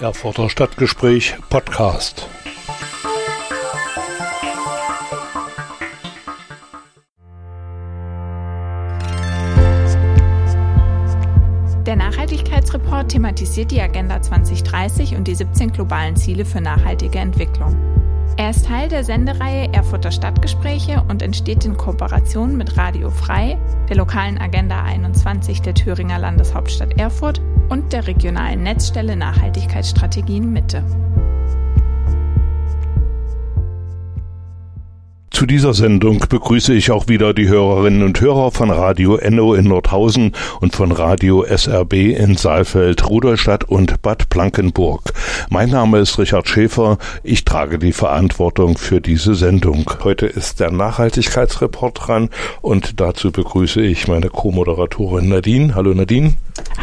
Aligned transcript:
Erfurter 0.00 0.48
Stadtgespräch 0.48 1.36
Podcast. 1.50 2.26
Der 11.84 11.96
Nachhaltigkeitsreport 11.96 13.10
thematisiert 13.10 13.70
die 13.70 13.80
Agenda 13.80 14.22
2030 14.22 15.16
und 15.16 15.28
die 15.28 15.34
17 15.34 15.72
globalen 15.72 16.16
Ziele 16.16 16.46
für 16.46 16.60
nachhaltige 16.62 17.18
Entwicklung. 17.18 17.76
Er 18.36 18.50
ist 18.50 18.66
Teil 18.66 18.88
der 18.88 19.04
Sendereihe 19.04 19.70
Erfurter 19.74 20.10
Stadtgespräche 20.10 21.04
und 21.08 21.20
entsteht 21.20 21.66
in 21.66 21.76
Kooperation 21.76 22.56
mit 22.56 22.76
Radio 22.78 23.10
Frei, 23.10 23.58
der 23.90 23.96
lokalen 23.96 24.38
Agenda 24.38 24.82
21 24.82 25.60
der 25.60 25.74
Thüringer 25.74 26.18
Landeshauptstadt 26.18 26.98
Erfurt 26.98 27.42
und 27.70 27.92
der 27.92 28.06
regionalen 28.06 28.64
Netzstelle 28.64 29.16
Nachhaltigkeitsstrategien 29.16 30.52
Mitte. 30.52 30.84
Zu 35.40 35.46
dieser 35.46 35.72
Sendung 35.72 36.22
begrüße 36.28 36.74
ich 36.74 36.90
auch 36.90 37.08
wieder 37.08 37.32
die 37.32 37.48
Hörerinnen 37.48 38.02
und 38.02 38.20
Hörer 38.20 38.50
von 38.50 38.70
Radio 38.70 39.16
Enno 39.16 39.54
in 39.54 39.68
Nordhausen 39.68 40.32
und 40.60 40.76
von 40.76 40.92
Radio 40.92 41.44
SRB 41.44 41.94
in 41.94 42.36
Saalfeld, 42.36 43.08
Rudolstadt 43.08 43.64
und 43.64 44.02
Bad 44.02 44.28
Blankenburg. 44.28 45.14
Mein 45.48 45.70
Name 45.70 46.00
ist 46.00 46.18
Richard 46.18 46.46
Schäfer. 46.46 46.98
Ich 47.22 47.46
trage 47.46 47.78
die 47.78 47.94
Verantwortung 47.94 48.76
für 48.76 49.00
diese 49.00 49.34
Sendung. 49.34 49.90
Heute 50.04 50.26
ist 50.26 50.60
der 50.60 50.72
Nachhaltigkeitsreport 50.72 52.06
dran 52.06 52.28
und 52.60 53.00
dazu 53.00 53.32
begrüße 53.32 53.80
ich 53.80 54.08
meine 54.08 54.28
Co-Moderatorin 54.28 55.30
Nadine. 55.30 55.74
Hallo 55.74 55.94
Nadine. 55.94 56.34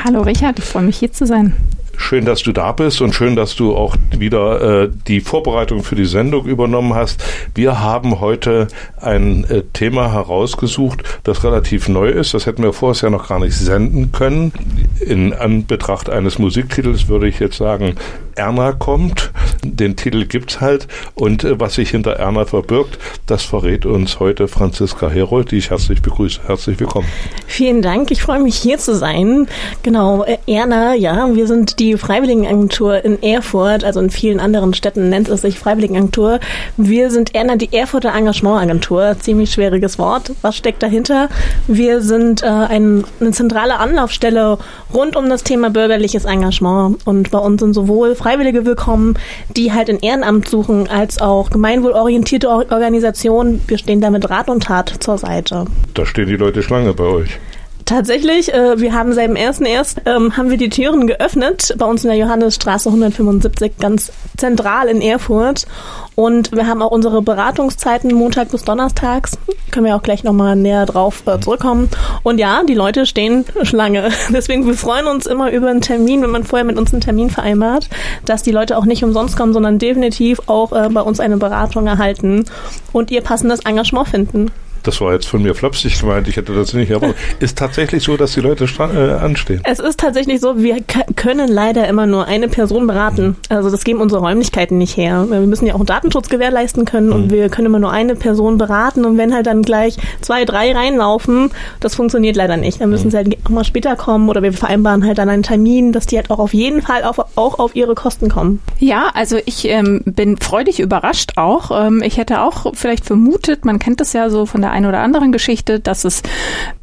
Hallo 0.04 0.22
Richard, 0.22 0.58
ich 0.58 0.66
freue 0.66 0.82
mich 0.82 0.98
hier 0.98 1.12
zu 1.12 1.28
sein. 1.28 1.54
Schön, 2.00 2.26
dass 2.26 2.44
du 2.44 2.54
da 2.54 2.72
bist 2.72 3.02
und 3.02 3.14
schön, 3.14 3.36
dass 3.36 3.56
du 3.56 3.76
auch 3.76 3.96
wieder 4.18 4.84
äh, 4.84 4.90
die 5.08 5.20
Vorbereitung 5.20 5.84
für 5.84 5.96
die 5.96 6.06
Sendung 6.06 6.46
übernommen 6.46 6.94
hast. 6.94 7.24
Wir 7.54 7.82
haben 7.82 8.22
heute 8.22 8.68
ein 9.02 9.44
äh, 9.46 9.64
Thema 9.74 10.14
herausgesucht, 10.14 11.04
das 11.24 11.44
relativ 11.44 11.90
neu 11.90 12.08
ist. 12.10 12.34
Das 12.34 12.46
hätten 12.46 12.64
wir 12.64 12.72
vorher 12.72 13.02
ja 13.02 13.10
noch 13.10 13.28
gar 13.28 13.40
nicht 13.40 13.56
senden 13.56 14.12
können. 14.12 14.54
In 15.00 15.34
Anbetracht 15.34 16.10
eines 16.10 16.40
Musiktitels 16.40 17.10
würde 17.10 17.28
ich 17.28 17.40
jetzt 17.40 17.58
sagen, 17.58 17.96
Erna 18.38 18.72
kommt. 18.72 19.32
Den 19.64 19.96
Titel 19.96 20.26
gibt's 20.26 20.62
halt. 20.62 20.88
Und 21.16 21.44
äh, 21.44 21.60
was 21.60 21.76
sich 21.76 21.90
hinter 21.90 22.14
Erna 22.14 22.46
verbirgt, 22.46 22.98
das 23.26 23.44
verrät 23.44 23.86
uns 23.86 24.20
heute 24.20 24.48
Franziska 24.48 25.10
Herold, 25.10 25.52
die 25.52 25.58
ich 25.58 25.72
herzlich 25.72 26.02
begrüße. 26.02 26.42
Herzlich 26.46 26.80
willkommen. 26.80 27.08
Vielen 27.48 27.82
Dank. 27.82 28.12
Ich 28.12 28.22
freue 28.22 28.40
mich 28.40 28.56
hier 28.56 28.78
zu 28.78 28.96
sein. 28.96 29.48
Genau, 29.84 30.24
äh, 30.24 30.38
Erna, 30.48 30.94
ja, 30.94 31.36
wir 31.36 31.48
sind 31.48 31.80
die 31.80 31.98
Freiwilligenagentur 31.98 33.04
in 33.04 33.22
Erfurt, 33.24 33.84
also 33.84 34.00
in 34.00 34.10
vielen 34.10 34.40
anderen 34.40 34.74
Städten 34.74 35.10
nennt 35.10 35.30
es 35.30 35.42
sich 35.42 35.60
Freiwilligenagentur. 35.60 36.40
Wir 36.78 37.10
sind 37.10 37.34
Erna, 37.36 37.56
die 37.56 37.74
Erfurter 37.74 38.14
Engagementagentur. 38.14 39.16
Ziemlich 39.20 39.52
schwieriges 39.52 40.00
Wort. 40.00 40.32
Was 40.42 40.56
steckt 40.58 40.84
dahinter? 40.84 41.30
Wir 41.68 42.02
sind 42.02 42.44
äh, 42.44 42.48
ein, 42.48 43.04
eine 43.20 43.32
zentrale 43.32 43.80
Anlaufstelle 43.80 44.58
rund 44.94 45.16
um 45.16 45.30
das 45.30 45.44
Thema 45.44 45.70
bürgerliches 45.70 46.26
Engagement. 46.26 47.06
Und 47.06 47.32
bei 47.32 47.40
uns 47.40 47.62
sind 47.62 47.74
sowohl 47.74 48.16
Freiwillige 48.28 48.66
willkommen, 48.66 49.18
die 49.56 49.72
halt 49.72 49.88
in 49.88 50.00
Ehrenamt 50.00 50.50
suchen, 50.50 50.90
als 50.90 51.22
auch 51.22 51.50
gemeinwohlorientierte 51.50 52.50
Organisationen. 52.50 53.62
Wir 53.68 53.78
stehen 53.78 54.02
da 54.02 54.10
mit 54.10 54.30
Rat 54.30 54.50
und 54.50 54.64
Tat 54.64 54.94
zur 55.00 55.18
Seite. 55.18 55.64
Da 55.94 56.06
stehen 56.06 56.28
die 56.28 56.36
Leute 56.36 56.62
Schlange 56.62 56.94
bei 56.94 57.06
euch. 57.06 57.40
Tatsächlich, 57.88 58.54
äh, 58.54 58.82
wir 58.82 58.94
haben 58.94 59.14
seit 59.14 59.30
dem 59.30 59.38
1.1. 59.38 60.02
Ähm, 60.06 60.36
haben 60.36 60.50
wir 60.50 60.58
die 60.58 60.68
Türen 60.68 61.08
geöffnet, 61.08 61.74
bei 61.78 61.86
uns 61.86 62.04
in 62.04 62.10
der 62.10 62.20
Johannesstraße 62.20 62.90
175, 62.90 63.78
ganz 63.80 64.12
zentral 64.36 64.90
in 64.90 65.02
Erfurt. 65.02 65.66
Und 66.16 66.52
wir 66.52 66.68
haben 66.68 66.82
auch 66.82 66.92
unsere 66.92 67.22
Beratungszeiten 67.22 68.14
Montag 68.14 68.52
bis 68.52 68.66
Donnerstags. 68.66 69.38
Können 69.72 69.86
wir 69.86 69.96
auch 69.96 70.02
gleich 70.02 70.26
nochmal 70.26 70.58
näher 70.58 70.86
drauf 70.86 71.24
äh, 71.28 71.40
zurückkommen. 71.40 71.90
Und 72.24 72.40
ja, 72.40 72.62
die 72.68 72.74
Leute 72.74 73.06
stehen 73.06 73.46
Schlange. 73.64 74.10
Deswegen, 74.34 74.68
wir 74.68 74.74
freuen 74.74 75.08
uns 75.08 75.26
immer 75.26 75.50
über 75.54 75.70
einen 75.70 75.80
Termin, 75.80 76.22
wenn 76.22 76.32
man 76.32 76.44
vorher 76.44 76.66
mit 76.66 76.78
uns 76.78 76.92
einen 76.92 77.00
Termin 77.00 77.30
vereinbart, 77.30 77.88
dass 78.26 78.44
die 78.44 78.52
Leute 78.52 78.78
auch 78.78 78.86
nicht 78.86 79.06
umsonst 79.06 79.38
kommen, 79.38 79.54
sondern 79.54 79.80
definitiv 79.80 80.42
auch 80.48 80.74
äh, 80.74 80.90
bei 80.90 81.02
uns 81.02 81.22
eine 81.22 81.38
Beratung 81.38 81.88
erhalten 81.88 82.44
und 82.92 83.12
ihr 83.12 83.22
passendes 83.22 83.62
Engagement 83.62 84.10
finden 84.10 84.52
das 84.88 85.02
war 85.02 85.14
jetzt 85.14 85.28
von 85.28 85.42
mir 85.42 85.54
flapsig 85.54 86.00
gemeint, 86.00 86.28
ich 86.28 86.38
hätte 86.38 86.54
das 86.54 86.74
nicht, 86.74 86.94
aber 86.94 87.14
ist 87.40 87.58
tatsächlich 87.58 88.04
so, 88.04 88.18
dass 88.18 88.34
die 88.34 88.42
Leute 88.42 88.66
äh, 88.80 89.14
anstehen? 89.14 89.62
Es 89.66 89.80
ist 89.80 90.00
tatsächlich 90.00 90.40
so, 90.40 90.58
wir 90.58 90.78
können 91.16 91.50
leider 91.50 91.88
immer 91.88 92.06
nur 92.06 92.26
eine 92.26 92.48
Person 92.48 92.88
beraten. 92.88 93.36
Also 93.50 93.70
das 93.70 93.84
geben 93.84 94.00
unsere 94.00 94.22
Räumlichkeiten 94.22 94.78
nicht 94.78 94.96
her. 94.98 95.26
Wir 95.30 95.40
müssen 95.42 95.68
ja 95.68 95.76
auch 95.76 95.84
Datenschutz 95.86 96.30
gewährleisten 96.30 96.86
können 96.86 97.08
mhm. 97.08 97.14
und 97.14 97.32
wir 97.32 97.50
können 97.50 97.68
immer 97.68 97.80
nur 97.80 97.92
eine 97.92 98.16
Person 98.16 98.58
beraten 98.58 99.06
und 99.06 99.18
wenn 99.18 99.34
halt 99.34 99.48
dann 99.48 99.62
gleich 99.62 99.98
zwei, 100.22 100.46
drei 100.46 100.72
reinlaufen, 100.72 101.52
das 101.80 101.96
funktioniert 101.96 102.36
leider 102.36 102.58
nicht. 102.58 102.80
Dann 102.82 102.90
müssen 102.90 103.08
mhm. 103.08 103.12
sie 103.12 103.18
halt 103.18 103.38
auch 103.46 103.50
mal 103.50 103.64
später 103.64 103.96
kommen 103.96 104.30
oder 104.30 104.42
wir 104.42 104.54
vereinbaren 104.54 105.06
halt 105.06 105.18
dann 105.18 105.30
einen 105.30 105.44
Termin, 105.44 105.92
dass 105.92 106.08
die 106.08 106.18
halt 106.18 106.32
auch 106.32 106.40
auf 106.40 106.54
jeden 106.54 106.82
Fall 106.82 107.04
auf, 107.04 107.20
auch 107.36 107.60
auf 107.60 107.76
ihre 107.76 107.96
Kosten 107.96 108.30
kommen. 108.30 108.62
Ja, 108.80 109.10
also 109.14 109.38
ich 109.46 109.68
ähm, 109.68 110.02
bin 110.06 110.38
freudig 110.38 110.80
überrascht 110.80 111.34
auch. 111.36 111.72
Ähm, 111.72 112.02
ich 112.02 112.18
hätte 112.18 112.42
auch 112.42 112.74
vielleicht 112.74 113.06
vermutet, 113.06 113.66
man 113.66 113.80
kennt 113.80 114.00
das 114.00 114.14
ja 114.14 114.30
so 114.30 114.46
von 114.46 114.62
der 114.62 114.72
einen 114.78 114.86
oder 114.86 115.00
anderen 115.00 115.32
Geschichte, 115.32 115.80
dass 115.80 116.06
es 116.06 116.22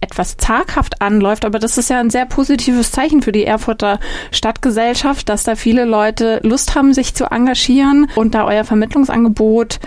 etwas 0.01 0.37
zaghaft 0.37 1.01
anläuft, 1.01 1.45
aber 1.45 1.59
das 1.59 1.79
ist 1.79 1.91
ja 1.91 2.01
ein 2.01 2.11
sehr 2.11 2.27
positives 2.27 2.91
Zeichen 2.91 3.23
für 3.23 3.33
die 3.33 3.45
Erfurter 3.45 4.01
Stadtgesellschaft, 4.33 5.29
dass 5.29 5.45
da 5.45 5.55
viele 5.55 5.85
Leute 5.85 6.41
Lust 6.43 6.75
haben, 6.75 6.93
sich 6.93 7.15
zu 7.15 7.27
engagieren 7.27 8.09
und 8.17 8.35
da 8.35 8.45
euer 8.45 8.65
Vermittlungsangebot 8.65 9.81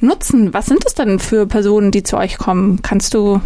nutzen. 0.00 0.54
Was 0.54 0.66
sind 0.66 0.84
es 0.86 0.94
denn 0.94 1.18
für 1.18 1.46
Personen, 1.46 1.90
die 1.90 2.02
zu 2.02 2.16
euch 2.16 2.38
kommen? 2.38 2.80
Kannst 2.82 3.14
du, 3.14 3.40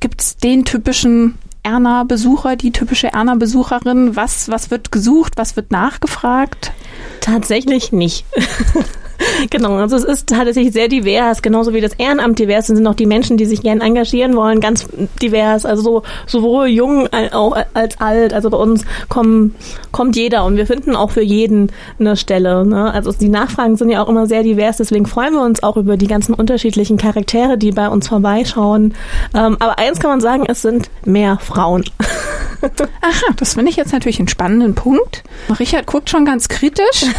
gibt 0.00 0.20
es 0.20 0.36
den 0.36 0.64
typischen 0.64 1.38
Erna-Besucher, 1.62 2.56
die 2.56 2.72
typische 2.72 3.12
Erna-Besucherin? 3.12 4.14
Was, 4.14 4.50
was 4.50 4.70
wird 4.70 4.92
gesucht? 4.92 5.32
Was 5.36 5.56
wird 5.56 5.70
nachgefragt? 5.70 6.72
Tatsächlich 7.20 7.92
nicht. 7.92 8.26
genau, 9.50 9.76
also 9.76 9.96
es 9.96 10.04
ist 10.04 10.28
tatsächlich 10.28 10.72
sehr 10.72 10.88
divers, 10.88 11.42
genauso 11.42 11.74
wie 11.74 11.80
das 11.80 11.94
Ehrenamt 11.94 12.38
divers 12.38 12.66
sind, 12.66 12.76
sind 12.76 12.86
auch 12.86 12.94
die 12.94 13.06
Menschen, 13.06 13.36
die 13.36 13.44
sich 13.44 13.62
gern 13.62 13.80
engagieren 13.80 14.36
wollen, 14.36 14.60
ganz 14.60 14.86
divers. 15.20 15.66
Also 15.66 15.82
so, 15.82 16.02
sowohl 16.26 16.68
jung 16.68 17.08
auch 17.32 17.56
als 17.74 18.00
alt. 18.00 18.32
Also 18.32 18.50
bei 18.50 18.56
uns 18.56 18.84
kommen, 19.08 19.54
kommt 19.92 20.16
jeder 20.16 20.44
und 20.44 20.56
wir 20.56 20.66
finden 20.66 20.96
auch 20.96 21.10
für 21.10 21.22
jeden 21.22 21.70
eine 21.98 22.16
Stelle. 22.16 22.66
Ne? 22.66 22.92
Also 22.92 23.12
die 23.12 23.28
Nachfragen 23.28 23.76
sind 23.76 23.90
ja 23.90 24.02
auch 24.02 24.08
immer 24.08 24.26
sehr 24.26 24.42
divers, 24.42 24.78
deswegen 24.78 25.06
freuen 25.06 25.34
wir 25.34 25.42
uns 25.42 25.62
auch 25.62 25.76
über 25.76 25.96
die 25.96 26.06
ganzen 26.06 26.34
unterschiedlichen 26.34 26.96
Charaktere, 26.96 27.58
die 27.58 27.72
bei 27.72 27.88
uns 27.88 28.08
vorbeischauen. 28.08 28.94
Ähm, 29.34 29.56
aber 29.60 29.78
eins 29.78 29.98
kann 29.98 30.10
man 30.10 30.20
sagen, 30.20 30.44
es 30.46 30.62
sind 30.62 30.90
mehr 31.04 31.38
Frauen. 31.40 31.84
Aha, 33.00 33.34
das 33.36 33.54
finde 33.54 33.70
ich 33.70 33.76
jetzt 33.76 33.92
natürlich 33.92 34.18
einen 34.18 34.28
spannenden 34.28 34.74
Punkt. 34.74 35.22
Richard 35.58 35.86
guckt 35.86 36.10
schon 36.10 36.24
ganz 36.24 36.48
kritisch. 36.48 37.04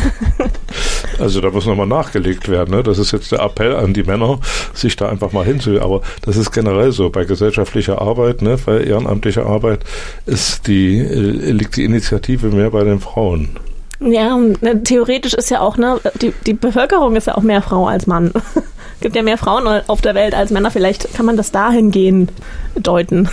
Also 1.17 1.39
da 1.39 1.49
muss 1.49 1.65
nochmal 1.65 1.87
nachgelegt 1.87 2.49
werden. 2.49 2.75
Ne? 2.75 2.83
Das 2.83 2.97
ist 2.97 3.13
jetzt 3.13 3.31
der 3.31 3.39
Appell 3.39 3.73
an 3.73 3.93
die 3.93 4.03
Männer, 4.03 4.39
sich 4.73 4.97
da 4.97 5.07
einfach 5.07 5.31
mal 5.31 5.45
hinzu. 5.45 5.79
Aber 5.81 6.01
das 6.23 6.35
ist 6.35 6.51
generell 6.51 6.91
so. 6.91 7.09
Bei 7.09 7.23
gesellschaftlicher 7.23 8.01
Arbeit, 8.01 8.41
ne, 8.41 8.57
bei 8.65 8.81
ehrenamtlicher 8.81 9.45
Arbeit 9.45 9.79
ist 10.25 10.67
die, 10.67 10.99
äh, 10.99 11.51
liegt 11.51 11.77
die 11.77 11.85
Initiative 11.85 12.47
mehr 12.47 12.71
bei 12.71 12.83
den 12.83 12.99
Frauen. 12.99 13.57
Ja, 14.01 14.37
ne, 14.37 14.83
theoretisch 14.83 15.33
ist 15.33 15.49
ja 15.49 15.61
auch, 15.61 15.77
ne, 15.77 15.99
die, 16.21 16.33
die 16.45 16.53
Bevölkerung 16.53 17.15
ist 17.15 17.27
ja 17.27 17.35
auch 17.35 17.43
mehr 17.43 17.61
Frau 17.61 17.87
als 17.87 18.07
Mann. 18.07 18.31
Es 18.35 18.63
gibt 19.01 19.15
ja 19.15 19.23
mehr 19.23 19.37
Frauen 19.37 19.81
auf 19.87 20.01
der 20.01 20.15
Welt 20.15 20.35
als 20.35 20.51
Männer. 20.51 20.71
Vielleicht 20.71 21.13
kann 21.15 21.25
man 21.25 21.37
das 21.37 21.51
dahingehend 21.51 22.31
deuten. 22.75 23.29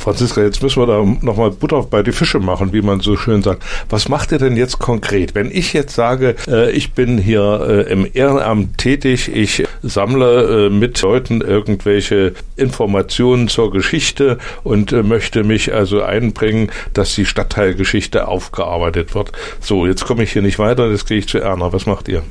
Franziska, 0.00 0.42
jetzt 0.42 0.62
müssen 0.62 0.80
wir 0.80 0.86
da 0.86 1.04
nochmal 1.20 1.50
Butter 1.50 1.82
bei 1.82 2.02
die 2.02 2.12
Fische 2.12 2.38
machen, 2.38 2.72
wie 2.72 2.80
man 2.80 3.00
so 3.00 3.18
schön 3.18 3.42
sagt. 3.42 3.62
Was 3.90 4.08
macht 4.08 4.32
ihr 4.32 4.38
denn 4.38 4.56
jetzt 4.56 4.78
konkret? 4.78 5.34
Wenn 5.34 5.50
ich 5.50 5.74
jetzt 5.74 5.94
sage, 5.94 6.36
äh, 6.48 6.70
ich 6.70 6.92
bin 6.92 7.18
hier 7.18 7.86
äh, 7.86 7.92
im 7.92 8.08
Ehrenamt 8.10 8.78
tätig, 8.78 9.30
ich 9.34 9.64
sammle 9.82 10.68
äh, 10.68 10.70
mit 10.70 11.02
Leuten 11.02 11.42
irgendwelche 11.42 12.32
Informationen 12.56 13.48
zur 13.48 13.70
Geschichte 13.70 14.38
und 14.64 14.90
äh, 14.92 15.02
möchte 15.02 15.44
mich 15.44 15.74
also 15.74 16.02
einbringen, 16.02 16.70
dass 16.94 17.14
die 17.14 17.26
Stadtteilgeschichte 17.26 18.26
aufgearbeitet 18.26 19.14
wird. 19.14 19.32
So, 19.60 19.86
jetzt 19.86 20.06
komme 20.06 20.22
ich 20.22 20.32
hier 20.32 20.42
nicht 20.42 20.58
weiter, 20.58 20.90
jetzt 20.90 21.08
gehe 21.08 21.18
ich 21.18 21.28
zu 21.28 21.38
Erna. 21.38 21.74
Was 21.74 21.84
macht 21.84 22.08
ihr? 22.08 22.22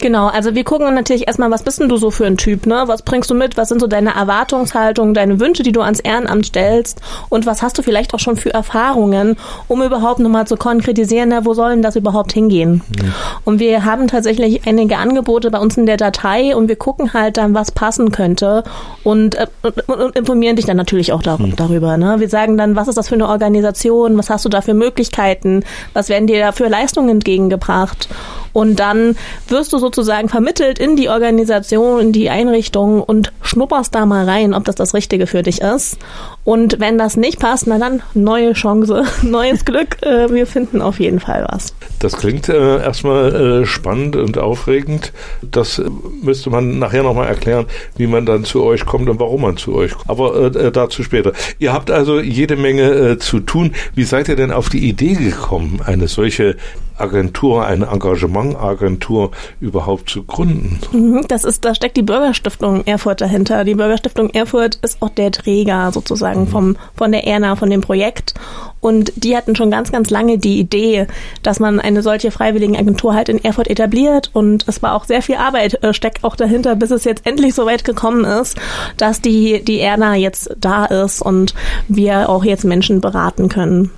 Genau, 0.00 0.28
also 0.28 0.54
wir 0.54 0.64
gucken 0.64 0.94
natürlich 0.94 1.26
erstmal, 1.26 1.50
was 1.50 1.62
bist 1.62 1.80
denn 1.80 1.88
du 1.88 1.96
so 1.96 2.10
für 2.10 2.26
ein 2.26 2.36
Typ, 2.36 2.66
ne? 2.66 2.84
Was 2.86 3.02
bringst 3.02 3.30
du 3.30 3.34
mit? 3.34 3.56
Was 3.56 3.68
sind 3.68 3.80
so 3.80 3.86
deine 3.86 4.14
Erwartungshaltungen, 4.14 5.14
deine 5.14 5.40
Wünsche, 5.40 5.62
die 5.62 5.72
du 5.72 5.82
ans 5.82 6.00
Ehrenamt 6.00 6.46
stellst? 6.46 7.01
Und 7.28 7.46
was 7.46 7.62
hast 7.62 7.78
du 7.78 7.82
vielleicht 7.82 8.14
auch 8.14 8.18
schon 8.18 8.36
für 8.36 8.52
Erfahrungen, 8.52 9.36
um 9.68 9.82
überhaupt 9.82 10.20
nochmal 10.20 10.46
zu 10.46 10.56
konkretisieren, 10.56 11.30
na, 11.30 11.44
wo 11.44 11.54
sollen 11.54 11.82
das 11.82 11.96
überhaupt 11.96 12.32
hingehen? 12.32 12.82
Mhm. 12.88 13.14
Und 13.44 13.60
wir 13.60 13.84
haben 13.84 14.08
tatsächlich 14.08 14.66
einige 14.66 14.96
Angebote 14.98 15.50
bei 15.50 15.58
uns 15.58 15.76
in 15.76 15.86
der 15.86 15.96
Datei 15.96 16.54
und 16.56 16.68
wir 16.68 16.76
gucken 16.76 17.12
halt 17.12 17.36
dann, 17.36 17.54
was 17.54 17.70
passen 17.70 18.12
könnte 18.12 18.64
und, 19.04 19.34
äh, 19.34 19.46
und 19.86 20.16
informieren 20.16 20.56
dich 20.56 20.66
dann 20.66 20.76
natürlich 20.76 21.12
auch 21.12 21.22
dar 21.22 21.40
mhm. 21.40 21.56
darüber. 21.56 21.96
Ne? 21.96 22.16
Wir 22.18 22.28
sagen 22.28 22.56
dann, 22.56 22.76
was 22.76 22.88
ist 22.88 22.98
das 22.98 23.08
für 23.08 23.14
eine 23.14 23.28
Organisation, 23.28 24.16
was 24.18 24.30
hast 24.30 24.44
du 24.44 24.48
da 24.48 24.60
für 24.60 24.74
Möglichkeiten, 24.74 25.64
was 25.92 26.08
werden 26.08 26.26
dir 26.26 26.38
da 26.40 26.52
für 26.52 26.68
Leistungen 26.68 27.08
entgegengebracht? 27.08 28.08
Und 28.52 28.76
dann 28.80 29.16
wirst 29.48 29.72
du 29.72 29.78
sozusagen 29.78 30.28
vermittelt 30.28 30.78
in 30.78 30.96
die 30.96 31.08
Organisation, 31.08 32.00
in 32.00 32.12
die 32.12 32.30
Einrichtung 32.30 33.02
und 33.02 33.32
schnupperst 33.42 33.94
da 33.94 34.06
mal 34.06 34.28
rein, 34.28 34.54
ob 34.54 34.64
das 34.64 34.74
das 34.76 34.94
Richtige 34.94 35.26
für 35.26 35.42
dich 35.42 35.60
ist. 35.60 35.98
Und 36.44 36.80
wenn 36.80 36.98
das 36.98 37.16
nicht 37.16 37.38
passt, 37.38 37.66
na 37.66 37.78
dann 37.78 38.02
neue 38.14 38.52
Chance, 38.52 39.04
neues 39.22 39.64
Glück. 39.64 40.02
Äh, 40.02 40.32
wir 40.32 40.46
finden 40.46 40.82
auf 40.82 41.00
jeden 41.00 41.20
Fall 41.20 41.46
was. 41.50 41.74
Das 42.00 42.16
klingt 42.16 42.48
äh, 42.48 42.82
erstmal 42.82 43.62
äh, 43.62 43.66
spannend 43.66 44.16
und 44.16 44.38
aufregend. 44.38 45.12
Das 45.42 45.78
äh, 45.78 45.84
müsste 46.22 46.50
man 46.50 46.78
nachher 46.78 47.02
nochmal 47.02 47.28
erklären, 47.28 47.66
wie 47.96 48.06
man 48.06 48.26
dann 48.26 48.44
zu 48.44 48.64
euch 48.64 48.84
kommt 48.84 49.08
und 49.08 49.20
warum 49.20 49.42
man 49.42 49.56
zu 49.56 49.74
euch 49.74 49.92
kommt. 49.92 50.10
Aber 50.10 50.34
äh, 50.34 50.66
äh, 50.66 50.72
dazu 50.72 51.02
später. 51.02 51.32
Ihr 51.58 51.72
habt 51.72 51.90
also 51.90 52.20
jede 52.20 52.56
Menge 52.56 53.18
zu 53.18 53.40
tun. 53.40 53.72
Wie 53.94 54.04
seid 54.04 54.28
ihr 54.28 54.36
denn 54.36 54.50
auf 54.50 54.68
die 54.68 54.88
Idee 54.88 55.14
gekommen, 55.14 55.80
eine 55.84 56.08
solche 56.08 56.56
Agentur, 56.98 57.66
eine 57.66 57.86
Engagementagentur 57.86 59.30
überhaupt 59.60 60.10
zu 60.10 60.24
gründen? 60.24 60.78
Mhm, 60.92 61.26
das 61.28 61.44
ist, 61.44 61.64
da 61.64 61.74
steckt 61.74 61.96
die 61.96 62.02
Bürgerstiftung 62.02 62.84
Erfurt 62.86 63.20
dahinter. 63.20 63.64
Die 63.64 63.74
Bürgerstiftung 63.74 64.30
Erfurt 64.30 64.76
ist 64.82 65.02
auch 65.02 65.10
der 65.10 65.30
Träger 65.30 65.90
sozusagen 65.92 66.42
mhm. 66.42 66.48
vom, 66.48 66.76
von 66.94 67.12
der 67.12 67.26
ERNA, 67.26 67.56
von 67.56 67.70
dem 67.70 67.80
Projekt. 67.80 68.34
Und 68.80 69.12
die 69.16 69.36
hatten 69.36 69.54
schon 69.54 69.70
ganz, 69.70 69.92
ganz 69.92 70.10
lange 70.10 70.38
die 70.38 70.58
Idee, 70.58 71.06
dass 71.42 71.60
man 71.60 71.78
eine 71.78 72.02
solche 72.02 72.32
Freiwilligenagentur 72.32 73.14
halt 73.14 73.28
in 73.28 73.42
Erfurt 73.42 73.68
etabliert. 73.68 74.30
Und 74.32 74.66
es 74.66 74.82
war 74.82 74.94
auch 74.94 75.04
sehr 75.04 75.22
viel 75.22 75.36
Arbeit, 75.36 75.82
äh, 75.84 75.94
steckt 75.94 76.24
auch 76.24 76.34
dahinter, 76.34 76.74
bis 76.74 76.90
es 76.90 77.04
jetzt 77.04 77.24
endlich 77.26 77.54
so 77.54 77.64
weit 77.66 77.84
gekommen 77.84 78.24
ist, 78.24 78.58
dass 78.96 79.20
die, 79.20 79.64
die 79.64 79.80
ERNA 79.80 80.16
jetzt 80.16 80.56
da 80.58 80.84
ist 80.84 81.22
und 81.22 81.54
wir 81.88 82.28
auch 82.28 82.44
jetzt 82.44 82.64
Menschen 82.64 83.00
beraten 83.00 83.48
können. 83.48 83.90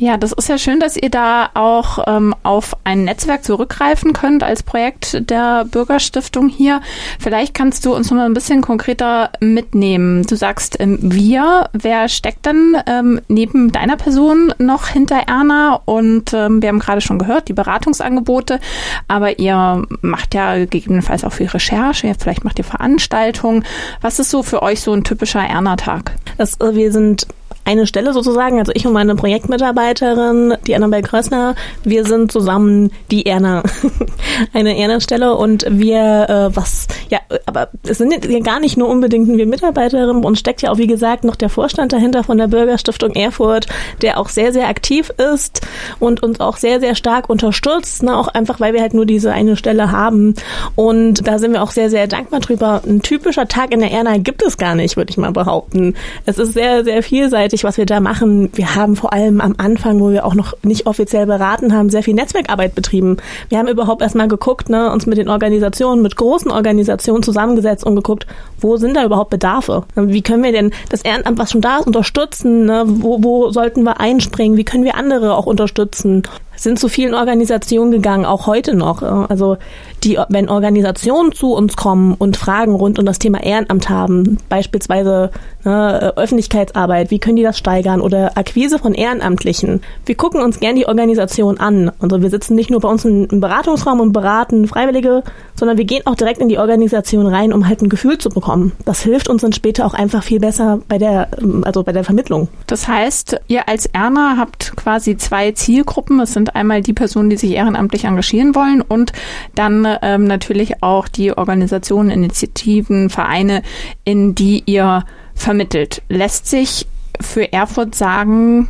Ja, 0.00 0.16
das 0.16 0.32
ist 0.32 0.48
ja 0.48 0.56
schön, 0.56 0.80
dass 0.80 0.96
ihr 0.96 1.10
da 1.10 1.50
auch 1.52 1.98
ähm, 2.06 2.34
auf 2.42 2.74
ein 2.84 3.04
Netzwerk 3.04 3.44
zurückgreifen 3.44 4.14
könnt 4.14 4.42
als 4.42 4.62
Projekt 4.62 5.28
der 5.28 5.66
Bürgerstiftung 5.66 6.48
hier. 6.48 6.80
Vielleicht 7.18 7.52
kannst 7.52 7.84
du 7.84 7.94
uns 7.94 8.10
noch 8.10 8.16
mal 8.16 8.24
ein 8.24 8.32
bisschen 8.32 8.62
konkreter 8.62 9.28
mitnehmen. 9.40 10.22
Du 10.22 10.36
sagst 10.36 10.80
ähm, 10.80 10.98
wir. 11.02 11.68
Wer 11.74 12.08
steckt 12.08 12.46
denn 12.46 12.78
ähm, 12.86 13.20
neben 13.28 13.72
deiner 13.72 13.98
Person 13.98 14.54
noch 14.56 14.86
hinter 14.86 15.24
Erna? 15.26 15.82
Und 15.84 16.32
ähm, 16.32 16.62
wir 16.62 16.70
haben 16.70 16.78
gerade 16.78 17.02
schon 17.02 17.18
gehört, 17.18 17.48
die 17.48 17.52
Beratungsangebote. 17.52 18.58
Aber 19.06 19.38
ihr 19.38 19.84
macht 20.00 20.34
ja 20.34 20.64
gegebenenfalls 20.64 21.24
auch 21.24 21.34
viel 21.34 21.48
Recherche. 21.48 22.14
Vielleicht 22.18 22.42
macht 22.42 22.58
ihr 22.58 22.64
Veranstaltungen. 22.64 23.66
Was 24.00 24.18
ist 24.18 24.30
so 24.30 24.42
für 24.42 24.62
euch 24.62 24.80
so 24.80 24.94
ein 24.94 25.04
typischer 25.04 25.40
Erna-Tag? 25.42 26.12
Äh, 26.38 26.46
wir 26.72 26.90
sind 26.90 27.26
eine 27.70 27.86
Stelle 27.86 28.12
sozusagen, 28.12 28.58
also 28.58 28.72
ich 28.74 28.84
und 28.84 28.92
meine 28.92 29.14
Projektmitarbeiterin, 29.14 30.54
die 30.66 30.74
Annabelle 30.74 31.02
Krössner, 31.02 31.54
wir 31.84 32.04
sind 32.04 32.32
zusammen 32.32 32.90
die 33.12 33.26
Erna, 33.26 33.62
eine 34.52 34.76
Erna-Stelle 34.76 35.36
und 35.36 35.64
wir, 35.68 36.28
äh, 36.28 36.56
was, 36.56 36.88
ja, 37.10 37.20
aber 37.46 37.68
es 37.84 37.98
sind 37.98 38.24
ja 38.24 38.40
gar 38.40 38.58
nicht 38.58 38.76
nur 38.76 38.88
unbedingt 38.88 39.28
wir 39.28 39.46
Mitarbeiterinnen, 39.46 40.24
uns 40.24 40.40
steckt 40.40 40.62
ja 40.62 40.72
auch, 40.72 40.78
wie 40.78 40.88
gesagt, 40.88 41.22
noch 41.22 41.36
der 41.36 41.48
Vorstand 41.48 41.92
dahinter 41.92 42.24
von 42.24 42.38
der 42.38 42.48
Bürgerstiftung 42.48 43.12
Erfurt, 43.12 43.66
der 44.02 44.18
auch 44.18 44.28
sehr, 44.28 44.52
sehr 44.52 44.68
aktiv 44.68 45.12
ist 45.34 45.60
und 46.00 46.22
uns 46.24 46.40
auch 46.40 46.56
sehr, 46.56 46.80
sehr 46.80 46.96
stark 46.96 47.30
unterstützt, 47.30 48.02
ne, 48.02 48.16
auch 48.16 48.28
einfach, 48.28 48.58
weil 48.58 48.74
wir 48.74 48.80
halt 48.80 48.94
nur 48.94 49.06
diese 49.06 49.32
eine 49.32 49.56
Stelle 49.56 49.92
haben 49.92 50.34
und 50.74 51.26
da 51.26 51.38
sind 51.38 51.52
wir 51.52 51.62
auch 51.62 51.70
sehr, 51.70 51.88
sehr 51.88 52.08
dankbar 52.08 52.40
drüber. 52.40 52.82
Ein 52.84 53.02
typischer 53.02 53.46
Tag 53.46 53.72
in 53.72 53.80
der 53.80 53.92
Erna 53.92 54.18
gibt 54.18 54.42
es 54.42 54.56
gar 54.56 54.74
nicht, 54.74 54.96
würde 54.96 55.10
ich 55.10 55.18
mal 55.18 55.30
behaupten. 55.30 55.94
Es 56.26 56.38
ist 56.38 56.54
sehr, 56.54 56.82
sehr 56.82 57.04
vielseitig 57.04 57.59
vielseitig, 57.60 57.64
was 57.64 57.78
wir 57.78 57.86
da 57.86 58.00
machen. 58.00 58.50
Wir 58.54 58.74
haben 58.74 58.96
vor 58.96 59.12
allem 59.12 59.40
am 59.40 59.54
Anfang, 59.58 60.00
wo 60.00 60.10
wir 60.10 60.24
auch 60.24 60.34
noch 60.34 60.54
nicht 60.62 60.86
offiziell 60.86 61.26
beraten 61.26 61.74
haben, 61.74 61.90
sehr 61.90 62.02
viel 62.02 62.14
Netzwerkarbeit 62.14 62.74
betrieben. 62.74 63.18
Wir 63.48 63.58
haben 63.58 63.68
überhaupt 63.68 64.02
erstmal 64.02 64.28
geguckt, 64.28 64.68
ne, 64.68 64.90
uns 64.90 65.06
mit 65.06 65.18
den 65.18 65.28
Organisationen, 65.28 66.02
mit 66.02 66.16
großen 66.16 66.50
Organisationen 66.50 67.22
zusammengesetzt 67.22 67.84
und 67.84 67.96
geguckt, 67.96 68.26
wo 68.60 68.76
sind 68.76 68.96
da 68.96 69.04
überhaupt 69.04 69.30
Bedarfe? 69.30 69.84
Wie 69.94 70.22
können 70.22 70.42
wir 70.42 70.52
denn 70.52 70.72
das 70.88 71.02
Ehrenamt, 71.02 71.38
was 71.38 71.50
schon 71.50 71.60
da 71.60 71.78
ist, 71.78 71.86
unterstützen? 71.86 72.66
Ne? 72.66 72.84
Wo, 72.86 73.22
wo 73.22 73.50
sollten 73.50 73.82
wir 73.84 74.00
einspringen? 74.00 74.56
Wie 74.56 74.64
können 74.64 74.84
wir 74.84 74.96
andere 74.96 75.34
auch 75.34 75.46
unterstützen? 75.46 76.22
Sind 76.62 76.78
zu 76.78 76.88
vielen 76.88 77.14
Organisationen 77.14 77.90
gegangen, 77.90 78.26
auch 78.26 78.46
heute 78.46 78.76
noch. 78.76 79.02
Also 79.02 79.56
die, 80.04 80.18
wenn 80.28 80.48
Organisationen 80.48 81.32
zu 81.32 81.54
uns 81.54 81.76
kommen 81.76 82.14
und 82.14 82.36
Fragen 82.36 82.74
rund 82.74 82.98
um 82.98 83.06
das 83.06 83.18
Thema 83.18 83.42
Ehrenamt 83.42 83.88
haben, 83.88 84.38
beispielsweise 84.48 85.30
ne, 85.64 86.12
Öffentlichkeitsarbeit, 86.16 87.10
wie 87.10 87.18
können 87.18 87.36
die 87.36 87.42
das 87.42 87.58
steigern 87.58 88.00
oder 88.00 88.36
Akquise 88.36 88.78
von 88.78 88.94
Ehrenamtlichen. 88.94 89.80
Wir 90.04 90.14
gucken 90.14 90.42
uns 90.42 90.60
gern 90.60 90.76
die 90.76 90.86
Organisation 90.86 91.58
an. 91.58 91.92
Also 91.98 92.20
wir 92.20 92.30
sitzen 92.30 92.54
nicht 92.54 92.70
nur 92.70 92.80
bei 92.80 92.88
uns 92.88 93.04
im 93.04 93.40
Beratungsraum 93.40 94.00
und 94.00 94.12
beraten 94.12 94.68
Freiwillige, 94.68 95.22
sondern 95.54 95.78
wir 95.78 95.84
gehen 95.84 96.02
auch 96.06 96.14
direkt 96.14 96.40
in 96.40 96.48
die 96.48 96.58
Organisation 96.58 97.26
rein, 97.26 97.52
um 97.52 97.68
halt 97.68 97.80
ein 97.80 97.88
Gefühl 97.88 98.18
zu 98.18 98.28
bekommen. 98.28 98.72
Das 98.84 99.00
hilft 99.00 99.28
uns 99.28 99.42
dann 99.42 99.52
später 99.52 99.86
auch 99.86 99.94
einfach 99.94 100.22
viel 100.22 100.40
besser 100.40 100.80
bei 100.88 100.98
der, 100.98 101.28
also 101.62 101.82
bei 101.82 101.92
der 101.92 102.04
Vermittlung. 102.04 102.48
Das 102.66 102.86
heißt, 102.86 103.40
ihr 103.48 103.68
als 103.68 103.86
Erna 103.86 104.36
habt 104.36 104.76
quasi 104.76 105.16
zwei 105.16 105.52
Zielgruppen. 105.52 106.20
Es 106.20 106.34
sind 106.34 106.49
einmal 106.54 106.82
die 106.82 106.92
Personen, 106.92 107.30
die 107.30 107.36
sich 107.36 107.52
ehrenamtlich 107.52 108.04
engagieren 108.04 108.54
wollen 108.54 108.80
und 108.80 109.12
dann 109.54 109.86
ähm, 110.02 110.24
natürlich 110.24 110.82
auch 110.82 111.08
die 111.08 111.36
Organisationen, 111.36 112.10
Initiativen, 112.10 113.10
Vereine, 113.10 113.62
in 114.04 114.34
die 114.34 114.62
ihr 114.66 115.04
vermittelt. 115.34 116.02
Lässt 116.08 116.46
sich 116.46 116.86
für 117.20 117.52
Erfurt 117.52 117.94
sagen, 117.94 118.68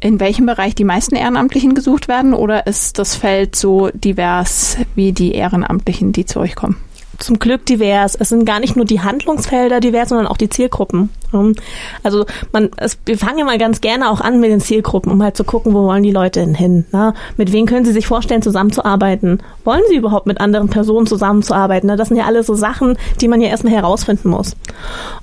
in 0.00 0.20
welchem 0.20 0.44
Bereich 0.44 0.74
die 0.74 0.84
meisten 0.84 1.16
Ehrenamtlichen 1.16 1.74
gesucht 1.74 2.08
werden 2.08 2.34
oder 2.34 2.66
ist 2.66 2.98
das 2.98 3.14
Feld 3.14 3.56
so 3.56 3.88
divers 3.94 4.76
wie 4.94 5.12
die 5.12 5.32
Ehrenamtlichen, 5.32 6.12
die 6.12 6.26
zu 6.26 6.40
euch 6.40 6.54
kommen? 6.54 6.76
Zum 7.18 7.38
Glück 7.38 7.64
divers. 7.64 8.14
Es 8.14 8.28
sind 8.28 8.44
gar 8.44 8.60
nicht 8.60 8.76
nur 8.76 8.84
die 8.84 9.00
Handlungsfelder 9.00 9.80
divers, 9.80 10.10
sondern 10.10 10.26
auch 10.26 10.36
die 10.36 10.50
Zielgruppen. 10.50 11.08
Also 12.02 12.24
man, 12.52 12.70
es, 12.76 12.98
wir 13.04 13.18
fangen 13.18 13.38
ja 13.38 13.44
mal 13.44 13.58
ganz 13.58 13.80
gerne 13.80 14.10
auch 14.10 14.20
an 14.20 14.40
mit 14.40 14.50
den 14.50 14.60
Zielgruppen, 14.60 15.12
um 15.12 15.22
halt 15.22 15.36
zu 15.36 15.44
gucken, 15.44 15.74
wo 15.74 15.84
wollen 15.84 16.02
die 16.02 16.10
Leute 16.10 16.40
denn 16.40 16.54
hin? 16.54 16.84
Ne? 16.92 17.14
Mit 17.36 17.52
wem 17.52 17.66
können 17.66 17.84
sie 17.84 17.92
sich 17.92 18.06
vorstellen, 18.06 18.42
zusammenzuarbeiten? 18.42 19.42
Wollen 19.64 19.82
sie 19.88 19.96
überhaupt 19.96 20.26
mit 20.26 20.40
anderen 20.40 20.68
Personen 20.68 21.06
zusammenzuarbeiten? 21.06 21.88
Ne? 21.88 21.96
Das 21.96 22.08
sind 22.08 22.16
ja 22.16 22.24
alles 22.24 22.46
so 22.46 22.54
Sachen, 22.54 22.96
die 23.20 23.28
man 23.28 23.40
ja 23.40 23.48
erstmal 23.48 23.72
herausfinden 23.72 24.28
muss. 24.28 24.56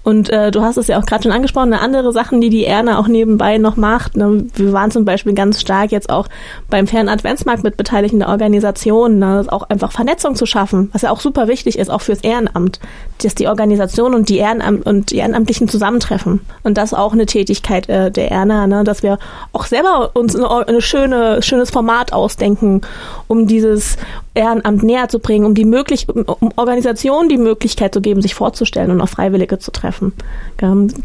Und 0.04 0.30
äh, 0.30 0.52
du 0.52 0.62
hast 0.62 0.78
es 0.78 0.88
ja 0.88 1.00
auch 1.00 1.06
gerade 1.06 1.24
schon 1.24 1.32
angesprochen, 1.32 1.74
eine 1.74 1.82
andere 1.82 2.12
Sachen, 2.12 2.42
die 2.42 2.50
die 2.50 2.66
Erna 2.66 3.00
auch 3.00 3.08
nebenbei 3.08 3.58
noch 3.58 3.78
macht. 3.78 4.18
Ne? 4.18 4.46
Wir 4.56 4.74
waren 4.74 4.92
zum 4.92 5.06
Beispiel 5.06 5.34
ganz 5.34 5.62
stark 5.62 5.92
jetzt 5.92 6.10
auch 6.10 6.28
beim 6.70 6.88
Fairen 6.88 7.10
Adventsmarkt 7.10 7.64
mit 7.64 7.78
beteiligten 7.78 8.24
Organisationen, 8.24 9.20
ne? 9.20 9.46
auch 9.50 9.64
einfach 9.70 9.92
Vernetzung 9.92 10.36
zu 10.36 10.46
schaffen, 10.46 10.90
was 10.94 11.04
ja 11.04 11.12
auch 11.12 11.20
super 11.20 11.48
wichtig 11.48 11.78
ist, 11.78 11.90
auch 11.90 12.02
fürs 12.02 12.22
Ehrenamt, 12.22 12.80
dass 13.24 13.36
die 13.36 13.48
Organisation 13.48 14.14
und 14.14 14.30
die 14.30 14.38
Ehrenamt 14.38 14.86
und 14.86 15.12
die 15.12 15.18
Ehrenamtlichen 15.18 15.68
zusammen 15.68 16.00
zusammentreffen. 16.02 16.42
Und 16.64 16.78
das 16.78 16.92
ist 16.92 16.98
auch 16.98 17.14
eine 17.14 17.26
Tätigkeit 17.26 17.90
äh, 17.90 18.12
der 18.12 18.32
Erna, 18.32 18.68
ne, 18.68 18.84
dass 18.84 19.04
wir 19.04 19.20
auch 19.54 19.66
selber 19.66 20.12
uns 20.14 20.36
eine, 20.36 20.50
eine 20.50 20.82
schöne, 20.82 21.42
schönes 21.42 21.70
Format 21.70 22.14
ausdenken, 22.14 22.82
um 23.28 23.48
dieses 23.48 23.98
Ehrenamt 24.34 24.84
näher 24.84 25.10
zu 25.10 25.20
bringen, 25.20 25.46
um 25.46 25.54
die 25.56 25.66
möglich, 25.66 26.08
um 26.10 26.52
Organisationen 26.56 27.30
die 27.30 27.38
Möglichkeit 27.38 27.94
zu 27.94 28.02
geben, 28.02 28.22
sich 28.22 28.34
vorzustellen 28.34 28.92
und 28.92 29.02
auch 29.02 29.10
Freiwillige 29.10 29.60
zu 29.60 29.72
treffen. 29.72 30.14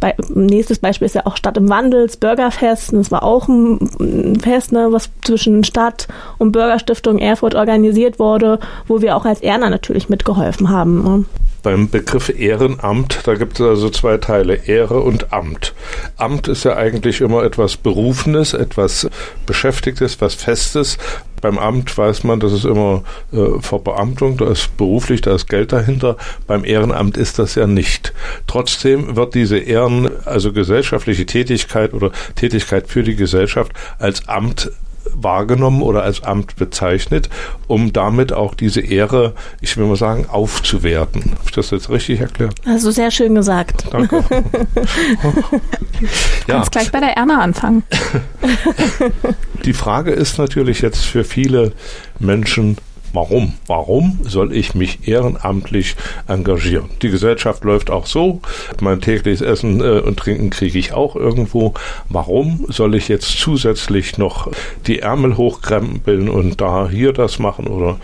Bei, 0.00 0.14
nächstes 0.28 0.78
Beispiel 0.78 1.06
ist 1.06 1.14
ja 1.14 1.26
auch 1.26 1.36
Stadt 1.36 1.56
im 1.56 1.68
Wandel, 1.68 2.06
das 2.06 2.16
Bürgerfest. 2.16 2.92
Das 2.92 3.10
war 3.10 3.22
auch 3.22 3.48
ein 3.48 4.38
Fest, 4.40 4.72
ne, 4.72 4.88
was 4.90 5.10
zwischen 5.24 5.64
Stadt 5.64 6.06
und 6.38 6.52
Bürgerstiftung 6.52 7.18
Erfurt 7.18 7.54
organisiert 7.54 8.18
wurde, 8.18 8.58
wo 8.86 9.00
wir 9.00 9.16
auch 9.16 9.24
als 9.24 9.40
Erna 9.40 9.70
natürlich 9.70 10.08
mitgeholfen 10.08 10.70
haben. 10.70 11.02
Ne 11.02 11.24
beim 11.66 11.88
Begriff 11.90 12.28
Ehrenamt, 12.28 13.23
da 13.25 13.35
gibt 13.35 13.58
es 13.58 13.66
also 13.66 13.90
zwei 13.90 14.18
Teile, 14.18 14.54
Ehre 14.68 15.00
und 15.00 15.32
Amt. 15.32 15.75
Amt 16.16 16.46
ist 16.46 16.62
ja 16.62 16.76
eigentlich 16.76 17.20
immer 17.20 17.42
etwas 17.42 17.76
Berufenes, 17.76 18.54
etwas 18.54 19.11
Beschäftigtes, 19.46 20.20
was 20.20 20.37
Festes. 20.37 20.96
Beim 21.40 21.58
Amt 21.58 21.99
weiß 21.99 22.23
man, 22.23 22.38
das 22.38 22.52
ist 22.52 22.66
immer 22.66 23.02
äh, 23.32 23.58
Verbeamtung, 23.61 24.37
da 24.37 24.49
ist 24.49 24.76
beruflich, 24.76 25.23
da 25.23 25.35
ist 25.35 25.49
Geld 25.49 25.73
dahinter. 25.73 26.16
Beim 26.46 26.64
Ehrenamt 26.64 27.16
ist 27.16 27.40
das 27.40 27.56
ja 27.56 27.66
nicht. 27.66 28.12
Trotzdem 28.46 29.16
wird 29.16 29.35
diese 29.35 29.58
Ehren, 29.58 30.08
also 30.25 30.52
gesellschaftliche 30.52 31.26
Tätigkeit 31.26 31.94
oder 31.94 32.12
Tätigkeit 32.37 32.87
für 32.87 33.02
die 33.02 33.16
Gesellschaft 33.16 33.73
als 33.99 34.28
Amt 34.28 34.70
wahrgenommen 35.14 35.82
oder 35.82 36.02
als 36.02 36.22
Amt 36.22 36.56
bezeichnet, 36.56 37.28
um 37.66 37.92
damit 37.92 38.32
auch 38.32 38.54
diese 38.54 38.80
Ehre, 38.80 39.34
ich 39.60 39.76
will 39.76 39.86
mal 39.86 39.96
sagen, 39.96 40.26
aufzuwerten. 40.28 41.32
Habe 41.32 41.42
ich 41.46 41.52
das 41.52 41.70
jetzt 41.70 41.90
richtig 41.90 42.20
erklärt? 42.20 42.54
Also 42.64 42.90
sehr 42.90 43.10
schön 43.10 43.34
gesagt. 43.34 43.86
Danke. 43.90 44.25
ja. 46.46 46.54
Kannst 46.54 46.72
gleich 46.72 46.92
bei 46.92 47.00
der 47.00 47.16
Erna 47.16 47.40
anfangen. 47.40 47.82
Die 49.64 49.72
Frage 49.72 50.12
ist 50.12 50.38
natürlich 50.38 50.80
jetzt 50.80 51.04
für 51.04 51.25
viele 51.25 51.72
Menschen, 52.18 52.76
Warum? 53.16 53.54
Warum 53.66 54.18
soll 54.25 54.54
ich 54.54 54.75
mich 54.75 55.08
ehrenamtlich 55.08 55.96
engagieren? 56.28 56.90
Die 57.00 57.08
Gesellschaft 57.08 57.64
läuft 57.64 57.88
auch 57.88 58.04
so. 58.04 58.42
Mein 58.82 59.00
tägliches 59.00 59.40
Essen 59.40 59.80
äh, 59.80 60.00
und 60.00 60.18
Trinken 60.18 60.50
kriege 60.50 60.78
ich 60.78 60.92
auch 60.92 61.16
irgendwo. 61.16 61.73
Warum 62.11 62.66
soll 62.68 62.94
ich 62.94 63.08
jetzt 63.08 63.38
zusätzlich 63.38 64.18
noch 64.18 64.50
die 64.87 64.99
Ärmel 64.99 65.38
hochkrempeln 65.38 66.28
und 66.28 66.61
da 66.61 66.90
hier 66.90 67.14
das 67.14 67.38
machen 67.38 67.68
oder 67.68 67.99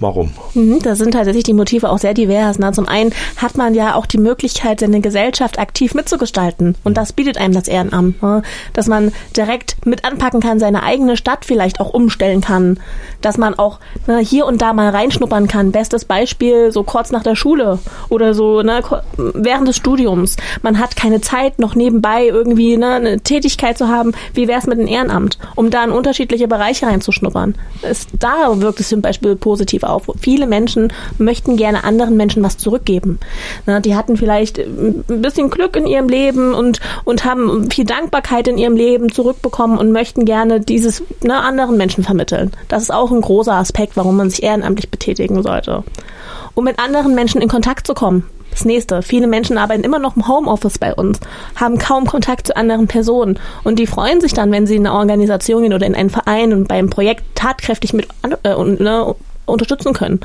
Warum? 0.00 0.30
Mhm, 0.54 0.80
da 0.82 0.94
sind 0.96 1.12
tatsächlich 1.12 1.44
die 1.44 1.52
Motive 1.52 1.90
auch 1.90 1.98
sehr 1.98 2.14
divers. 2.14 2.58
Ne? 2.58 2.72
Zum 2.72 2.88
einen 2.88 3.12
hat 3.36 3.56
man 3.58 3.74
ja 3.74 3.94
auch 3.94 4.06
die 4.06 4.18
Möglichkeit, 4.18 4.80
seine 4.80 5.00
Gesellschaft 5.00 5.58
aktiv 5.58 5.92
mitzugestalten. 5.94 6.74
Und 6.84 6.96
das 6.96 7.12
bietet 7.12 7.36
einem 7.36 7.52
das 7.52 7.68
Ehrenamt. 7.68 8.22
Ne? 8.22 8.42
Dass 8.72 8.86
man 8.86 9.12
direkt 9.36 9.86
mit 9.86 10.06
anpacken 10.06 10.40
kann, 10.40 10.58
seine 10.58 10.82
eigene 10.82 11.18
Stadt 11.18 11.44
vielleicht 11.44 11.80
auch 11.80 11.92
umstellen 11.92 12.40
kann. 12.40 12.80
Dass 13.20 13.36
man 13.36 13.58
auch 13.58 13.78
ne, 14.06 14.18
hier 14.18 14.46
und 14.46 14.62
da 14.62 14.72
mal 14.72 14.88
reinschnuppern 14.88 15.48
kann. 15.48 15.70
Bestes 15.70 16.06
Beispiel, 16.06 16.72
so 16.72 16.82
kurz 16.82 17.12
nach 17.12 17.22
der 17.22 17.36
Schule 17.36 17.78
oder 18.08 18.32
so 18.32 18.62
ne, 18.62 18.80
während 19.16 19.68
des 19.68 19.76
Studiums. 19.76 20.36
Man 20.62 20.78
hat 20.78 20.96
keine 20.96 21.20
Zeit, 21.20 21.58
noch 21.58 21.74
nebenbei 21.74 22.26
irgendwie 22.26 22.78
ne, 22.78 22.94
eine 22.94 23.20
Tätigkeit 23.20 23.76
zu 23.76 23.88
haben. 23.88 24.12
Wie 24.32 24.48
wäre 24.48 24.58
es 24.58 24.66
mit 24.66 24.78
einem 24.78 24.88
Ehrenamt? 24.88 25.38
Um 25.56 25.68
da 25.68 25.84
in 25.84 25.90
unterschiedliche 25.90 26.48
Bereiche 26.48 26.86
reinzuschnuppern. 26.86 27.54
Ist, 27.82 28.08
da 28.18 28.60
wirkt 28.60 28.80
es 28.80 28.88
zum 28.88 29.02
Beispiel 29.02 29.36
positiv 29.36 29.82
auf. 29.82 29.89
Viele 30.20 30.46
Menschen 30.46 30.92
möchten 31.18 31.56
gerne 31.56 31.84
anderen 31.84 32.16
Menschen 32.16 32.42
was 32.42 32.58
zurückgeben. 32.58 33.18
Na, 33.66 33.80
die 33.80 33.94
hatten 33.94 34.16
vielleicht 34.16 34.58
ein 34.58 35.04
bisschen 35.06 35.50
Glück 35.50 35.76
in 35.76 35.86
ihrem 35.86 36.08
Leben 36.08 36.54
und, 36.54 36.80
und 37.04 37.24
haben 37.24 37.70
viel 37.70 37.84
Dankbarkeit 37.84 38.48
in 38.48 38.58
ihrem 38.58 38.76
Leben 38.76 39.12
zurückbekommen 39.12 39.78
und 39.78 39.92
möchten 39.92 40.24
gerne 40.24 40.60
dieses 40.60 41.02
ne, 41.22 41.36
anderen 41.36 41.76
Menschen 41.76 42.04
vermitteln. 42.04 42.52
Das 42.68 42.82
ist 42.82 42.92
auch 42.92 43.10
ein 43.10 43.20
großer 43.20 43.54
Aspekt, 43.54 43.96
warum 43.96 44.16
man 44.16 44.30
sich 44.30 44.42
ehrenamtlich 44.42 44.90
betätigen 44.90 45.42
sollte. 45.42 45.82
Um 46.54 46.64
mit 46.64 46.78
anderen 46.78 47.14
Menschen 47.14 47.40
in 47.40 47.48
Kontakt 47.48 47.86
zu 47.86 47.94
kommen. 47.94 48.24
Das 48.50 48.64
nächste. 48.64 49.02
Viele 49.02 49.26
Menschen 49.26 49.58
arbeiten 49.58 49.84
immer 49.84 49.98
noch 49.98 50.16
im 50.16 50.26
Homeoffice 50.26 50.78
bei 50.78 50.92
uns, 50.92 51.20
haben 51.54 51.78
kaum 51.78 52.06
Kontakt 52.06 52.48
zu 52.48 52.56
anderen 52.56 52.88
Personen 52.88 53.38
und 53.62 53.78
die 53.78 53.86
freuen 53.86 54.20
sich 54.20 54.32
dann, 54.32 54.50
wenn 54.50 54.66
sie 54.66 54.76
in 54.76 54.86
eine 54.86 54.96
Organisation 54.96 55.62
gehen 55.62 55.72
oder 55.72 55.86
in 55.86 55.94
einen 55.94 56.10
Verein 56.10 56.52
und 56.52 56.68
beim 56.68 56.90
Projekt 56.90 57.24
tatkräftig 57.36 57.92
mit 57.92 58.08
äh, 58.42 58.54
und, 58.54 58.80
ne, 58.80 59.14
unterstützen 59.50 59.92
können. 59.92 60.20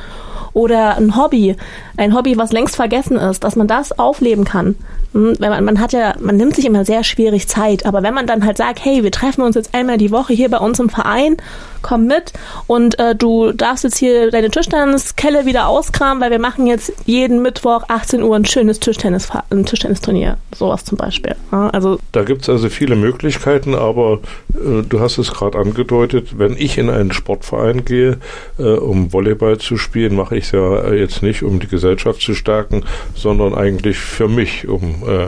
Oder 0.56 0.96
ein 0.96 1.18
Hobby, 1.18 1.58
ein 1.98 2.16
Hobby, 2.16 2.38
was 2.38 2.54
längst 2.54 2.78
vergessen 2.78 3.18
ist, 3.18 3.44
dass 3.44 3.58
man 3.58 3.68
das 3.68 4.00
aufleben 4.00 4.46
kann. 4.46 4.76
Hm, 5.12 5.36
wenn 5.40 5.50
man, 5.50 5.64
man 5.64 5.80
hat 5.80 5.94
ja, 5.94 6.14
man 6.20 6.36
nimmt 6.36 6.56
sich 6.56 6.66
immer 6.66 6.84
sehr 6.84 7.04
schwierig 7.04 7.48
Zeit, 7.48 7.86
aber 7.86 8.04
wenn 8.04 8.14
man 8.14 8.26
dann 8.26 8.46
halt 8.46 8.58
sagt, 8.58 8.84
hey, 8.84 9.04
wir 9.04 9.12
treffen 9.12 9.42
uns 9.42 9.56
jetzt 9.56 9.74
einmal 9.74 9.98
die 9.98 10.12
Woche 10.12 10.34
hier 10.34 10.50
bei 10.50 10.58
uns 10.58 10.78
im 10.80 10.90
Verein, 10.90 11.38
komm 11.82 12.06
mit 12.08 12.34
und 12.68 13.00
äh, 13.00 13.16
du 13.16 13.52
darfst 13.52 13.84
jetzt 13.84 13.98
hier 13.98 14.32
deine 14.32 14.50
Tischtenniskelle 14.50 15.46
wieder 15.46 15.68
auskramen, 15.68 16.22
weil 16.22 16.32
wir 16.32 16.40
machen 16.40 16.68
jetzt 16.68 16.92
jeden 17.06 17.42
Mittwoch 17.42 17.84
18 17.88 18.24
Uhr 18.24 18.36
ein 18.36 18.44
schönes 18.46 18.80
Tischtennis, 18.80 19.30
ein 19.52 19.66
Tischtennisturnier, 19.66 20.38
sowas 20.54 20.84
zum 20.84 20.98
Beispiel. 20.98 21.36
Ja, 21.52 21.70
also 21.70 22.00
da 22.12 22.24
gibt 22.24 22.42
es 22.42 22.50
also 22.50 22.70
viele 22.70 22.96
Möglichkeiten, 22.96 23.76
aber 23.76 24.20
äh, 24.54 24.82
du 24.82 25.00
hast 25.00 25.18
es 25.18 25.32
gerade 25.32 25.58
angedeutet, 25.58 26.38
wenn 26.38 26.58
ich 26.58 26.78
in 26.78 26.90
einen 26.90 27.14
Sportverein 27.14 27.86
gehe, 27.86 28.18
äh, 28.58 28.64
um 28.64 29.14
Volleyball 29.14 29.60
zu 29.60 29.78
spielen, 29.78 30.16
mache 30.16 30.36
ich 30.36 30.45
es 30.46 30.52
ja 30.52 30.94
jetzt 30.94 31.24
nicht, 31.24 31.44
um 31.44 31.60
die 31.60 31.68
Gesellschaft 31.68 32.22
zu 32.22 32.34
stärken, 32.34 32.84
sondern 33.16 33.54
eigentlich 33.54 33.98
für 33.98 34.28
mich, 34.28 34.68
um 34.68 35.04
äh, 35.08 35.28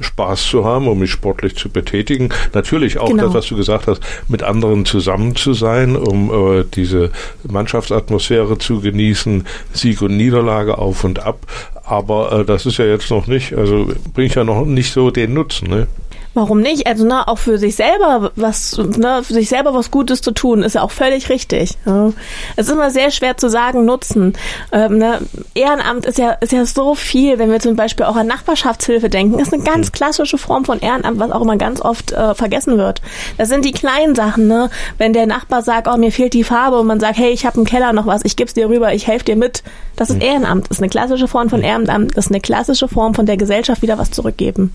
Spaß 0.00 0.48
zu 0.48 0.64
haben, 0.64 0.88
um 0.88 0.98
mich 0.98 1.10
sportlich 1.10 1.56
zu 1.56 1.68
betätigen. 1.68 2.30
Natürlich 2.52 2.98
auch 2.98 3.08
genau. 3.08 3.24
das, 3.24 3.34
was 3.34 3.46
du 3.46 3.56
gesagt 3.56 3.86
hast, 3.86 4.02
mit 4.28 4.42
anderen 4.42 4.84
zusammen 4.84 5.36
zu 5.36 5.52
sein, 5.52 5.96
um 5.96 6.30
äh, 6.30 6.64
diese 6.64 7.10
Mannschaftsatmosphäre 7.48 8.58
zu 8.58 8.80
genießen, 8.80 9.46
Sieg 9.72 10.02
und 10.02 10.16
Niederlage 10.16 10.78
auf 10.78 11.04
und 11.04 11.20
ab. 11.20 11.40
Aber 11.84 12.32
äh, 12.32 12.44
das 12.44 12.66
ist 12.66 12.78
ja 12.78 12.86
jetzt 12.86 13.10
noch 13.10 13.26
nicht, 13.26 13.54
also 13.54 13.88
bringt 14.14 14.34
ja 14.34 14.44
noch 14.44 14.64
nicht 14.64 14.92
so 14.92 15.10
den 15.10 15.34
Nutzen. 15.34 15.68
Ne? 15.68 15.86
Warum 16.34 16.60
nicht? 16.60 16.88
Also 16.88 17.04
ne, 17.04 17.26
auch 17.28 17.38
für 17.38 17.58
sich 17.58 17.76
selber 17.76 18.32
was, 18.34 18.76
ne, 18.76 19.22
für 19.22 19.34
sich 19.34 19.48
selber 19.48 19.72
was 19.72 19.92
Gutes 19.92 20.20
zu 20.20 20.32
tun, 20.32 20.64
ist 20.64 20.74
ja 20.74 20.82
auch 20.82 20.90
völlig 20.90 21.28
richtig. 21.28 21.78
Ja. 21.86 22.12
Es 22.56 22.66
ist 22.66 22.72
immer 22.72 22.90
sehr 22.90 23.12
schwer 23.12 23.36
zu 23.36 23.48
sagen, 23.48 23.84
nutzen. 23.84 24.32
Ähm, 24.72 24.98
ne, 24.98 25.20
Ehrenamt 25.54 26.06
ist 26.06 26.18
ja, 26.18 26.32
ist 26.32 26.52
ja 26.52 26.66
so 26.66 26.96
viel, 26.96 27.38
wenn 27.38 27.52
wir 27.52 27.60
zum 27.60 27.76
Beispiel 27.76 28.06
auch 28.06 28.16
an 28.16 28.26
Nachbarschaftshilfe 28.26 29.08
denken, 29.08 29.38
ist 29.38 29.54
eine 29.54 29.62
ganz 29.62 29.92
klassische 29.92 30.36
Form 30.36 30.64
von 30.64 30.80
Ehrenamt, 30.80 31.20
was 31.20 31.30
auch 31.30 31.40
immer 31.40 31.56
ganz 31.56 31.80
oft 31.80 32.10
äh, 32.10 32.34
vergessen 32.34 32.78
wird. 32.78 33.00
Das 33.38 33.48
sind 33.48 33.64
die 33.64 33.72
kleinen 33.72 34.16
Sachen, 34.16 34.48
ne? 34.48 34.70
Wenn 34.98 35.12
der 35.12 35.26
Nachbar 35.26 35.62
sagt, 35.62 35.86
oh, 35.86 35.96
mir 35.96 36.10
fehlt 36.10 36.34
die 36.34 36.44
Farbe 36.44 36.80
und 36.80 36.88
man 36.88 36.98
sagt, 36.98 37.16
hey, 37.16 37.30
ich 37.30 37.46
habe 37.46 37.60
im 37.60 37.64
Keller 37.64 37.92
noch 37.92 38.06
was, 38.06 38.24
ich 38.24 38.34
geb's 38.34 38.54
dir 38.54 38.68
rüber, 38.68 38.92
ich 38.92 39.06
helfe 39.06 39.24
dir 39.24 39.36
mit. 39.36 39.62
Das 39.94 40.10
ist 40.10 40.20
Ehrenamt, 40.20 40.64
das 40.64 40.78
ist 40.78 40.82
eine 40.82 40.90
klassische 40.90 41.28
Form 41.28 41.48
von 41.48 41.62
Ehrenamt, 41.62 42.16
das 42.16 42.26
ist 42.26 42.32
eine 42.32 42.40
klassische 42.40 42.88
Form 42.88 43.14
von 43.14 43.26
der 43.26 43.36
Gesellschaft 43.36 43.82
wieder 43.82 43.98
was 43.98 44.10
zurückgeben. 44.10 44.74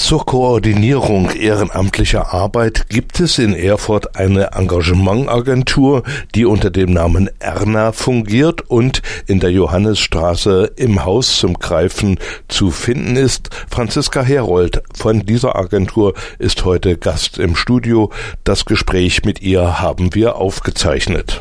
Zur 0.00 0.26
Koordinierung 0.26 1.30
ehrenamtlicher 1.30 2.32
Arbeit 2.32 2.88
gibt 2.88 3.20
es 3.20 3.38
in 3.38 3.54
Erfurt 3.54 4.16
eine 4.16 4.52
Engagementagentur, 4.52 6.02
die 6.34 6.46
unter 6.46 6.70
dem 6.70 6.92
Namen 6.92 7.30
Erna 7.38 7.92
fungiert 7.92 8.68
und 8.68 9.02
in 9.28 9.38
der 9.38 9.52
Johannesstraße 9.52 10.72
im 10.74 11.04
Haus 11.04 11.36
zum 11.36 11.54
Greifen 11.54 12.18
zu 12.48 12.72
finden 12.72 13.14
ist. 13.14 13.50
Franziska 13.68 14.22
Herold 14.22 14.82
von 14.92 15.26
dieser 15.26 15.54
Agentur 15.54 16.14
ist 16.40 16.64
heute 16.64 16.96
Gast 16.96 17.38
im 17.38 17.54
Studio. 17.54 18.10
Das 18.42 18.64
Gespräch 18.64 19.24
mit 19.24 19.42
ihr 19.42 19.80
haben 19.80 20.12
wir 20.14 20.36
aufgezeichnet. 20.36 21.40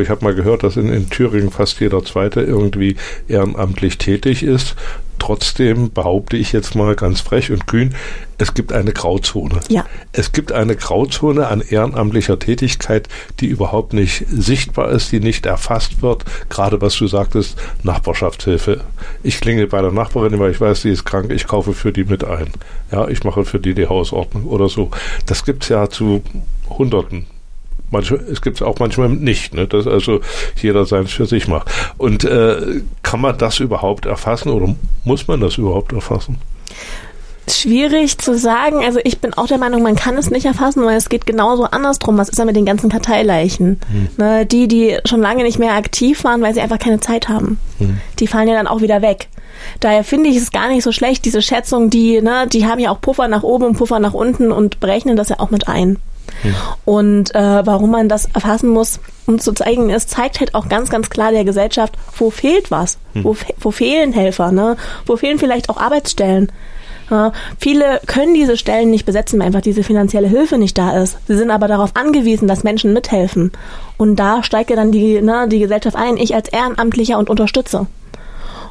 Ich 0.00 0.08
habe 0.08 0.24
mal 0.24 0.34
gehört, 0.34 0.62
dass 0.62 0.78
in, 0.78 0.90
in, 0.90 1.10
Thüringen 1.10 1.50
fast 1.50 1.78
jeder 1.78 2.02
Zweite 2.02 2.40
irgendwie 2.40 2.96
ehrenamtlich 3.28 3.98
tätig 3.98 4.42
ist. 4.42 4.74
Trotzdem 5.18 5.92
behaupte 5.92 6.38
ich 6.38 6.50
jetzt 6.52 6.74
mal 6.74 6.96
ganz 6.96 7.20
frech 7.20 7.52
und 7.52 7.66
kühn, 7.66 7.94
es 8.38 8.54
gibt 8.54 8.72
eine 8.72 8.94
Grauzone. 8.94 9.60
Ja. 9.68 9.84
Es 10.12 10.32
gibt 10.32 10.50
eine 10.50 10.76
Grauzone 10.76 11.46
an 11.46 11.60
ehrenamtlicher 11.60 12.38
Tätigkeit, 12.38 13.06
die 13.40 13.48
überhaupt 13.48 13.92
nicht 13.92 14.24
sichtbar 14.30 14.88
ist, 14.92 15.12
die 15.12 15.20
nicht 15.20 15.44
erfasst 15.44 16.00
wird. 16.00 16.24
Gerade 16.48 16.80
was 16.80 16.96
du 16.96 17.06
sagtest, 17.06 17.58
Nachbarschaftshilfe. 17.82 18.80
Ich 19.22 19.42
klinge 19.42 19.66
bei 19.66 19.82
der 19.82 19.92
Nachbarin, 19.92 20.38
weil 20.38 20.52
ich 20.52 20.60
weiß, 20.62 20.80
sie 20.80 20.90
ist 20.90 21.04
krank, 21.04 21.30
ich 21.30 21.46
kaufe 21.46 21.74
für 21.74 21.92
die 21.92 22.04
mit 22.04 22.24
ein. 22.24 22.50
Ja, 22.90 23.08
ich 23.08 23.24
mache 23.24 23.44
für 23.44 23.60
die 23.60 23.74
die 23.74 23.88
Hausordnung 23.88 24.46
oder 24.46 24.70
so. 24.70 24.90
Das 25.26 25.44
gibt's 25.44 25.68
ja 25.68 25.90
zu 25.90 26.22
Hunderten 26.70 27.26
Manchmal, 27.92 28.20
es 28.20 28.40
gibt 28.40 28.56
es 28.56 28.62
auch 28.62 28.78
manchmal 28.78 29.10
nicht, 29.10 29.52
ne, 29.52 29.68
dass 29.68 29.86
also 29.86 30.20
jeder 30.56 30.86
seins 30.86 31.12
für 31.12 31.26
sich 31.26 31.46
macht. 31.46 31.70
Und 31.98 32.24
äh, 32.24 32.80
kann 33.02 33.20
man 33.20 33.36
das 33.36 33.60
überhaupt 33.60 34.06
erfassen 34.06 34.48
oder 34.48 34.74
muss 35.04 35.28
man 35.28 35.40
das 35.40 35.58
überhaupt 35.58 35.92
erfassen? 35.92 36.38
Schwierig 37.46 38.16
zu 38.16 38.38
sagen. 38.38 38.82
Also 38.82 38.98
ich 39.04 39.20
bin 39.20 39.34
auch 39.34 39.46
der 39.46 39.58
Meinung, 39.58 39.82
man 39.82 39.94
kann 39.94 40.16
es 40.16 40.30
nicht 40.30 40.46
erfassen, 40.46 40.84
weil 40.84 40.96
es 40.96 41.10
geht 41.10 41.26
genauso 41.26 41.64
andersrum. 41.64 42.16
Was 42.16 42.30
ist 42.30 42.38
da 42.38 42.46
mit 42.46 42.56
den 42.56 42.64
ganzen 42.64 42.88
Karteileichen? 42.88 43.78
Hm. 43.90 44.08
Ne, 44.16 44.46
die, 44.46 44.68
die 44.68 44.96
schon 45.04 45.20
lange 45.20 45.42
nicht 45.42 45.58
mehr 45.58 45.74
aktiv 45.74 46.24
waren, 46.24 46.40
weil 46.40 46.54
sie 46.54 46.62
einfach 46.62 46.78
keine 46.78 47.00
Zeit 47.00 47.28
haben. 47.28 47.58
Hm. 47.78 47.98
Die 48.20 48.26
fallen 48.26 48.48
ja 48.48 48.54
dann 48.54 48.68
auch 48.68 48.80
wieder 48.80 49.02
weg. 49.02 49.28
Daher 49.80 50.02
finde 50.02 50.30
ich 50.30 50.36
es 50.36 50.50
gar 50.50 50.68
nicht 50.68 50.82
so 50.82 50.92
schlecht, 50.92 51.26
diese 51.26 51.42
Schätzung, 51.42 51.90
die, 51.90 52.22
ne, 52.22 52.46
die 52.50 52.66
haben 52.66 52.78
ja 52.78 52.90
auch 52.90 53.02
Puffer 53.02 53.28
nach 53.28 53.42
oben 53.42 53.64
und 53.64 53.76
Puffer 53.76 53.98
nach 53.98 54.14
unten 54.14 54.50
und 54.50 54.80
berechnen 54.80 55.16
das 55.16 55.28
ja 55.28 55.38
auch 55.40 55.50
mit 55.50 55.68
ein. 55.68 55.98
Hm. 56.42 56.54
Und 56.84 57.34
äh, 57.34 57.66
warum 57.66 57.90
man 57.90 58.08
das 58.08 58.26
erfassen 58.26 58.70
muss, 58.70 59.00
um 59.26 59.38
zu 59.38 59.52
zeigen, 59.52 59.90
es 59.90 60.06
zeigt 60.06 60.40
halt 60.40 60.54
auch 60.54 60.68
ganz, 60.68 60.90
ganz 60.90 61.10
klar 61.10 61.30
der 61.30 61.44
Gesellschaft, 61.44 61.94
wo 62.16 62.30
fehlt 62.30 62.70
was, 62.70 62.98
hm. 63.14 63.24
wo, 63.24 63.36
wo 63.58 63.70
fehlen 63.70 64.12
Helfer, 64.12 64.52
ne? 64.52 64.76
wo 65.06 65.16
fehlen 65.16 65.38
vielleicht 65.38 65.68
auch 65.68 65.76
Arbeitsstellen. 65.76 66.50
Ja, 67.10 67.32
viele 67.58 68.00
können 68.06 68.32
diese 68.32 68.56
Stellen 68.56 68.90
nicht 68.90 69.04
besetzen, 69.04 69.38
weil 69.38 69.48
einfach 69.48 69.60
diese 69.60 69.82
finanzielle 69.82 70.28
Hilfe 70.28 70.56
nicht 70.56 70.78
da 70.78 71.02
ist. 71.02 71.18
Sie 71.26 71.36
sind 71.36 71.50
aber 71.50 71.68
darauf 71.68 71.94
angewiesen, 71.94 72.48
dass 72.48 72.64
Menschen 72.64 72.94
mithelfen. 72.94 73.52
Und 73.98 74.16
da 74.16 74.42
steigt 74.42 74.70
ja 74.70 74.76
dann 74.76 74.92
die, 74.92 75.20
ne, 75.20 75.46
die 75.46 75.58
Gesellschaft 75.58 75.94
ein, 75.94 76.16
ich 76.16 76.34
als 76.34 76.48
Ehrenamtlicher 76.48 77.18
und 77.18 77.28
unterstütze. 77.28 77.86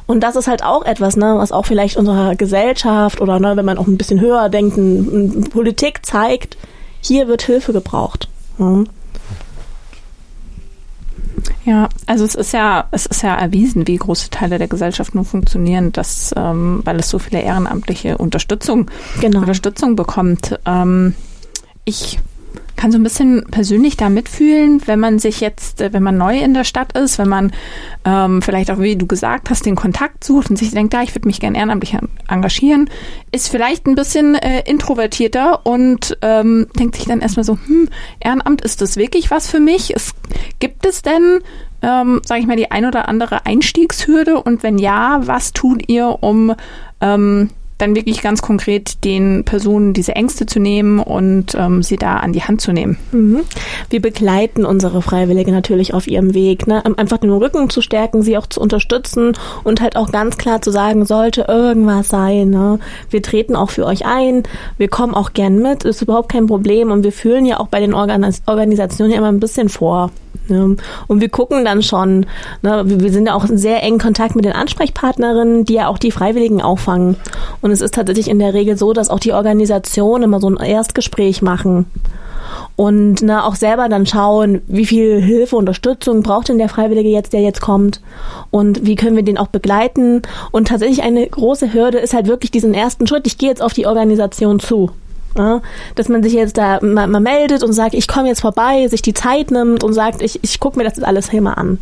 Und 0.06 0.20
das 0.24 0.34
ist 0.34 0.48
halt 0.48 0.64
auch 0.64 0.84
etwas, 0.84 1.16
ne, 1.16 1.34
was 1.36 1.52
auch 1.52 1.66
vielleicht 1.66 1.96
unserer 1.96 2.34
Gesellschaft 2.34 3.20
oder 3.20 3.38
ne, 3.38 3.56
wenn 3.56 3.64
man 3.64 3.78
auch 3.78 3.86
ein 3.86 3.96
bisschen 3.96 4.20
höher 4.20 4.48
denkt, 4.48 5.50
Politik 5.50 6.04
zeigt, 6.04 6.56
hier 7.02 7.28
wird 7.28 7.42
Hilfe 7.42 7.74
gebraucht. 7.74 8.28
Ja. 8.58 8.84
Ja, 11.64 11.88
also 12.06 12.24
es 12.24 12.34
ist 12.34 12.52
ja, 12.52 12.88
es 12.90 13.06
ist 13.06 13.22
ja 13.22 13.36
erwiesen, 13.36 13.86
wie 13.86 13.96
große 13.96 14.30
Teile 14.30 14.58
der 14.58 14.68
Gesellschaft 14.68 15.14
nur 15.14 15.24
funktionieren, 15.24 15.92
dass, 15.92 16.34
ähm, 16.36 16.80
weil 16.84 16.98
es 16.98 17.08
so 17.08 17.18
viele 17.18 17.40
ehrenamtliche 17.40 18.18
Unterstützung, 18.18 18.90
genau. 19.20 19.40
Unterstützung 19.40 19.94
bekommt. 19.94 20.58
Ähm, 20.66 21.14
ich 21.84 22.18
kann 22.76 22.92
so 22.92 22.98
ein 22.98 23.02
bisschen 23.02 23.44
persönlich 23.50 23.96
da 23.96 24.08
mitfühlen, 24.08 24.80
wenn 24.86 25.00
man 25.00 25.18
sich 25.18 25.40
jetzt, 25.40 25.80
äh, 25.80 25.92
wenn 25.92 26.02
man 26.02 26.16
neu 26.16 26.38
in 26.38 26.54
der 26.54 26.64
Stadt 26.64 26.96
ist, 26.96 27.18
wenn 27.18 27.28
man 27.28 27.52
ähm, 28.04 28.42
vielleicht 28.42 28.70
auch, 28.70 28.78
wie 28.78 28.96
du 28.96 29.06
gesagt 29.06 29.50
hast, 29.50 29.66
den 29.66 29.76
Kontakt 29.76 30.24
sucht 30.24 30.50
und 30.50 30.56
sich 30.56 30.70
denkt, 30.70 30.94
da, 30.94 31.02
ich 31.02 31.14
würde 31.14 31.28
mich 31.28 31.40
gerne 31.40 31.58
ehrenamtlich 31.58 31.96
engagieren, 32.28 32.90
ist 33.30 33.48
vielleicht 33.48 33.86
ein 33.86 33.94
bisschen 33.94 34.34
äh, 34.34 34.62
introvertierter 34.68 35.64
und 35.64 36.16
ähm, 36.22 36.66
denkt 36.78 36.96
sich 36.96 37.06
dann 37.06 37.20
erstmal 37.20 37.44
so, 37.44 37.58
hm, 37.66 37.88
Ehrenamt, 38.20 38.62
ist 38.62 38.80
das 38.80 38.96
wirklich 38.96 39.30
was 39.30 39.48
für 39.48 39.60
mich? 39.60 39.94
Es, 39.94 40.14
gibt 40.58 40.86
es 40.86 41.02
denn, 41.02 41.40
ähm, 41.82 42.20
sage 42.24 42.40
ich 42.40 42.46
mal, 42.46 42.56
die 42.56 42.70
ein 42.70 42.84
oder 42.84 43.08
andere 43.08 43.46
Einstiegshürde 43.46 44.40
und 44.40 44.62
wenn 44.62 44.78
ja, 44.78 45.20
was 45.24 45.52
tut 45.52 45.88
ihr, 45.88 46.18
um 46.20 46.54
ähm, 47.00 47.50
dann 47.82 47.96
wirklich 47.96 48.22
ganz 48.22 48.42
konkret 48.42 49.04
den 49.04 49.42
Personen 49.44 49.92
diese 49.92 50.14
Ängste 50.14 50.46
zu 50.46 50.60
nehmen 50.60 51.00
und 51.00 51.56
ähm, 51.56 51.82
sie 51.82 51.96
da 51.96 52.18
an 52.18 52.32
die 52.32 52.42
Hand 52.42 52.60
zu 52.60 52.72
nehmen. 52.72 52.96
Mhm. 53.10 53.40
Wir 53.90 54.00
begleiten 54.00 54.64
unsere 54.64 55.02
Freiwillige 55.02 55.50
natürlich 55.50 55.92
auf 55.92 56.06
ihrem 56.06 56.32
Weg, 56.32 56.68
ne? 56.68 56.82
einfach 56.96 57.18
den 57.18 57.30
Rücken 57.30 57.70
zu 57.70 57.80
stärken, 57.80 58.22
sie 58.22 58.38
auch 58.38 58.46
zu 58.46 58.60
unterstützen 58.60 59.32
und 59.64 59.80
halt 59.80 59.96
auch 59.96 60.12
ganz 60.12 60.38
klar 60.38 60.62
zu 60.62 60.70
sagen, 60.70 61.04
sollte 61.04 61.46
irgendwas 61.48 62.08
sein. 62.08 62.50
Ne? 62.50 62.78
Wir 63.10 63.20
treten 63.20 63.56
auch 63.56 63.70
für 63.70 63.84
euch 63.84 64.06
ein, 64.06 64.44
wir 64.78 64.88
kommen 64.88 65.14
auch 65.14 65.32
gern 65.32 65.58
mit, 65.58 65.84
ist 65.84 66.02
überhaupt 66.02 66.30
kein 66.30 66.46
Problem 66.46 66.92
und 66.92 67.02
wir 67.02 67.12
fühlen 67.12 67.46
ja 67.46 67.58
auch 67.58 67.66
bei 67.66 67.80
den 67.80 67.94
Organis 67.94 68.42
Organisationen 68.46 69.12
immer 69.12 69.28
ein 69.28 69.40
bisschen 69.40 69.68
vor. 69.68 70.12
Ne? 70.48 70.76
Und 71.06 71.20
wir 71.20 71.28
gucken 71.28 71.64
dann 71.64 71.82
schon, 71.82 72.26
ne? 72.62 72.82
wir 72.84 73.12
sind 73.12 73.26
ja 73.26 73.34
auch 73.34 73.44
in 73.44 73.58
sehr 73.58 73.82
engen 73.82 73.98
Kontakt 73.98 74.34
mit 74.34 74.44
den 74.44 74.52
Ansprechpartnerinnen, 74.52 75.64
die 75.64 75.74
ja 75.74 75.88
auch 75.88 75.98
die 75.98 76.10
Freiwilligen 76.10 76.60
auffangen. 76.60 77.16
Und 77.60 77.70
es 77.72 77.80
ist 77.80 77.94
tatsächlich 77.94 78.28
in 78.28 78.38
der 78.38 78.54
Regel 78.54 78.76
so, 78.76 78.92
dass 78.92 79.10
auch 79.10 79.20
die 79.20 79.32
Organisationen 79.32 80.24
immer 80.24 80.40
so 80.40 80.48
ein 80.48 80.56
Erstgespräch 80.56 81.42
machen 81.42 81.86
und 82.76 83.22
ne, 83.22 83.44
auch 83.44 83.54
selber 83.54 83.88
dann 83.88 84.06
schauen, 84.06 84.62
wie 84.66 84.86
viel 84.86 85.20
Hilfe, 85.20 85.56
Unterstützung 85.56 86.22
braucht 86.22 86.48
denn 86.48 86.58
der 86.58 86.68
Freiwillige 86.68 87.08
jetzt, 87.08 87.32
der 87.32 87.40
jetzt 87.40 87.60
kommt 87.60 88.00
und 88.50 88.86
wie 88.86 88.96
können 88.96 89.16
wir 89.16 89.22
den 89.22 89.38
auch 89.38 89.48
begleiten. 89.48 90.22
Und 90.50 90.68
tatsächlich 90.68 91.02
eine 91.02 91.26
große 91.26 91.72
Hürde 91.72 91.98
ist 91.98 92.14
halt 92.14 92.26
wirklich 92.26 92.50
diesen 92.50 92.74
ersten 92.74 93.06
Schritt. 93.06 93.26
Ich 93.26 93.38
gehe 93.38 93.48
jetzt 93.48 93.62
auf 93.62 93.72
die 93.72 93.86
Organisation 93.86 94.60
zu. 94.60 94.90
Ja, 95.36 95.62
dass 95.94 96.10
man 96.10 96.22
sich 96.22 96.34
jetzt 96.34 96.58
da 96.58 96.78
mal, 96.82 97.06
mal 97.06 97.20
meldet 97.20 97.62
und 97.62 97.72
sagt, 97.72 97.94
ich 97.94 98.06
komme 98.06 98.28
jetzt 98.28 98.42
vorbei, 98.42 98.86
sich 98.88 99.00
die 99.00 99.14
Zeit 99.14 99.50
nimmt 99.50 99.82
und 99.82 99.94
sagt, 99.94 100.20
ich, 100.20 100.38
ich 100.42 100.60
gucke 100.60 100.76
mir 100.76 100.84
das 100.84 101.02
alles 101.02 101.30
hier 101.30 101.40
mal 101.40 101.54
an. 101.54 101.78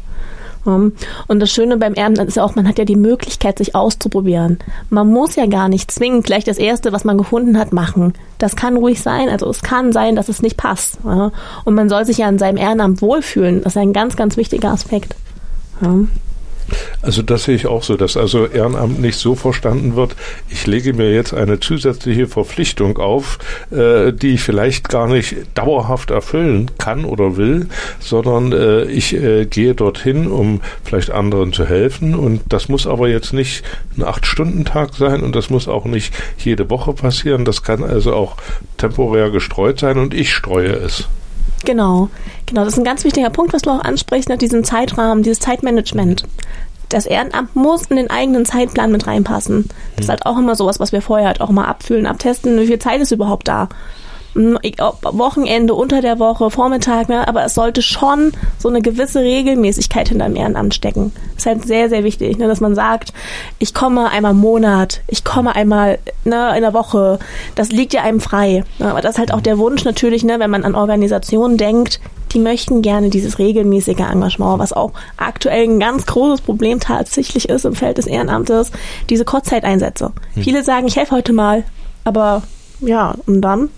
Und 0.65 0.95
das 1.29 1.51
Schöne 1.51 1.77
beim 1.79 1.95
Ehrenamt 1.95 2.29
ist 2.29 2.37
ja 2.37 2.45
auch, 2.45 2.55
man 2.55 2.69
hat 2.69 2.79
ja 2.79 2.85
die 2.85 2.97
Möglichkeit, 2.97 3.59
sich 3.59 3.75
auszuprobieren. 3.75 4.59
Man 4.91 5.09
muss 5.09 5.37
ja 5.37 5.47
gar 5.47 5.69
nicht 5.69 5.91
zwingend 5.91 6.25
gleich 6.25 6.45
das 6.45 6.59
Erste, 6.59 6.93
was 6.93 7.05
man 7.05 7.17
gefunden 7.17 7.59
hat, 7.59 7.73
machen. 7.73 8.13
Das 8.39 8.57
kann 8.57 8.77
ruhig 8.77 9.01
sein. 9.01 9.29
Also 9.29 9.49
es 9.49 9.63
kann 9.63 9.93
sein, 9.93 10.17
dass 10.17 10.29
es 10.29 10.43
nicht 10.43 10.57
passt. 10.57 10.99
Und 11.05 11.75
man 11.75 11.89
soll 11.89 12.05
sich 12.05 12.19
ja 12.19 12.29
in 12.29 12.39
seinem 12.39 12.59
Ehrenamt 12.59 13.01
wohlfühlen. 13.03 13.63
Das 13.63 13.75
ist 13.75 13.83
ein 13.83 13.93
ganz, 13.93 14.17
ganz 14.17 14.37
wichtiger 14.37 14.71
Aspekt. 14.71 15.17
Also 17.03 17.23
das 17.23 17.45
sehe 17.45 17.55
ich 17.55 17.67
auch 17.67 17.83
so, 17.83 17.97
dass 17.97 18.17
also 18.17 18.47
Ehrenamt 18.47 19.01
nicht 19.01 19.19
so 19.19 19.35
verstanden 19.35 19.97
wird, 19.97 20.17
ich 20.49 20.67
lege 20.67 20.93
mir 20.93 21.13
jetzt 21.13 21.35
eine 21.35 21.61
zusätzliche 21.61 22.27
Verpflichtung 22.27 22.99
auf, 22.99 23.39
äh, 23.71 24.13
die 24.13 24.35
ich 24.35 24.43
vielleicht 24.43 24.89
gar 24.89 25.07
nicht 25.07 25.37
dauerhaft 25.55 26.11
erfüllen 26.11 26.71
kann 26.79 27.05
oder 27.05 27.37
will, 27.37 27.69
sondern 27.99 28.53
äh, 28.53 28.85
ich 28.85 29.15
äh, 29.15 29.47
gehe 29.47 29.75
dorthin, 29.75 30.27
um 30.27 30.61
vielleicht 30.85 31.11
anderen 31.11 31.53
zu 31.53 31.65
helfen. 31.65 32.15
Und 32.15 32.43
das 32.49 32.69
muss 32.69 32.87
aber 32.87 33.09
jetzt 33.09 33.33
nicht 33.33 33.65
ein 33.97 34.05
Acht-Stunden-Tag 34.05 34.95
sein 34.95 35.23
und 35.23 35.37
das 35.37 35.51
muss 35.51 35.69
auch 35.69 35.85
nicht 35.85 36.15
jede 36.39 36.71
Woche 36.71 36.93
passieren, 36.93 37.45
das 37.45 37.63
kann 37.63 37.83
also 37.83 38.15
auch 38.15 38.37
temporär 38.77 39.31
gestreut 39.31 39.79
sein 39.79 39.99
und 39.99 40.15
ich 40.15 40.33
streue 40.33 40.73
es. 40.73 41.09
Genau, 41.65 42.09
genau. 42.47 42.65
Das 42.65 42.75
ist 42.75 42.79
ein 42.79 42.85
ganz 42.85 43.05
wichtiger 43.05 43.31
Punkt, 43.31 43.53
was 43.53 43.63
du 43.63 43.71
auch 43.71 43.85
ansprichst, 43.85 44.29
nach 44.29 44.39
diesem 44.39 44.65
Zeitrahmen, 44.65 45.23
dieses 45.23 45.41
Zeitmanagement. 45.41 46.25
Das 46.89 47.07
Ehrenamt 47.07 47.55
muss 47.55 47.87
in 47.87 47.97
den 47.97 48.11
eigenen 48.11 48.45
Zeitplan 48.45 48.91
mit 48.91 49.07
reinpassen. 49.07 49.69
Das 49.97 50.05
ist 50.05 50.07
mhm. 50.07 50.11
halt 50.11 50.27
auch 50.27 50.39
immer 50.39 50.57
sowas, 50.57 50.81
was 50.81 50.93
wir 50.93 51.03
vorher 51.03 51.29
halt 51.29 51.41
auch 51.41 51.51
mal 51.51 51.67
abfühlen, 51.67 52.07
abtesten, 52.07 52.59
wie 52.59 52.67
viel 52.67 52.79
Zeit 52.79 53.01
ist 53.01 53.13
überhaupt 53.13 53.47
da. 53.47 53.69
Wochenende, 54.35 55.75
unter 55.75 56.01
der 56.01 56.19
Woche, 56.19 56.51
Vormittag, 56.51 57.09
ne? 57.09 57.27
aber 57.27 57.45
es 57.45 57.55
sollte 57.55 57.83
schon 57.83 58.33
so 58.59 58.69
eine 58.69 58.81
gewisse 58.81 59.21
Regelmäßigkeit 59.21 60.09
hinter 60.09 60.27
dem 60.27 60.37
Ehrenamt 60.37 60.75
stecken. 60.75 61.13
Das 61.35 61.45
ist 61.45 61.47
halt 61.47 61.67
sehr, 61.67 61.89
sehr 61.89 62.05
wichtig, 62.05 62.39
ne? 62.39 62.47
dass 62.47 62.61
man 62.61 62.75
sagt, 62.75 63.13
ich 63.59 63.75
komme 63.75 64.11
einmal 64.11 64.33
im 64.33 64.39
Monat, 64.39 65.01
ich 65.09 65.25
komme 65.25 65.55
einmal 65.55 65.99
ne, 66.25 66.55
in 66.57 66.63
der 66.63 66.75
Woche, 66.75 67.19
das 67.55 67.73
liegt 67.73 67.93
ja 67.93 68.03
einem 68.03 68.21
frei. 68.21 68.65
Ne? 68.79 68.91
Aber 68.91 69.01
das 69.01 69.13
ist 69.13 69.19
halt 69.19 69.33
auch 69.33 69.41
der 69.41 69.59
Wunsch 69.59 69.85
natürlich, 69.85 70.23
ne, 70.25 70.39
wenn 70.39 70.51
man 70.51 70.65
an 70.65 70.75
Organisationen 70.75 71.57
denkt, 71.57 72.01
die 72.33 72.39
möchten 72.39 72.83
gerne 72.83 73.11
dieses 73.11 73.39
regelmäßige 73.39 73.99
Engagement, 73.99 74.61
was 74.61 74.73
auch 74.73 74.93
aktuell 75.17 75.65
ein 75.65 75.81
ganz 75.81 76.07
großes 76.07 76.43
Problem 76.43 76.79
tatsächlich 76.79 77.49
ist 77.49 77.65
im 77.65 77.75
Feld 77.75 77.99
des 77.99 78.07
Ehrenamtes, 78.07 78.71
diese 79.09 79.25
Kurzzeiteinsätze. 79.25 80.13
Hm. 80.35 80.43
Viele 80.43 80.63
sagen, 80.63 80.87
ich 80.87 80.97
helfe 80.97 81.17
heute 81.17 81.33
mal, 81.33 81.65
aber 82.05 82.43
ja, 82.81 83.15
und 83.27 83.41
dann? 83.41 83.71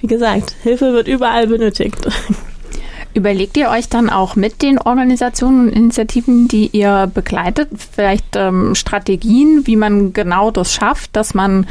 Wie 0.00 0.06
gesagt, 0.06 0.56
Hilfe 0.62 0.92
wird 0.92 1.08
überall 1.08 1.46
benötigt. 1.46 1.96
Überlegt 3.14 3.58
ihr 3.58 3.68
euch 3.68 3.90
dann 3.90 4.08
auch 4.08 4.36
mit 4.36 4.62
den 4.62 4.78
Organisationen 4.78 5.68
und 5.68 5.76
Initiativen, 5.76 6.48
die 6.48 6.68
ihr 6.68 7.10
begleitet, 7.12 7.68
vielleicht 7.76 8.36
ähm, 8.36 8.74
Strategien, 8.74 9.66
wie 9.66 9.76
man 9.76 10.14
genau 10.14 10.50
das 10.50 10.72
schafft, 10.72 11.14
dass 11.14 11.34
man 11.34 11.66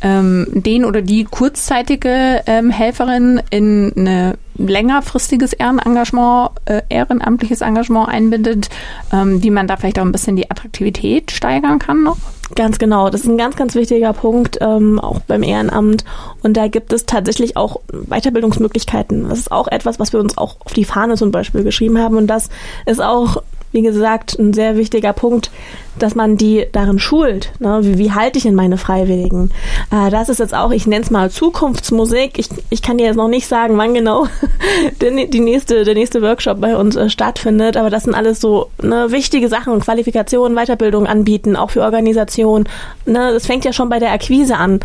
ähm, 0.00 0.46
den 0.50 0.86
oder 0.86 1.02
die 1.02 1.24
kurzzeitige 1.24 2.42
ähm, 2.46 2.70
Helferin 2.70 3.42
in 3.50 3.92
eine 3.96 4.38
längerfristiges 4.56 5.52
Ehrenengagement, 5.52 6.52
äh, 6.64 6.80
ehrenamtliches 6.88 7.60
Engagement 7.60 8.08
einbindet, 8.08 8.70
ähm, 9.12 9.42
wie 9.42 9.50
man 9.50 9.66
da 9.66 9.76
vielleicht 9.76 9.98
auch 9.98 10.04
ein 10.04 10.12
bisschen 10.12 10.36
die 10.36 10.50
Attraktivität 10.50 11.30
steigern 11.30 11.78
kann 11.78 12.02
noch? 12.02 12.16
Ganz 12.54 12.78
genau, 12.78 13.10
das 13.10 13.22
ist 13.22 13.28
ein 13.28 13.36
ganz, 13.36 13.56
ganz 13.56 13.74
wichtiger 13.74 14.12
Punkt, 14.12 14.58
ähm, 14.60 14.98
auch 14.98 15.20
beim 15.20 15.42
Ehrenamt. 15.42 16.04
Und 16.42 16.56
da 16.56 16.68
gibt 16.68 16.92
es 16.92 17.04
tatsächlich 17.04 17.56
auch 17.56 17.80
Weiterbildungsmöglichkeiten. 17.92 19.28
Das 19.28 19.38
ist 19.38 19.52
auch 19.52 19.68
etwas, 19.68 20.00
was 20.00 20.12
wir 20.12 20.20
uns 20.20 20.38
auch 20.38 20.56
auf 20.60 20.72
die 20.72 20.84
Fahne 20.84 21.16
zum 21.16 21.30
Beispiel 21.30 21.62
geschrieben 21.62 21.98
haben. 21.98 22.16
Und 22.16 22.26
das 22.26 22.48
ist 22.86 23.02
auch 23.02 23.42
wie 23.72 23.82
gesagt, 23.82 24.38
ein 24.38 24.52
sehr 24.52 24.76
wichtiger 24.76 25.12
Punkt, 25.12 25.50
dass 25.98 26.14
man 26.14 26.36
die 26.36 26.66
darin 26.72 26.98
schult. 26.98 27.52
Ne? 27.58 27.80
Wie, 27.82 27.98
wie 27.98 28.12
halte 28.12 28.38
ich 28.38 28.46
in 28.46 28.54
meine 28.54 28.78
Freiwilligen? 28.78 29.50
Äh, 29.90 30.10
das 30.10 30.28
ist 30.28 30.38
jetzt 30.38 30.54
auch, 30.54 30.70
ich 30.70 30.86
nenne 30.86 31.04
es 31.04 31.10
mal 31.10 31.30
Zukunftsmusik. 31.30 32.38
Ich, 32.38 32.48
ich 32.70 32.82
kann 32.82 32.98
dir 32.98 33.06
jetzt 33.06 33.16
noch 33.16 33.28
nicht 33.28 33.46
sagen, 33.46 33.76
wann 33.76 33.94
genau 33.94 34.26
der, 35.00 35.26
die 35.26 35.40
nächste, 35.40 35.84
der 35.84 35.94
nächste 35.94 36.22
Workshop 36.22 36.60
bei 36.60 36.76
uns 36.76 36.96
äh, 36.96 37.10
stattfindet, 37.10 37.76
aber 37.76 37.90
das 37.90 38.04
sind 38.04 38.14
alles 38.14 38.40
so 38.40 38.70
ne, 38.82 39.10
wichtige 39.10 39.48
Sachen, 39.48 39.80
Qualifikationen, 39.80 40.56
Weiterbildung 40.56 41.06
anbieten, 41.06 41.56
auch 41.56 41.70
für 41.70 41.82
Organisationen. 41.82 42.68
Ne? 43.06 43.32
Das 43.32 43.46
fängt 43.46 43.64
ja 43.64 43.72
schon 43.72 43.88
bei 43.88 43.98
der 43.98 44.12
Akquise 44.12 44.56
an. 44.56 44.80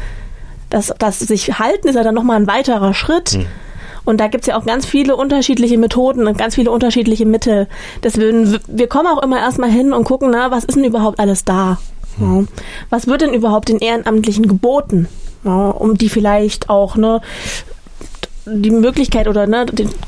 Das, 0.70 0.94
das 0.98 1.20
sich 1.20 1.60
halten 1.60 1.88
ist 1.88 1.96
ja 1.96 2.04
dann 2.04 2.16
nochmal 2.16 2.38
ein 2.38 2.48
weiterer 2.48 2.94
Schritt. 2.94 3.30
Hm 3.32 3.46
und 4.06 4.20
da 4.20 4.28
gibt's 4.28 4.48
ja 4.48 4.58
auch 4.58 4.66
ganz 4.66 4.86
viele 4.86 5.16
unterschiedliche 5.16 5.78
Methoden 5.78 6.28
und 6.28 6.38
ganz 6.38 6.56
viele 6.56 6.72
unterschiedliche 6.72 7.26
Mittel. 7.26 7.68
Deswegen, 8.04 8.60
wir 8.68 8.88
kommen 8.88 9.08
auch 9.08 9.24
immer 9.24 9.40
erstmal 9.40 9.70
hin 9.70 9.94
und 9.94 10.04
gucken, 10.04 10.30
na, 10.32 10.52
was 10.52 10.66
ist 10.66 10.76
denn 10.76 10.84
überhaupt 10.84 11.20
alles 11.20 11.46
da? 11.46 11.78
Ja. 12.20 12.44
Was 12.90 13.08
wird 13.08 13.22
denn 13.22 13.34
überhaupt 13.34 13.70
den 13.70 13.80
Ehrenamtlichen 13.80 14.48
geboten? 14.48 15.08
Ja, 15.46 15.70
um 15.70 15.98
die 15.98 16.10
vielleicht 16.10 16.70
auch, 16.70 16.96
ne, 16.96 17.22
die 18.46 18.72
Möglichkeit 18.72 19.28
oder 19.30 19.48
ne, 19.48 19.66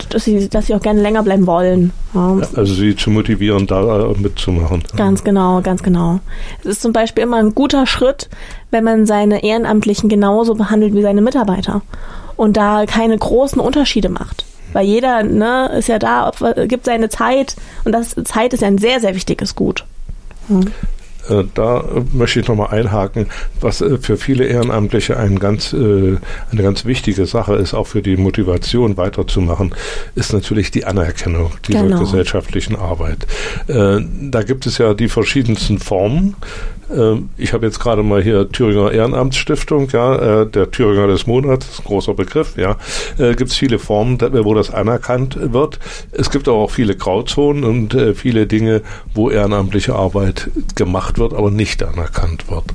dass 0.10 0.26
sie, 0.26 0.50
dass 0.50 0.68
sie 0.68 0.76
auch 0.76 0.82
gerne 0.82 1.02
länger 1.02 1.24
bleiben 1.24 1.48
wollen. 1.48 1.92
Ja. 2.14 2.38
Also 2.56 2.74
sie 2.74 2.96
zu 2.96 3.10
motivieren, 3.10 3.66
da 3.66 4.12
mitzumachen. 4.18 4.84
Ganz 4.98 5.24
genau, 5.24 5.62
ganz 5.62 5.84
genau. 5.84 6.20
Es 6.62 6.66
ist 6.66 6.82
zum 6.82 6.92
Beispiel 6.92 7.24
immer 7.24 7.38
ein 7.38 7.56
guter 7.56 7.86
Schritt, 7.86 8.30
wenn 8.72 8.84
man 8.84 9.06
seine 9.06 9.44
Ehrenamtlichen 9.44 10.10
genauso 10.10 10.56
behandelt 10.56 10.94
wie 10.94 11.02
seine 11.02 11.22
Mitarbeiter 11.22 11.82
und 12.36 12.58
da 12.58 12.86
keine 12.86 13.18
großen 13.18 13.60
Unterschiede 13.60 14.10
macht. 14.10 14.46
Weil 14.74 14.86
jeder 14.86 15.24
ne, 15.24 15.70
ist 15.78 15.88
ja 15.88 16.00
da, 16.00 16.32
gibt 16.68 16.86
seine 16.86 17.10
Zeit 17.10 17.56
und 17.86 17.94
das 17.94 18.16
Zeit 18.26 18.54
ist 18.54 18.62
ja 18.62 18.68
ein 18.68 18.78
sehr, 18.78 19.00
sehr 19.00 19.16
wichtiges 19.16 19.56
Gut. 19.56 19.86
Hm. 20.48 20.72
Äh, 21.30 21.44
da 21.54 21.84
möchte 22.14 22.40
ich 22.40 22.48
nochmal 22.48 22.70
einhaken, 22.70 23.28
was 23.60 23.82
äh, 23.82 23.98
für 23.98 24.18
viele 24.18 24.46
Ehrenamtliche 24.46 25.18
ein 25.18 25.40
ganz, 25.40 25.74
äh, 25.74 26.18
eine 26.52 26.64
ganz 26.64 26.86
wichtige 26.86 27.26
Sache 27.26 27.56
ist, 27.56 27.74
auch 27.74 27.88
für 27.88 28.02
die 28.02 28.18
Motivation 28.18 28.98
weiterzumachen, 28.98 29.74
ist 30.16 30.34
natürlich 30.34 30.72
die 30.72 30.86
Anerkennung 30.86 31.52
dieser 31.68 31.84
genau. 31.84 32.00
gesellschaftlichen 32.00 32.76
Arbeit. 32.76 33.28
Da 33.68 34.44
gibt 34.44 34.66
es 34.66 34.78
ja 34.78 34.94
die 34.94 35.08
verschiedensten 35.08 35.80
Formen. 35.80 36.36
Ähm, 36.94 37.30
ich 37.38 37.54
habe 37.54 37.66
jetzt 37.66 37.80
gerade 37.80 38.04
mal 38.04 38.22
hier 38.22 38.50
Thüringer 38.50 38.92
Ehrenamtsstiftung, 38.92 39.90
ja, 39.92 40.46
der 40.46 40.72
Thüringer 40.72 41.08
des 41.08 41.28
Monats, 41.28 41.82
großer 41.84 42.14
Begriff, 42.14 42.58
ja. 42.58 42.78
Gibt 43.18 43.52
es 43.52 43.56
viele 43.56 43.80
Formen, 43.80 44.20
wo 44.22 44.54
das 44.54 44.72
anerkannt 44.72 45.38
wird. 45.42 45.80
Es 46.12 46.30
gibt 46.30 46.48
aber 46.48 46.58
auch 46.58 46.72
viele 46.72 46.96
Grauzonen 46.96 47.64
und 47.64 47.98
viele 48.16 48.48
Dinge, 48.48 48.82
wo 49.14 49.30
ehrenamtliche 49.30 49.96
Arbeit 49.96 50.50
gemacht 50.76 51.15
wird, 51.18 51.34
aber 51.34 51.50
nicht 51.50 51.82
anerkannt 51.82 52.52
wird. 52.52 52.66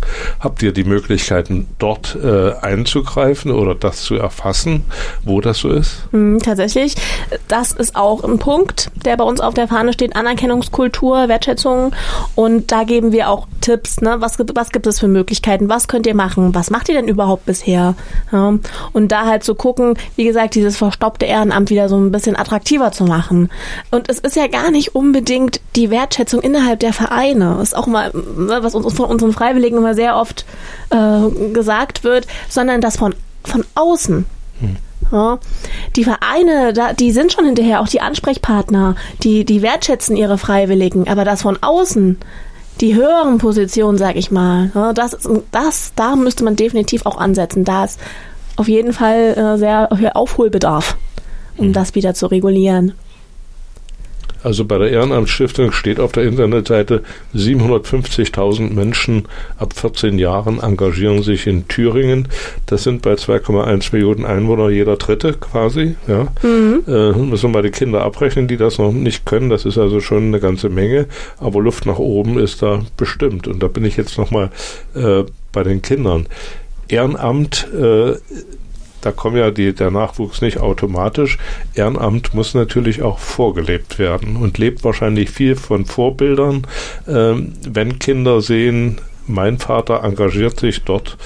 Habt 0.41 0.63
ihr 0.63 0.73
die 0.73 0.85
Möglichkeiten, 0.85 1.69
dort 1.79 2.19
einzugreifen 2.61 3.53
oder 3.53 3.75
das 3.75 4.03
zu 4.03 4.17
erfassen, 4.17 4.85
wo 5.25 5.41
das 5.41 5.59
so 5.59 5.69
ist? 5.69 6.09
Mhm, 6.13 6.41
tatsächlich, 6.41 6.95
das 7.49 7.73
ist 7.73 7.97
auch 7.97 8.25
ein 8.25 8.39
Punkt, 8.39 8.91
der 9.05 9.17
bei 9.17 9.25
uns 9.25 9.41
auf 9.41 9.55
der 9.55 9.69
Fahne 9.69 9.93
steht, 9.93 10.17
Anerkennungskultur, 10.17 11.29
Wertschätzung 11.29 11.95
und 12.35 12.73
da 12.73 12.85
geben 12.85 13.13
wir 13.13 13.29
auch 13.29 13.47
Tipps 13.61 14.01
Ne? 14.01 14.17
Was, 14.21 14.39
was 14.55 14.71
gibt 14.71 14.87
es 14.87 15.01
für 15.01 15.09
Möglichkeiten? 15.09 15.69
Was 15.69 15.89
könnt 15.89 16.07
ihr 16.07 16.15
machen? 16.15 16.55
Was 16.55 16.71
macht 16.71 16.89
ihr 16.89 16.95
denn 16.95 17.09
überhaupt 17.09 17.47
bisher? 17.47 17.95
Ja? 18.33 18.55
Und 18.93 19.13
da 19.13 19.27
halt 19.27 19.45
zu 19.45 19.55
gucken, 19.55 19.95
wie 20.17 20.25
gesagt, 20.25 20.55
dieses 20.55 20.77
verstoppte 20.77 21.27
Ehrenamt 21.27 21.71
wieder 21.71 21.89
so 21.89 21.97
ein 21.97 22.13
bisschen 22.13 22.37
attraktiver 22.37 22.93
zu 22.93 23.05
machen. 23.05 23.51
Und 23.91 24.09
es 24.09 24.19
ist 24.19 24.37
ja 24.37 24.47
gar 24.47 24.71
nicht 24.71 24.95
unbedingt 24.95 25.61
die 25.77 25.91
Wertschätzung 25.91 26.41
innerhalb 26.41 26.81
der 26.81 26.93
Vereine. 26.93 27.59
Ist 27.63 27.77
auch 27.77 27.87
mal, 27.87 28.13
was 28.37 28.75
uns 28.75 28.93
von 28.93 29.07
unseren 29.07 29.33
Freiwilligen 29.33 29.79
immer 29.79 29.95
sehr 29.95 30.17
oft 30.17 30.45
äh, 30.91 31.51
gesagt 31.53 32.05
wird, 32.05 32.27
sondern 32.49 32.81
das 32.81 32.97
von, 32.97 33.15
von 33.45 33.65
außen. 33.75 34.27
Hm. 34.61 34.77
Ja, 35.13 35.39
die 35.97 36.05
Vereine, 36.05 36.73
da, 36.73 36.93
die 36.93 37.11
sind 37.11 37.33
schon 37.33 37.45
hinterher 37.45 37.81
auch 37.81 37.89
die 37.89 38.01
Ansprechpartner, 38.01 38.95
die, 39.23 39.45
die 39.45 39.61
wertschätzen 39.61 40.17
ihre 40.17 40.39
Freiwilligen, 40.39 41.09
aber 41.09 41.25
das 41.25 41.43
von 41.43 41.59
außen, 41.61 42.19
die 42.81 42.95
höheren 42.95 43.39
Positionen, 43.39 43.99
sag 43.99 44.17
ich 44.17 44.31
mal, 44.31 44.71
das, 44.95 45.17
das, 45.51 45.93
da 45.97 46.17
müsste 46.17 46.45
man 46.45 46.57
definitiv 46.57 47.07
auch 47.07 47.19
ansetzen. 47.19 47.65
Da 47.65 47.85
ist 47.85 48.01
auf 48.57 48.69
jeden 48.69 48.93
Fall 48.93 49.35
äh, 49.37 49.59
sehr 49.59 50.17
Aufholbedarf, 50.17 50.97
um 51.57 51.69
mhm. 51.69 51.73
das 51.73 51.95
wieder 51.95 52.15
zu 52.15 52.27
regulieren. 52.27 52.93
Also 54.43 54.65
bei 54.65 54.79
der 54.79 54.91
Ehrenamtsstiftung 54.91 55.73
steht 55.73 56.01
auf 56.01 56.13
der 56.13 56.25
Internetseite, 56.25 57.03
750.000 57.35 58.73
Menschen 58.73 59.27
ab 59.59 59.75
14 59.75 60.19
Jahren 60.19 60.61
engagieren 60.61 61.23
sich 61.23 61.47
in 61.47 61.69
Thüringen. 61.69 62.29
Das 62.67 62.85
sind 62.85 63.03
bei 63.03 63.15
2,1 63.15 63.93
Millionen 63.93 64.25
Einwohnern 64.25 64.73
jeder 64.73 64.97
Dritte 64.97 65.35
quasi. 65.35 65.97
Ja. 66.07 66.29
Mhm. 66.43 66.83
Äh, 66.87 67.13
müssen 67.13 67.51
wir 67.51 67.61
mal 67.61 67.63
die 67.63 67.71
Kinder 67.71 68.03
abrechnen, 68.03 68.49
die 68.49 68.57
das 68.57 68.79
noch 68.79 68.93
nicht 68.93 69.27
können. 69.27 69.51
Das 69.51 69.65
ist 69.65 69.79
also 69.79 70.01
schon 70.01 70.25
eine 70.25 70.41
ganze 70.41 70.69
Menge. 70.69 71.07
Aber 71.39 71.61
Luft 71.61 71.87
nach 71.87 71.99
oben 71.99 72.39
ist 72.39 72.63
da 72.63 72.81
bestimmt. 72.97 73.47
Und 73.47 73.63
da 73.63 73.69
bin 73.69 73.85
ich 73.85 73.97
jetzt 73.97 74.17
nochmal 74.17 74.51
äh, 74.95 75.25
bei 75.53 75.63
den 75.63 75.83
Kindern. 75.83 76.27
Ehrenamt 76.89 77.69
äh, 77.73 78.15
da 79.01 79.13
kommt 79.13 79.37
ja 79.37 79.51
die, 79.51 79.75
der 79.75 79.91
Nachwuchs 79.91 80.43
nicht 80.43 80.59
automatisch. 80.59 81.39
Ehrenamt 81.75 82.35
muss 82.35 82.55
natürlich 82.55 83.03
auch 83.03 83.19
vorgelebt 83.19 83.99
werden 83.99 84.37
und 84.37 84.59
lebt 84.59 84.85
wahrscheinlich 84.85 85.31
viel 85.31 85.57
von 85.57 85.87
Vorbildern. 85.87 86.67
Ähm, 87.09 87.55
wenn 87.69 87.99
Kinder 87.99 88.41
sehen, 88.41 89.01
mein 89.27 89.59
Vater 89.59 90.03
engagiert 90.05 90.61
sich 90.61 90.83
dort 90.83 91.17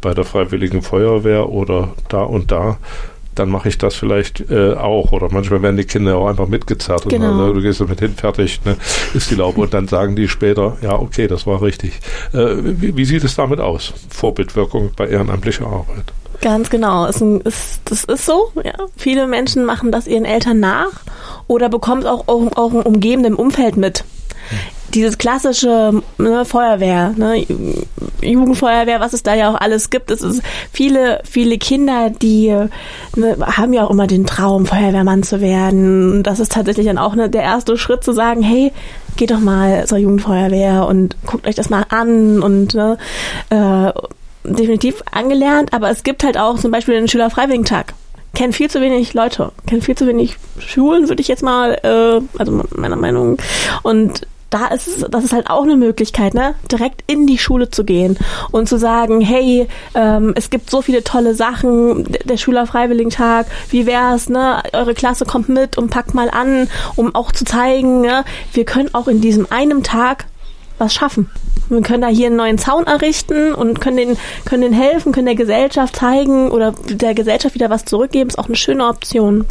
bei 0.00 0.12
der 0.12 0.24
Freiwilligen 0.24 0.82
Feuerwehr 0.82 1.48
oder 1.48 1.94
da 2.08 2.22
und 2.22 2.50
da, 2.50 2.78
dann 3.34 3.48
mache 3.48 3.68
ich 3.68 3.78
das 3.78 3.94
vielleicht 3.94 4.50
äh, 4.50 4.74
auch. 4.74 5.12
Oder 5.12 5.28
manchmal 5.30 5.62
werden 5.62 5.76
die 5.76 5.84
Kinder 5.84 6.16
auch 6.16 6.28
einfach 6.28 6.46
mitgezerrt. 6.46 7.08
Genau. 7.08 7.30
Und, 7.30 7.48
ne, 7.48 7.54
du 7.54 7.62
gehst 7.62 7.80
damit 7.80 8.00
hin, 8.00 8.14
fertig, 8.14 8.60
ne, 8.64 8.76
ist 9.14 9.30
die 9.30 9.34
Laube. 9.34 9.62
Und 9.62 9.74
dann 9.74 9.88
sagen 9.88 10.14
die 10.14 10.28
später, 10.28 10.76
ja, 10.82 10.98
okay, 10.98 11.26
das 11.26 11.46
war 11.46 11.62
richtig. 11.62 11.98
Äh, 12.32 12.56
wie, 12.62 12.96
wie 12.96 13.04
sieht 13.04 13.24
es 13.24 13.34
damit 13.34 13.60
aus? 13.60 13.92
Vorbildwirkung 14.10 14.92
bei 14.96 15.08
ehrenamtlicher 15.08 15.66
Arbeit. 15.66 16.12
Ganz 16.44 16.68
genau. 16.68 17.06
Es 17.06 17.22
ist, 17.22 17.80
das 17.86 18.04
ist 18.04 18.26
so. 18.26 18.52
Ja. 18.62 18.74
Viele 18.98 19.26
Menschen 19.26 19.64
machen 19.64 19.90
das 19.90 20.06
ihren 20.06 20.26
Eltern 20.26 20.60
nach 20.60 20.90
oder 21.46 21.70
bekommen 21.70 22.02
es 22.02 22.06
auch, 22.06 22.28
auch, 22.28 22.54
auch 22.54 22.74
im 22.74 22.82
umgebenden 22.82 23.34
Umfeld 23.34 23.78
mit. 23.78 24.04
Dieses 24.92 25.16
klassische 25.16 26.02
ne, 26.18 26.44
Feuerwehr, 26.44 27.14
ne, 27.16 27.46
Jugendfeuerwehr, 28.20 29.00
was 29.00 29.14
es 29.14 29.22
da 29.22 29.34
ja 29.34 29.50
auch 29.50 29.58
alles 29.58 29.88
gibt. 29.88 30.10
Es 30.10 30.20
ist 30.20 30.42
viele, 30.70 31.22
viele 31.24 31.56
Kinder, 31.56 32.10
die 32.10 32.48
ne, 33.16 33.36
haben 33.40 33.72
ja 33.72 33.86
auch 33.86 33.90
immer 33.90 34.06
den 34.06 34.26
Traum, 34.26 34.66
Feuerwehrmann 34.66 35.22
zu 35.22 35.40
werden. 35.40 36.22
Das 36.22 36.40
ist 36.40 36.52
tatsächlich 36.52 36.86
dann 36.86 36.98
auch 36.98 37.14
ne, 37.14 37.30
der 37.30 37.42
erste 37.42 37.78
Schritt 37.78 38.04
zu 38.04 38.12
sagen, 38.12 38.42
hey, 38.42 38.70
geht 39.16 39.30
doch 39.30 39.40
mal 39.40 39.86
zur 39.86 39.96
Jugendfeuerwehr 39.96 40.86
und 40.86 41.16
guckt 41.24 41.46
euch 41.46 41.54
das 41.54 41.70
mal 41.70 41.86
an 41.88 42.42
und 42.42 42.74
ne, 42.74 42.98
äh, 43.48 43.92
definitiv 44.44 45.02
angelernt, 45.10 45.72
aber 45.72 45.90
es 45.90 46.02
gibt 46.02 46.24
halt 46.24 46.38
auch 46.38 46.58
zum 46.58 46.70
Beispiel 46.70 46.94
den 46.94 47.08
Schülerfreiwilligentag. 47.08 47.94
Kennen 48.34 48.52
viel 48.52 48.68
zu 48.68 48.80
wenig 48.80 49.14
Leute, 49.14 49.52
kennen 49.66 49.82
viel 49.82 49.96
zu 49.96 50.06
wenig 50.06 50.36
Schulen, 50.58 51.08
würde 51.08 51.22
ich 51.22 51.28
jetzt 51.28 51.42
mal, 51.42 51.78
äh, 51.82 52.38
also 52.38 52.64
meiner 52.74 52.96
Meinung. 52.96 53.38
Und 53.82 54.26
da 54.54 54.68
ist 54.68 54.86
es, 54.86 55.04
das 55.10 55.24
ist 55.24 55.32
halt 55.32 55.50
auch 55.50 55.64
eine 55.64 55.76
Möglichkeit, 55.76 56.32
ne? 56.32 56.54
direkt 56.70 57.02
in 57.08 57.26
die 57.26 57.38
Schule 57.38 57.70
zu 57.70 57.84
gehen 57.84 58.16
und 58.52 58.68
zu 58.68 58.76
sagen, 58.76 59.20
hey, 59.20 59.66
ähm, 59.96 60.32
es 60.36 60.48
gibt 60.48 60.70
so 60.70 60.80
viele 60.80 61.02
tolle 61.02 61.34
Sachen, 61.34 62.06
der 62.24 62.36
Schülerfreiwilligentag, 62.36 63.46
wie 63.70 63.86
wär's, 63.86 64.28
ne? 64.28 64.62
Eure 64.72 64.94
Klasse 64.94 65.24
kommt 65.24 65.48
mit 65.48 65.76
und 65.76 65.90
packt 65.90 66.14
mal 66.14 66.30
an, 66.30 66.68
um 66.94 67.16
auch 67.16 67.32
zu 67.32 67.44
zeigen, 67.44 68.02
ne? 68.02 68.24
wir 68.52 68.64
können 68.64 68.94
auch 68.94 69.08
in 69.08 69.20
diesem 69.20 69.48
einen 69.50 69.82
Tag 69.82 70.26
was 70.78 70.94
schaffen. 70.94 71.30
Wir 71.68 71.80
können 71.80 72.02
da 72.02 72.08
hier 72.08 72.26
einen 72.26 72.36
neuen 72.36 72.58
Zaun 72.58 72.84
errichten 72.84 73.54
und 73.54 73.80
können 73.80 73.96
den, 73.96 74.16
können 74.44 74.62
den 74.62 74.72
helfen, 74.72 75.12
können 75.12 75.26
der 75.26 75.34
Gesellschaft 75.34 75.96
zeigen 75.96 76.50
oder 76.50 76.72
der 76.88 77.14
Gesellschaft 77.14 77.54
wieder 77.54 77.70
was 77.70 77.84
zurückgeben. 77.84 78.28
Ist 78.28 78.38
auch 78.38 78.46
eine 78.46 78.56
schöne 78.56 78.86
Option. 78.86 79.46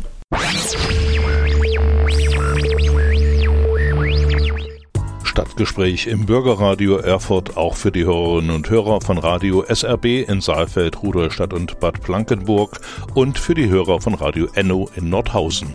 Stadtgespräch 5.23 6.05
im 6.05 6.27
Bürgerradio 6.27 6.97
Erfurt 6.97 7.57
auch 7.57 7.75
für 7.75 7.91
die 7.91 8.05
Hörerinnen 8.05 8.51
und 8.51 8.69
Hörer 8.69 9.01
von 9.01 9.17
Radio 9.17 9.63
SRB 9.67 10.29
in 10.29 10.41
Saalfeld, 10.41 11.01
Rudolstadt 11.01 11.53
und 11.53 11.79
Bad 11.79 12.03
Blankenburg 12.03 12.79
und 13.15 13.39
für 13.39 13.55
die 13.55 13.67
Hörer 13.67 13.99
von 13.99 14.13
Radio 14.13 14.47
Enno 14.53 14.91
in 14.95 15.09
Nordhausen. 15.09 15.73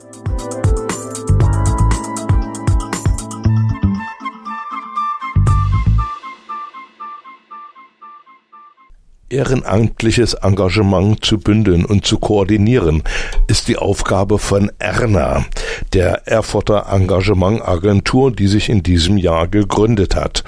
Ehrenamtliches 9.31 10.35
Engagement 10.35 11.25
zu 11.25 11.39
bündeln 11.39 11.85
und 11.85 12.07
zu 12.07 12.19
koordinieren, 12.19 13.03
ist 13.47 13.69
die 13.69 13.77
Aufgabe 13.77 14.39
von 14.39 14.71
ERNA, 14.79 15.45
der 15.93 16.27
Erfurter 16.27 16.87
Engagementagentur, 16.91 18.33
die 18.33 18.47
sich 18.47 18.69
in 18.69 18.83
diesem 18.83 19.19
Jahr 19.19 19.49
gegründet 19.49 20.17
hat. 20.17 20.45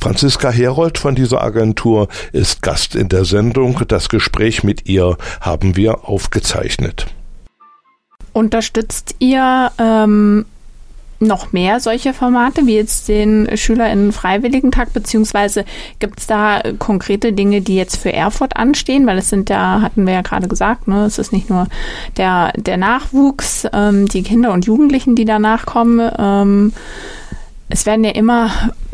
Franziska 0.00 0.50
Herold 0.50 0.98
von 0.98 1.14
dieser 1.14 1.42
Agentur 1.42 2.08
ist 2.32 2.62
Gast 2.62 2.94
in 2.94 3.08
der 3.08 3.24
Sendung. 3.24 3.80
Das 3.88 4.08
Gespräch 4.08 4.64
mit 4.64 4.88
ihr 4.88 5.16
haben 5.40 5.76
wir 5.76 6.08
aufgezeichnet. 6.08 7.06
Unterstützt 8.32 9.14
ihr 9.20 9.70
ähm, 9.78 10.44
noch 11.26 11.52
mehr 11.52 11.80
solche 11.80 12.14
Formate, 12.14 12.66
wie 12.66 12.76
jetzt 12.76 13.08
den 13.08 13.48
SchülerInnen 13.56 14.12
Freiwilligentag, 14.12 14.92
beziehungsweise 14.92 15.64
gibt 15.98 16.20
es 16.20 16.26
da 16.26 16.62
konkrete 16.78 17.32
Dinge, 17.32 17.60
die 17.60 17.76
jetzt 17.76 17.96
für 17.96 18.12
Erfurt 18.12 18.56
anstehen? 18.56 19.06
Weil 19.06 19.18
es 19.18 19.30
sind 19.30 19.50
ja, 19.50 19.80
hatten 19.80 20.06
wir 20.06 20.14
ja 20.14 20.22
gerade 20.22 20.48
gesagt, 20.48 20.88
ne, 20.88 21.04
es 21.04 21.18
ist 21.18 21.32
nicht 21.32 21.50
nur 21.50 21.66
der, 22.16 22.52
der 22.56 22.76
Nachwuchs, 22.76 23.66
ähm, 23.72 24.06
die 24.06 24.22
Kinder 24.22 24.52
und 24.52 24.66
Jugendlichen, 24.66 25.16
die 25.16 25.24
danach 25.24 25.66
kommen, 25.66 26.10
ähm, 26.18 26.72
es 27.68 27.86
werden 27.86 28.04
ja 28.04 28.10
immer, 28.10 28.50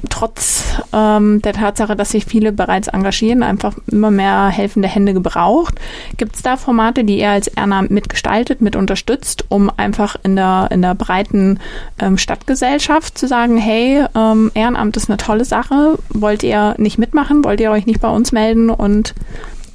trotz 0.09 0.65
ähm, 0.93 1.43
der 1.43 1.53
Tatsache, 1.53 1.97
dass 1.97 2.11
sich 2.11 2.25
viele 2.25 2.53
bereits 2.53 2.89
engagieren, 2.89 3.43
einfach 3.43 3.75
immer 3.91 4.11
mehr 4.11 4.49
helfende 4.49 4.89
Hände 4.89 5.13
gebraucht. 5.13 5.75
Gibt 6.17 6.37
es 6.37 6.43
da 6.43 6.57
Formate, 6.57 7.05
die 7.05 7.19
ihr 7.19 7.31
als 7.31 7.49
Erna 7.49 7.83
mitgestaltet, 7.83 8.61
mit 8.61 8.77
unterstützt, 8.77 9.45
um 9.49 9.71
einfach 9.77 10.17
in 10.23 10.37
der, 10.37 10.69
in 10.71 10.83
der 10.83 10.95
breiten 10.95 11.59
ähm, 11.99 12.17
Stadtgesellschaft 12.17 13.19
zu 13.19 13.27
sagen, 13.27 13.57
hey, 13.57 14.05
ähm, 14.15 14.53
Ehrenamt 14.55 14.97
ist 14.97 15.11
eine 15.11 15.17
tolle 15.17 15.45
Sache, 15.45 15.99
wollt 16.09 16.43
ihr 16.43 16.75
nicht 16.79 16.99
mitmachen, 16.99 17.45
wollt 17.45 17.61
ihr 17.61 17.73
euch 17.73 17.87
nicht 17.87 18.01
bei 18.01 18.09
uns 18.09 18.31
melden 18.33 18.71
und 18.71 19.15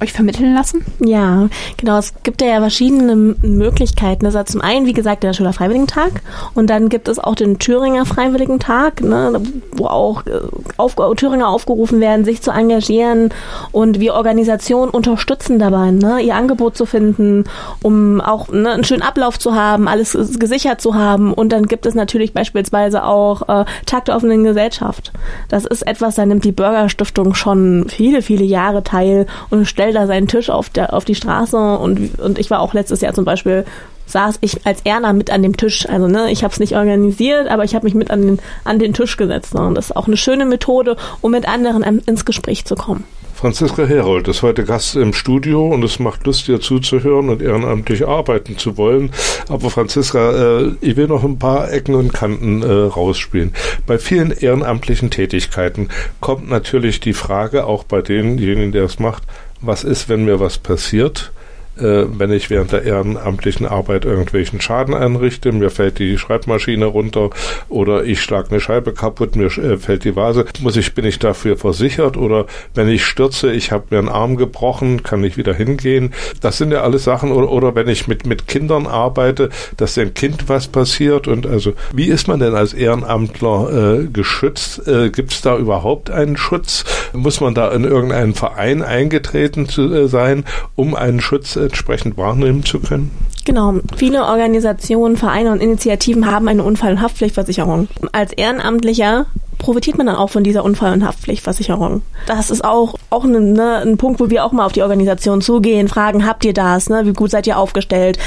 euch 0.02 0.12
vermitteln 0.12 0.54
lassen? 0.54 0.84
Ja, 1.00 1.48
genau. 1.76 1.98
Es 1.98 2.14
gibt 2.22 2.42
ja 2.42 2.60
verschiedene 2.60 3.16
Möglichkeiten. 3.16 4.26
Ist 4.26 4.36
zum 4.48 4.60
einen, 4.60 4.86
wie 4.86 4.92
gesagt, 4.92 5.22
der 5.22 5.32
Schüler 5.32 5.52
Freiwilligentag 5.52 6.22
und 6.54 6.68
dann 6.68 6.88
gibt 6.88 7.08
es 7.08 7.18
auch 7.18 7.34
den 7.34 7.58
Thüringer 7.58 8.04
Freiwilligentag, 8.04 9.00
ne, 9.00 9.40
wo 9.72 9.86
auch 9.86 10.26
äh, 10.26 10.40
auf, 10.76 10.96
Thüringer 11.16 11.48
aufgerufen 11.48 12.00
werden, 12.00 12.24
sich 12.24 12.42
zu 12.42 12.50
engagieren 12.50 13.30
und 13.72 14.00
wir 14.00 14.14
Organisationen 14.14 14.90
unterstützen 14.90 15.58
dabei, 15.58 15.90
ne, 15.90 16.20
ihr 16.20 16.34
Angebot 16.34 16.76
zu 16.76 16.86
finden, 16.86 17.44
um 17.82 18.20
auch 18.20 18.48
ne, 18.48 18.70
einen 18.72 18.84
schönen 18.84 19.02
Ablauf 19.02 19.38
zu 19.38 19.54
haben, 19.54 19.88
alles 19.88 20.16
gesichert 20.38 20.80
zu 20.80 20.94
haben 20.94 21.32
und 21.32 21.52
dann 21.52 21.66
gibt 21.66 21.86
es 21.86 21.94
natürlich 21.94 22.34
beispielsweise 22.34 23.04
auch 23.04 23.48
äh, 23.48 23.64
Tag 23.86 24.06
der 24.06 24.16
offenen 24.16 24.44
Gesellschaft. 24.44 25.12
Das 25.48 25.64
ist 25.64 25.86
etwas, 25.86 26.16
da 26.16 26.26
nimmt 26.26 26.44
die 26.44 26.52
Bürgerstiftung 26.52 27.34
schon 27.34 27.86
viele, 27.88 28.22
viele 28.22 28.44
Jahre 28.44 28.82
teil 28.82 29.26
und 29.50 29.66
stellt 29.66 29.85
da 29.92 30.06
seinen 30.06 30.28
Tisch 30.28 30.50
auf, 30.50 30.70
der, 30.70 30.92
auf 30.94 31.04
die 31.04 31.14
Straße 31.14 31.56
und, 31.56 32.18
und 32.18 32.38
ich 32.38 32.50
war 32.50 32.60
auch 32.60 32.74
letztes 32.74 33.00
Jahr 33.00 33.14
zum 33.14 33.24
Beispiel 33.24 33.64
saß 34.06 34.38
ich 34.40 34.64
als 34.66 34.80
Erna 34.84 35.12
mit 35.12 35.30
an 35.30 35.42
dem 35.42 35.56
Tisch. 35.56 35.88
Also 35.88 36.06
ne, 36.06 36.30
ich 36.30 36.44
habe 36.44 36.52
es 36.52 36.60
nicht 36.60 36.76
organisiert, 36.76 37.48
aber 37.48 37.64
ich 37.64 37.74
habe 37.74 37.84
mich 37.84 37.94
mit 37.94 38.10
an 38.10 38.22
den, 38.22 38.38
an 38.64 38.78
den 38.78 38.94
Tisch 38.94 39.16
gesetzt. 39.16 39.54
Ne? 39.54 39.66
Und 39.66 39.74
das 39.74 39.86
ist 39.86 39.96
auch 39.96 40.06
eine 40.06 40.16
schöne 40.16 40.46
Methode, 40.46 40.96
um 41.20 41.32
mit 41.32 41.48
anderen 41.48 41.82
ins 41.82 42.24
Gespräch 42.24 42.64
zu 42.64 42.76
kommen. 42.76 43.04
Franziska 43.34 43.84
Herold 43.84 44.28
ist 44.28 44.40
heute 44.40 44.64
Gast 44.64 44.96
im 44.96 45.12
Studio 45.12 45.68
und 45.68 45.84
es 45.84 45.98
macht 45.98 46.24
Lust, 46.24 46.48
dir 46.48 46.58
zuzuhören 46.58 47.28
und 47.28 47.42
ehrenamtlich 47.42 48.08
arbeiten 48.08 48.56
zu 48.56 48.78
wollen. 48.78 49.10
Aber 49.50 49.68
Franziska, 49.68 50.60
äh, 50.60 50.72
ich 50.80 50.96
will 50.96 51.06
noch 51.06 51.22
ein 51.22 51.38
paar 51.38 51.70
Ecken 51.70 51.96
und 51.96 52.14
Kanten 52.14 52.62
äh, 52.62 52.66
rausspielen. 52.66 53.52
Bei 53.86 53.98
vielen 53.98 54.30
ehrenamtlichen 54.30 55.10
Tätigkeiten 55.10 55.90
kommt 56.20 56.48
natürlich 56.48 57.00
die 57.00 57.12
Frage, 57.12 57.66
auch 57.66 57.84
bei 57.84 58.00
denjenigen, 58.00 58.72
der 58.72 58.84
es 58.84 58.98
macht, 58.98 59.24
was 59.60 59.84
ist, 59.84 60.08
wenn 60.08 60.24
mir 60.24 60.40
was 60.40 60.58
passiert? 60.58 61.32
Äh, 61.78 62.04
wenn 62.08 62.32
ich 62.32 62.50
während 62.50 62.72
der 62.72 62.82
ehrenamtlichen 62.82 63.66
Arbeit 63.66 64.04
irgendwelchen 64.04 64.60
Schaden 64.60 64.94
anrichte, 64.94 65.52
mir 65.52 65.70
fällt 65.70 65.98
die 65.98 66.18
Schreibmaschine 66.18 66.86
runter 66.86 67.30
oder 67.68 68.04
ich 68.04 68.22
schlage 68.22 68.50
eine 68.50 68.60
Scheibe 68.60 68.92
kaputt, 68.92 69.36
mir 69.36 69.46
äh, 69.46 69.76
fällt 69.76 70.04
die 70.04 70.16
Vase, 70.16 70.46
muss 70.60 70.76
ich, 70.76 70.94
bin 70.94 71.04
ich 71.04 71.18
dafür 71.18 71.56
versichert 71.56 72.16
oder 72.16 72.46
wenn 72.74 72.88
ich 72.88 73.04
stürze, 73.04 73.52
ich 73.52 73.72
habe 73.72 73.84
mir 73.90 73.98
einen 73.98 74.08
Arm 74.08 74.36
gebrochen, 74.36 75.02
kann 75.02 75.22
ich 75.24 75.36
wieder 75.36 75.54
hingehen. 75.54 76.12
Das 76.40 76.58
sind 76.58 76.72
ja 76.72 76.82
alles 76.82 77.04
Sachen 77.04 77.32
oder, 77.32 77.50
oder 77.50 77.74
wenn 77.74 77.88
ich 77.88 78.08
mit, 78.08 78.26
mit 78.26 78.46
Kindern 78.46 78.86
arbeite, 78.86 79.50
dass 79.76 79.94
dem 79.94 80.14
Kind 80.14 80.48
was 80.48 80.68
passiert 80.68 81.28
und 81.28 81.46
also 81.46 81.72
wie 81.92 82.06
ist 82.06 82.28
man 82.28 82.40
denn 82.40 82.54
als 82.54 82.74
Ehrenamtler 82.74 84.00
äh, 84.00 84.06
geschützt? 84.06 84.86
Äh, 84.86 85.10
Gibt 85.10 85.32
es 85.32 85.40
da 85.42 85.56
überhaupt 85.56 86.10
einen 86.10 86.36
Schutz? 86.36 86.84
Muss 87.12 87.40
man 87.40 87.54
da 87.54 87.70
in 87.72 87.84
irgendeinen 87.84 88.34
Verein 88.34 88.82
eingetreten 88.82 89.68
zu, 89.68 89.92
äh, 89.92 90.08
sein, 90.08 90.44
um 90.74 90.94
einen 90.94 91.20
Schutz 91.20 91.56
äh, 91.56 91.65
entsprechend 91.66 92.16
wahrnehmen 92.16 92.64
zu 92.64 92.80
können? 92.80 93.10
Genau. 93.44 93.74
Viele 93.96 94.24
Organisationen, 94.24 95.16
Vereine 95.16 95.52
und 95.52 95.62
Initiativen 95.62 96.30
haben 96.30 96.48
eine 96.48 96.64
Unfall- 96.64 96.92
und 96.92 97.00
Haftpflichtversicherung. 97.00 97.88
Als 98.12 98.32
Ehrenamtlicher 98.32 99.26
profitiert 99.58 99.96
man 99.96 100.06
dann 100.06 100.16
auch 100.16 100.30
von 100.30 100.44
dieser 100.44 100.64
Unfall- 100.64 100.92
und 100.92 101.04
Haftpflichtversicherung. 101.04 102.02
Das 102.26 102.50
ist 102.50 102.64
auch, 102.64 102.94
auch 103.10 103.24
ne, 103.24 103.40
ne, 103.40 103.76
ein 103.78 103.96
Punkt, 103.96 104.20
wo 104.20 104.30
wir 104.30 104.44
auch 104.44 104.52
mal 104.52 104.66
auf 104.66 104.72
die 104.72 104.82
Organisation 104.82 105.40
zugehen, 105.40 105.88
fragen, 105.88 106.26
habt 106.26 106.44
ihr 106.44 106.52
das, 106.52 106.88
ne? 106.88 107.06
wie 107.06 107.12
gut 107.12 107.30
seid 107.30 107.46
ihr 107.46 107.58
aufgestellt? 107.58 108.18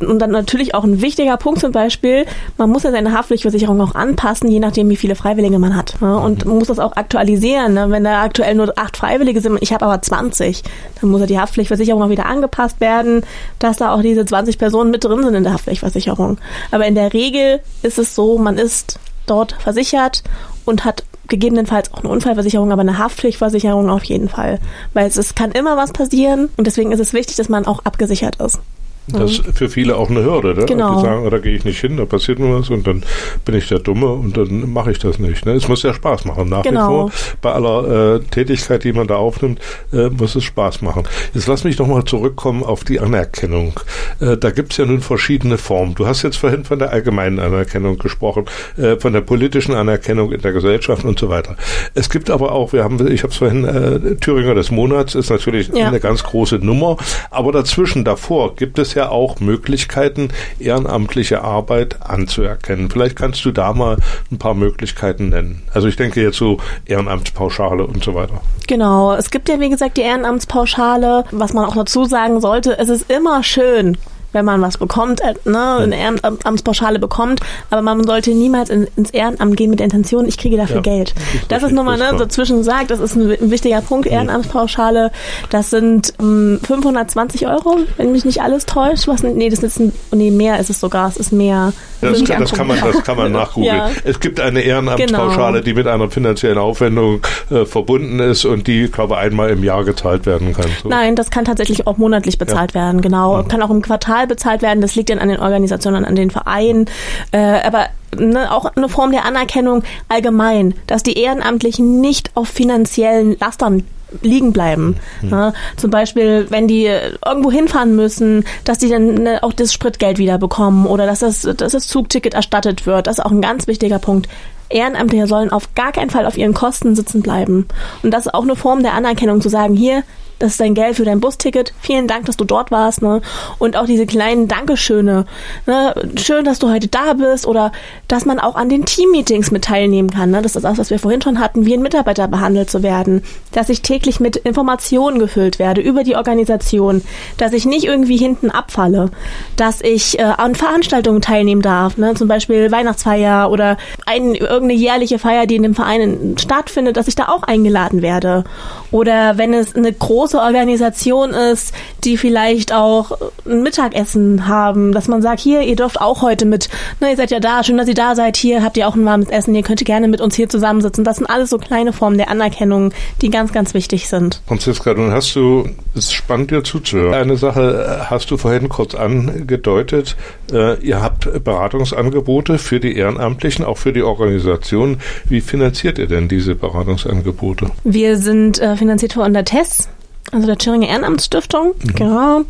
Und 0.00 0.18
dann 0.18 0.30
natürlich 0.30 0.74
auch 0.74 0.84
ein 0.84 1.00
wichtiger 1.00 1.36
Punkt 1.36 1.60
zum 1.60 1.72
Beispiel, 1.72 2.26
man 2.58 2.70
muss 2.70 2.82
ja 2.82 2.90
seine 2.90 3.12
Haftpflichtversicherung 3.12 3.80
auch 3.80 3.94
anpassen, 3.94 4.50
je 4.50 4.58
nachdem, 4.58 4.88
wie 4.88 4.96
viele 4.96 5.14
Freiwillige 5.14 5.58
man 5.58 5.76
hat. 5.76 6.00
Ne? 6.00 6.18
Und 6.18 6.44
man 6.44 6.58
muss 6.58 6.68
das 6.68 6.78
auch 6.78 6.96
aktualisieren. 6.96 7.74
Ne? 7.74 7.90
Wenn 7.90 8.04
da 8.04 8.22
aktuell 8.22 8.54
nur 8.54 8.72
acht 8.76 8.96
Freiwillige 8.96 9.40
sind, 9.40 9.58
ich 9.60 9.72
habe 9.72 9.86
aber 9.86 10.00
20, 10.02 10.62
dann 11.00 11.10
muss 11.10 11.20
ja 11.20 11.26
die 11.26 11.38
Haftpflichtversicherung 11.38 12.02
auch 12.02 12.10
wieder 12.10 12.26
angepasst 12.26 12.80
werden, 12.80 13.22
dass 13.58 13.78
da 13.78 13.94
auch 13.94 14.02
diese 14.02 14.24
20 14.24 14.58
Personen 14.58 14.90
mit 14.90 15.04
drin 15.04 15.22
sind 15.22 15.34
in 15.34 15.44
der 15.44 15.54
Haftpflichtversicherung. 15.54 16.38
Aber 16.70 16.86
in 16.86 16.94
der 16.94 17.12
Regel 17.12 17.60
ist 17.82 17.98
es 17.98 18.14
so, 18.14 18.38
man 18.38 18.58
ist 18.58 18.98
dort 19.26 19.52
versichert 19.58 20.22
und 20.66 20.84
hat 20.84 21.04
gegebenenfalls 21.28 21.92
auch 21.92 22.00
eine 22.00 22.10
Unfallversicherung, 22.10 22.72
aber 22.72 22.82
eine 22.82 22.98
Haftpflichtversicherung 22.98 23.88
auf 23.88 24.04
jeden 24.04 24.28
Fall. 24.28 24.60
Weil 24.92 25.08
es, 25.08 25.16
es 25.16 25.34
kann 25.34 25.52
immer 25.52 25.76
was 25.76 25.92
passieren 25.92 26.50
und 26.56 26.66
deswegen 26.66 26.92
ist 26.92 27.00
es 27.00 27.14
wichtig, 27.14 27.36
dass 27.36 27.48
man 27.48 27.66
auch 27.66 27.84
abgesichert 27.84 28.36
ist. 28.36 28.60
Das 29.08 29.30
ist 29.32 29.42
für 29.56 29.68
viele 29.68 29.96
auch 29.96 30.10
eine 30.10 30.24
Hürde. 30.24 30.54
Ne? 30.54 30.66
Genau. 30.66 30.96
Die 30.96 31.02
sagen, 31.02 31.30
da 31.30 31.38
gehe 31.38 31.54
ich 31.54 31.64
nicht 31.64 31.80
hin, 31.80 31.96
da 31.96 32.04
passiert 32.04 32.38
mir 32.38 32.58
was 32.58 32.70
und 32.70 32.86
dann 32.86 33.04
bin 33.44 33.54
ich 33.54 33.68
der 33.68 33.78
Dumme 33.78 34.06
und 34.08 34.36
dann 34.36 34.72
mache 34.72 34.90
ich 34.90 34.98
das 34.98 35.18
nicht. 35.18 35.46
Ne? 35.46 35.52
Es 35.52 35.68
muss 35.68 35.82
ja 35.84 35.94
Spaß 35.94 36.24
machen. 36.24 36.48
Nach 36.48 36.62
Genau. 36.62 37.06
wie 37.06 37.10
vor, 37.10 37.10
bei 37.40 37.52
aller 37.52 38.16
äh, 38.16 38.20
Tätigkeit, 38.20 38.82
die 38.84 38.92
man 38.92 39.06
da 39.06 39.16
aufnimmt, 39.16 39.60
äh, 39.92 40.08
muss 40.08 40.34
es 40.34 40.42
Spaß 40.44 40.82
machen. 40.82 41.04
Jetzt 41.34 41.46
lass 41.46 41.62
mich 41.64 41.78
nochmal 41.78 42.04
zurückkommen 42.04 42.64
auf 42.64 42.82
die 42.82 42.98
Anerkennung. 42.98 43.78
Äh, 44.20 44.36
da 44.36 44.50
gibt 44.50 44.72
es 44.72 44.78
ja 44.78 44.86
nun 44.86 45.00
verschiedene 45.00 45.56
Formen. 45.58 45.94
Du 45.94 46.06
hast 46.06 46.22
jetzt 46.22 46.36
vorhin 46.38 46.64
von 46.64 46.78
der 46.80 46.90
allgemeinen 46.92 47.38
Anerkennung 47.38 47.98
gesprochen, 47.98 48.46
äh, 48.76 48.96
von 48.96 49.12
der 49.12 49.20
politischen 49.20 49.74
Anerkennung 49.74 50.32
in 50.32 50.40
der 50.40 50.52
Gesellschaft 50.52 51.04
und 51.04 51.18
so 51.18 51.28
weiter. 51.28 51.56
Es 51.94 52.10
gibt 52.10 52.28
aber 52.30 52.50
auch, 52.52 52.72
wir 52.72 52.82
haben, 52.82 53.06
ich 53.12 53.22
habe 53.22 53.30
es 53.32 53.38
vorhin, 53.38 53.64
äh, 53.64 54.16
Thüringer 54.16 54.54
des 54.54 54.70
Monats 54.72 55.14
ist 55.14 55.30
natürlich 55.30 55.68
Ja. 55.68 55.86
eine 55.88 56.00
ganz 56.00 56.24
große 56.24 56.56
Nummer, 56.56 56.96
aber 57.30 57.52
dazwischen, 57.52 58.04
davor, 58.04 58.56
gibt 58.56 58.78
es 58.80 58.94
ja 58.96 59.08
auch 59.10 59.40
Möglichkeiten, 59.40 60.30
ehrenamtliche 60.58 61.42
Arbeit 61.42 61.98
anzuerkennen. 62.02 62.90
Vielleicht 62.90 63.16
kannst 63.16 63.44
du 63.44 63.52
da 63.52 63.72
mal 63.72 63.98
ein 64.32 64.38
paar 64.38 64.54
Möglichkeiten 64.54 65.28
nennen. 65.28 65.62
Also 65.72 65.88
ich 65.88 65.96
denke 65.96 66.22
jetzt 66.22 66.36
so 66.36 66.58
Ehrenamtspauschale 66.86 67.86
und 67.86 68.02
so 68.02 68.14
weiter. 68.14 68.40
Genau, 68.66 69.14
es 69.14 69.30
gibt 69.30 69.48
ja 69.48 69.60
wie 69.60 69.70
gesagt 69.70 69.96
die 69.96 70.02
Ehrenamtspauschale. 70.02 71.24
Was 71.30 71.52
man 71.52 71.64
auch 71.64 71.76
dazu 71.76 72.04
sagen 72.04 72.40
sollte, 72.40 72.78
es 72.78 72.88
ist 72.88 73.10
immer 73.10 73.42
schön, 73.42 73.96
wenn 74.36 74.44
man 74.44 74.60
was 74.62 74.78
bekommt, 74.78 75.20
äh, 75.22 75.34
ne, 75.48 75.76
eine 75.78 75.98
Ehrenamtspauschale 75.98 76.98
bekommt, 76.98 77.40
aber 77.70 77.82
man 77.82 78.04
sollte 78.06 78.30
niemals 78.30 78.70
in, 78.70 78.86
ins 78.96 79.10
Ehrenamt 79.10 79.56
gehen 79.56 79.70
mit 79.70 79.80
der 79.80 79.84
Intention, 79.86 80.26
ich 80.26 80.38
kriege 80.38 80.56
dafür 80.56 80.76
Ja, 80.76 80.82
Geld. 80.82 81.14
das 81.16 81.24
ist 81.24 81.50
Das 81.50 81.56
ist 81.58 81.64
richtig, 81.64 81.76
nochmal, 81.76 81.98
ne, 81.98 82.14
dazwischen 82.18 82.58
gesagt, 82.58 82.90
das 82.90 83.00
ist 83.00 83.16
ein, 83.16 83.30
ein 83.30 83.50
wichtiger 83.50 83.80
Punkt, 83.80 84.06
Ehrenamtspauschale. 84.06 85.10
Das 85.50 85.70
sind 85.70 86.12
ähm, 86.20 86.60
520 86.62 87.46
Euro, 87.48 87.78
wenn 87.96 88.12
mich 88.12 88.24
nicht 88.24 88.42
alles 88.42 88.66
täuscht. 88.66 89.08
Was, 89.08 89.22
nee, 89.22 89.48
das 89.48 89.60
ist 89.60 89.80
ein, 89.80 89.92
nee, 90.12 90.30
mehr 90.30 90.58
ist 90.60 90.70
es 90.70 90.78
sogar, 90.80 91.08
es 91.08 91.16
ist 91.16 91.32
mehr. 91.32 91.72
Das, 92.02 92.18
ich 92.20 92.24
das, 92.28 92.52
kann 92.52 92.66
man, 92.66 92.78
das 92.80 93.02
kann 93.02 93.16
man 93.16 93.32
nachgoogeln. 93.32 93.74
Ja. 93.74 93.90
Es 94.04 94.20
gibt 94.20 94.38
eine 94.40 94.60
Ehrenamtspauschale, 94.60 95.54
Genau. 95.60 95.64
die 95.64 95.74
mit 95.74 95.86
einer 95.86 96.10
finanziellen 96.10 96.58
Aufwendung 96.58 97.20
äh, 97.50 97.64
verbunden 97.64 98.18
ist 98.20 98.44
und 98.44 98.66
die, 98.66 98.88
glaube 98.90 99.14
ich, 99.14 99.20
einmal 99.20 99.50
im 99.50 99.64
Jahr 99.64 99.84
gezahlt 99.84 100.26
werden 100.26 100.52
kann. 100.52 100.66
So. 100.82 100.88
Nein, 100.88 101.16
das 101.16 101.30
kann 101.30 101.44
tatsächlich 101.46 101.86
auch 101.86 101.96
monatlich 101.96 102.36
bezahlt 102.38 102.74
werden, 102.74 103.00
genau. 103.00 103.42
Kann 103.44 103.62
auch 103.62 103.70
im 103.70 103.80
Quartal 103.82 104.25
bezahlt 104.26 104.62
werden. 104.62 104.80
Das 104.80 104.94
liegt 104.94 105.10
dann 105.10 105.18
an 105.18 105.28
den 105.28 105.40
Organisationen, 105.40 106.04
an 106.04 106.16
den 106.16 106.30
Vereinen. 106.30 106.86
Äh, 107.32 107.38
aber 107.38 107.86
ne, 108.18 108.52
auch 108.52 108.64
eine 108.76 108.88
Form 108.88 109.12
der 109.12 109.24
Anerkennung 109.24 109.82
allgemein, 110.08 110.74
dass 110.86 111.02
die 111.02 111.18
Ehrenamtlichen 111.18 112.00
nicht 112.00 112.30
auf 112.34 112.48
finanziellen 112.48 113.36
Lastern 113.38 113.84
liegen 114.22 114.52
bleiben. 114.52 114.96
Ja, 115.22 115.52
zum 115.76 115.90
Beispiel, 115.90 116.46
wenn 116.48 116.68
die 116.68 116.86
irgendwo 117.24 117.50
hinfahren 117.50 117.96
müssen, 117.96 118.44
dass 118.64 118.78
die 118.78 118.88
dann 118.88 119.14
ne, 119.14 119.42
auch 119.42 119.52
das 119.52 119.72
Spritgeld 119.72 120.18
wieder 120.18 120.38
bekommen 120.38 120.86
oder 120.86 121.06
dass 121.06 121.20
das, 121.20 121.42
dass 121.42 121.72
das 121.72 121.88
Zugticket 121.88 122.34
erstattet 122.34 122.86
wird. 122.86 123.06
Das 123.06 123.18
ist 123.18 123.24
auch 123.24 123.32
ein 123.32 123.42
ganz 123.42 123.66
wichtiger 123.66 123.98
Punkt. 123.98 124.28
Ehrenamtliche 124.68 125.26
sollen 125.26 125.50
auf 125.50 125.74
gar 125.74 125.92
keinen 125.92 126.10
Fall 126.10 126.26
auf 126.26 126.36
ihren 126.36 126.54
Kosten 126.54 126.94
sitzen 126.96 127.22
bleiben. 127.22 127.68
Und 128.02 128.12
das 128.12 128.26
ist 128.26 128.34
auch 128.34 128.42
eine 128.42 128.56
Form 128.56 128.82
der 128.82 128.94
Anerkennung, 128.94 129.40
zu 129.40 129.48
sagen, 129.48 129.74
hier, 129.76 130.02
das 130.38 130.52
ist 130.52 130.60
dein 130.60 130.74
Geld 130.74 130.96
für 130.96 131.04
dein 131.04 131.20
Busticket. 131.20 131.72
Vielen 131.80 132.06
Dank, 132.06 132.26
dass 132.26 132.36
du 132.36 132.44
dort 132.44 132.70
warst. 132.70 133.00
Ne? 133.00 133.22
Und 133.58 133.76
auch 133.76 133.86
diese 133.86 134.06
kleinen 134.06 134.48
Dankeschöne. 134.48 135.24
Ne? 135.66 135.94
Schön, 136.16 136.44
dass 136.44 136.58
du 136.58 136.70
heute 136.70 136.88
da 136.88 137.14
bist. 137.14 137.46
Oder 137.46 137.72
dass 138.06 138.26
man 138.26 138.38
auch 138.38 138.54
an 138.54 138.68
den 138.68 138.84
Teammeetings 138.84 139.50
mit 139.50 139.64
teilnehmen 139.64 140.10
kann. 140.10 140.30
Ne? 140.30 140.42
Das 140.42 140.54
ist 140.54 140.64
das, 140.64 140.78
was 140.78 140.90
wir 140.90 140.98
vorhin 140.98 141.22
schon 141.22 141.40
hatten, 141.40 141.64
wie 141.64 141.74
ein 141.74 141.82
Mitarbeiter 141.82 142.28
behandelt 142.28 142.70
zu 142.70 142.82
werden. 142.82 143.22
Dass 143.52 143.70
ich 143.70 143.80
täglich 143.82 144.20
mit 144.20 144.36
Informationen 144.36 145.18
gefüllt 145.18 145.58
werde 145.58 145.80
über 145.80 146.04
die 146.04 146.16
Organisation. 146.16 147.02
Dass 147.38 147.52
ich 147.52 147.64
nicht 147.64 147.84
irgendwie 147.84 148.18
hinten 148.18 148.50
abfalle. 148.50 149.10
Dass 149.56 149.80
ich 149.80 150.18
äh, 150.18 150.22
an 150.22 150.54
Veranstaltungen 150.54 151.22
teilnehmen 151.22 151.62
darf. 151.62 151.96
Ne? 151.96 152.14
Zum 152.14 152.28
Beispiel 152.28 152.70
Weihnachtsfeier 152.70 153.50
oder 153.50 153.78
ein, 154.04 154.34
irgendeine 154.34 154.74
jährliche 154.74 155.18
Feier, 155.18 155.46
die 155.46 155.56
in 155.56 155.62
dem 155.62 155.74
Verein 155.74 156.36
stattfindet, 156.38 156.98
dass 156.98 157.08
ich 157.08 157.14
da 157.14 157.28
auch 157.28 157.42
eingeladen 157.42 158.02
werde. 158.02 158.44
Oder 158.90 159.38
wenn 159.38 159.54
es 159.54 159.74
eine 159.74 159.92
große 159.92 160.25
Organisation 160.34 161.30
ist, 161.30 161.72
die 162.04 162.16
vielleicht 162.16 162.72
auch 162.72 163.18
ein 163.46 163.62
Mittagessen 163.62 164.48
haben, 164.48 164.92
dass 164.92 165.08
man 165.08 165.22
sagt, 165.22 165.40
hier, 165.40 165.62
ihr 165.62 165.76
dürft 165.76 166.00
auch 166.00 166.22
heute 166.22 166.46
mit, 166.46 166.68
ne, 167.00 167.10
ihr 167.10 167.16
seid 167.16 167.30
ja 167.30 167.40
da, 167.40 167.62
schön, 167.62 167.76
dass 167.76 167.88
ihr 167.88 167.94
da 167.94 168.14
seid, 168.14 168.36
hier 168.36 168.62
habt 168.62 168.76
ihr 168.76 168.88
auch 168.88 168.94
ein 168.94 169.04
warmes 169.04 169.28
Essen, 169.28 169.54
ihr 169.54 169.62
könnt 169.62 169.84
gerne 169.84 170.08
mit 170.08 170.20
uns 170.20 170.34
hier 170.34 170.48
zusammensitzen. 170.48 171.04
Das 171.04 171.16
sind 171.16 171.26
alles 171.26 171.50
so 171.50 171.58
kleine 171.58 171.92
Formen 171.92 172.18
der 172.18 172.30
Anerkennung, 172.30 172.92
die 173.22 173.30
ganz, 173.30 173.52
ganz 173.52 173.74
wichtig 173.74 174.08
sind. 174.08 174.42
Franziska, 174.46 174.94
nun 174.94 175.12
hast 175.12 175.34
du, 175.36 175.68
es 175.94 176.06
ist 176.06 176.14
spannend 176.14 176.50
dir 176.50 176.64
zuzuhören. 176.64 177.14
Eine 177.14 177.36
Sache 177.36 178.00
äh, 178.00 178.04
hast 178.06 178.30
du 178.30 178.36
vorhin 178.36 178.68
kurz 178.68 178.94
angedeutet. 178.94 180.16
Äh, 180.52 180.80
ihr 180.80 181.02
habt 181.02 181.44
Beratungsangebote 181.44 182.58
für 182.58 182.80
die 182.80 182.96
Ehrenamtlichen, 182.96 183.64
auch 183.64 183.78
für 183.78 183.92
die 183.92 184.02
Organisation. 184.02 184.98
Wie 185.28 185.40
finanziert 185.40 185.98
ihr 185.98 186.06
denn 186.06 186.28
diese 186.28 186.54
Beratungsangebote? 186.54 187.70
Wir 187.84 188.16
sind 188.16 188.58
äh, 188.58 188.76
finanziert 188.76 189.14
von 189.14 189.32
der 189.32 189.44
TES. 189.44 189.88
Also 190.32 190.46
der 190.46 190.58
Thüringer 190.58 190.88
Ehrenamtsstiftung, 190.88 191.74
mhm. 191.78 191.94
genau. 191.94 192.40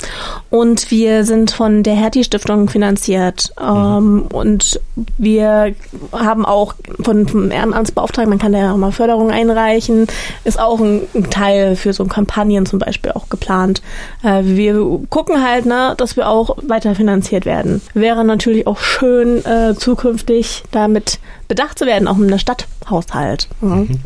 Und 0.49 0.91
wir 0.91 1.25
sind 1.25 1.51
von 1.51 1.83
der 1.83 1.95
Hertie-Stiftung 1.95 2.71
finanziert. 2.71 3.53
Mhm. 3.61 3.67
Ähm, 3.67 4.27
und 4.33 4.81
wir 5.19 5.75
haben 6.13 6.47
auch 6.47 6.75
von, 7.03 7.29
vom 7.29 7.51
Ehrenamtsbeauftragten, 7.51 8.31
man 8.31 8.39
kann 8.39 8.53
da 8.53 8.59
ja 8.59 8.73
auch 8.73 8.79
mal 8.79 8.93
Förderung 8.93 9.31
einreichen, 9.31 10.07
ist 10.45 10.59
auch 10.59 10.81
ein, 10.81 11.03
ein 11.15 11.29
Teil 11.29 11.77
für 11.77 11.93
so 11.93 12.07
Kampagnen 12.07 12.65
zum 12.65 12.79
Beispiel 12.79 13.13
auch 13.13 13.29
geplant. 13.29 13.83
Äh, 14.23 14.43
wir 14.45 14.75
gucken 15.11 15.47
halt, 15.47 15.67
ne, 15.67 15.95
dass 15.99 16.17
wir 16.17 16.29
auch 16.29 16.57
weiter 16.63 16.95
finanziert 16.95 17.45
werden. 17.45 17.83
Wäre 17.93 18.25
natürlich 18.25 18.67
auch 18.67 18.79
schön, 18.79 19.45
äh, 19.45 19.75
zukünftig 19.75 20.65
damit 20.71 21.19
bedacht 21.47 21.79
zu 21.79 21.85
werden, 21.85 22.09
auch 22.09 22.17
der 22.19 22.39
Stadthaushalt. 22.39 23.49
Mhm. 23.61 24.01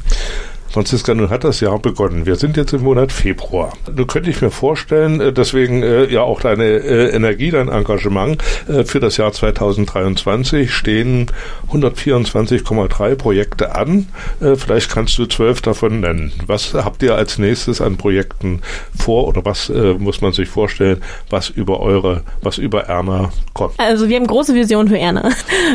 Franziska, 0.71 1.15
nun 1.15 1.31
hat 1.31 1.43
das 1.43 1.59
Jahr 1.59 1.81
begonnen. 1.81 2.27
Wir 2.27 2.37
sind 2.37 2.57
jetzt 2.57 2.73
im 2.73 2.83
Monat 2.83 3.11
Februar. 3.11 3.73
Nun 3.93 4.07
könnte 4.07 4.31
ich 4.31 4.41
mir 4.41 4.53
vorstellen, 4.53 5.21
äh, 5.21 5.33
deswegen 5.33 5.83
äh, 5.83 6.05
ja 6.07 6.23
auch 6.23 6.41
deine 6.41 6.65
äh, 6.65 7.09
Energie, 7.09 7.51
dein 7.51 7.69
Engagement 7.69 8.43
für 8.85 9.01
das 9.01 9.17
Jahr 9.17 9.33
2023 9.33 10.73
stehen 10.73 11.27
124,3 11.73 13.15
Projekte 13.17 13.75
an. 13.75 14.07
Vielleicht 14.57 14.91
kannst 14.91 15.19
du 15.19 15.27
zwölf 15.27 15.61
davon 15.61 16.01
nennen. 16.01 16.33
Was 16.47 16.75
habt 16.75 17.03
ihr 17.03 17.15
als 17.15 17.39
nächstes 17.39 17.81
an 17.81 17.97
Projekten 17.97 18.61
vor 18.97 19.27
oder 19.27 19.45
was 19.45 19.73
muss 19.99 20.21
man 20.21 20.33
sich 20.33 20.49
vorstellen, 20.49 21.03
was 21.31 21.49
über 21.49 21.81
eure, 21.81 22.23
was 22.43 22.59
über 22.59 22.85
Erna 22.85 23.33
kommt? 23.55 23.75
Also 23.79 24.09
wir 24.09 24.17
haben 24.17 24.27
große 24.27 24.55
Visionen 24.55 24.89
für 24.89 24.99
Erna. 24.99 25.31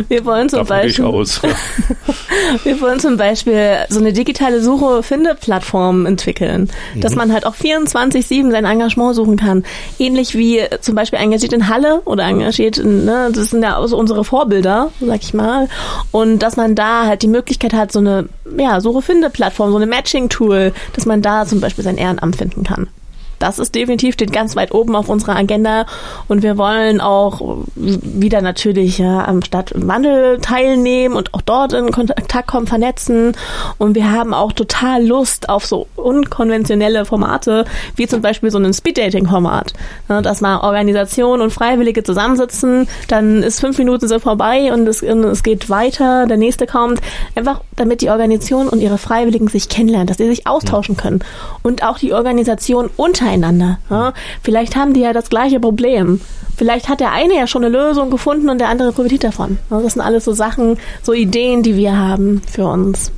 Wir 0.08 0.24
wollen 0.26 0.48
zum 0.50 0.60
Davon 0.60 0.78
Beispiel, 0.78 1.06
aus. 1.06 1.42
wir 2.64 2.82
wollen 2.82 3.00
zum 3.00 3.18
Beispiel 3.18 3.78
so 3.90 4.00
eine 4.00 4.14
digitale 4.14 4.62
Suche 4.62 4.85
Suche-Finde-Plattformen 4.86 6.06
entwickeln, 6.06 6.70
mhm. 6.94 7.02
dass 7.02 7.16
man 7.16 7.32
halt 7.32 7.46
auch 7.46 7.56
24-7 7.56 8.52
sein 8.52 8.66
Engagement 8.66 9.16
suchen 9.16 9.38
kann. 9.38 9.64
Ähnlich 10.00 10.36
wie 10.36 10.62
zum 10.82 10.96
Beispiel 10.96 11.20
engagiert 11.20 11.54
in 11.54 11.68
Halle 11.68 12.02
oder 12.06 12.24
engagiert 12.26 12.78
in, 12.78 13.06
ne, 13.06 13.30
das 13.34 13.50
sind 13.50 13.64
ja 13.64 13.86
so 13.88 13.98
unsere 13.98 14.24
Vorbilder, 14.24 14.92
sag 15.02 15.24
ich 15.24 15.34
mal. 15.34 15.68
Und 16.12 16.40
dass 16.40 16.58
man 16.58 16.76
da 16.76 17.06
halt 17.06 17.22
die 17.22 17.28
Möglichkeit 17.28 17.74
hat, 17.74 17.92
so 17.92 18.00
eine 18.00 18.28
ja, 18.58 18.80
Suche-Finde-Plattform, 18.80 19.72
so 19.72 19.78
eine 19.78 19.88
Matching-Tool, 19.88 20.74
dass 20.94 21.06
man 21.06 21.22
da 21.22 21.46
zum 21.46 21.62
Beispiel 21.62 21.84
sein 21.84 21.98
Ehrenamt 21.98 22.36
finden 22.36 22.64
kann 22.64 22.88
das 23.46 23.60
ist 23.60 23.76
definitiv 23.76 24.16
steht 24.16 24.34
ganz 24.34 24.56
weit 24.56 24.74
oben 24.74 24.96
auf 24.96 25.08
unserer 25.08 25.36
Agenda. 25.36 25.86
Und 26.28 26.42
wir 26.42 26.58
wollen 26.58 27.00
auch 27.00 27.60
wieder 27.76 28.42
natürlich 28.42 28.98
ja, 28.98 29.24
am 29.26 29.44
Stadtwandel 29.44 30.40
teilnehmen 30.42 31.16
und 31.16 31.34
auch 31.36 31.42
dort 31.42 31.74
in 31.74 31.92
Kontakt 31.92 32.48
kommen, 32.48 32.66
vernetzen. 32.66 33.34
Und 33.78 33.94
wir 33.94 34.12
haben 34.12 34.34
auch 34.34 34.52
total 34.52 35.06
Lust 35.06 35.48
auf 35.48 35.64
so 35.64 35.86
unkonventionelle 35.96 37.06
Formate, 37.06 37.66
wie 37.96 38.08
zum 38.08 38.24
Beispiel 38.24 38.50
so 38.50 38.58
ein 38.58 38.74
Speed-Dating-Format, 38.74 39.74
ne, 40.10 40.24
dass 40.24 40.42
mal 40.42 40.62
Organisationen 40.62 41.44
und 41.44 41.52
Freiwillige 41.52 42.04
zusammensitzen, 42.04 42.88
dann 43.08 43.44
ist 43.44 43.60
fünf 43.60 43.78
Minuten 43.78 44.08
so 44.08 44.18
vorbei 44.18 44.74
und 44.74 44.88
es, 44.88 45.04
und 45.04 45.24
es 45.26 45.44
geht 45.44 45.70
weiter, 45.70 46.26
der 46.26 46.38
nächste 46.38 46.66
kommt, 46.66 47.00
einfach 47.36 47.62
damit 47.76 48.02
die 48.02 48.10
Organisation 48.10 48.68
und 48.70 48.80
ihre 48.80 48.98
Freiwilligen 48.98 49.50
sich 49.50 49.70
kennenlernen, 49.70 50.08
dass 50.08 50.18
sie 50.18 50.26
sich 50.26 50.48
austauschen 50.48 50.98
können. 50.98 51.24
Und 51.62 51.84
auch 51.84 52.00
die 52.00 52.14
Organisation 52.14 52.90
unter 52.96 53.35
untereinander. 53.36 53.80
Ja? 53.90 54.14
Vielleicht 54.42 54.76
haben 54.76 54.94
die 54.94 55.02
ja 55.02 55.14
das 55.14 55.30
gleiche 55.30 55.60
Problem. 55.60 56.22
Vielleicht 56.58 56.88
hat 56.88 57.02
der 57.02 57.12
eine 57.12 57.36
ja 57.36 57.48
schon 57.48 57.66
eine 57.66 57.78
Lösung 57.78 58.10
gefunden 58.10 58.50
und 58.50 58.60
der 58.60 58.70
andere 58.70 58.94
profitiert 58.94 59.24
davon. 59.24 59.58
Das 59.70 59.94
sind 59.94 60.02
alles 60.02 60.26
so 60.26 60.34
Sachen, 60.34 60.78
so 61.04 61.14
Ideen, 61.14 61.64
die 61.64 61.76
wir 61.76 61.98
haben 61.98 62.42
für 62.50 62.66
uns 62.68 63.12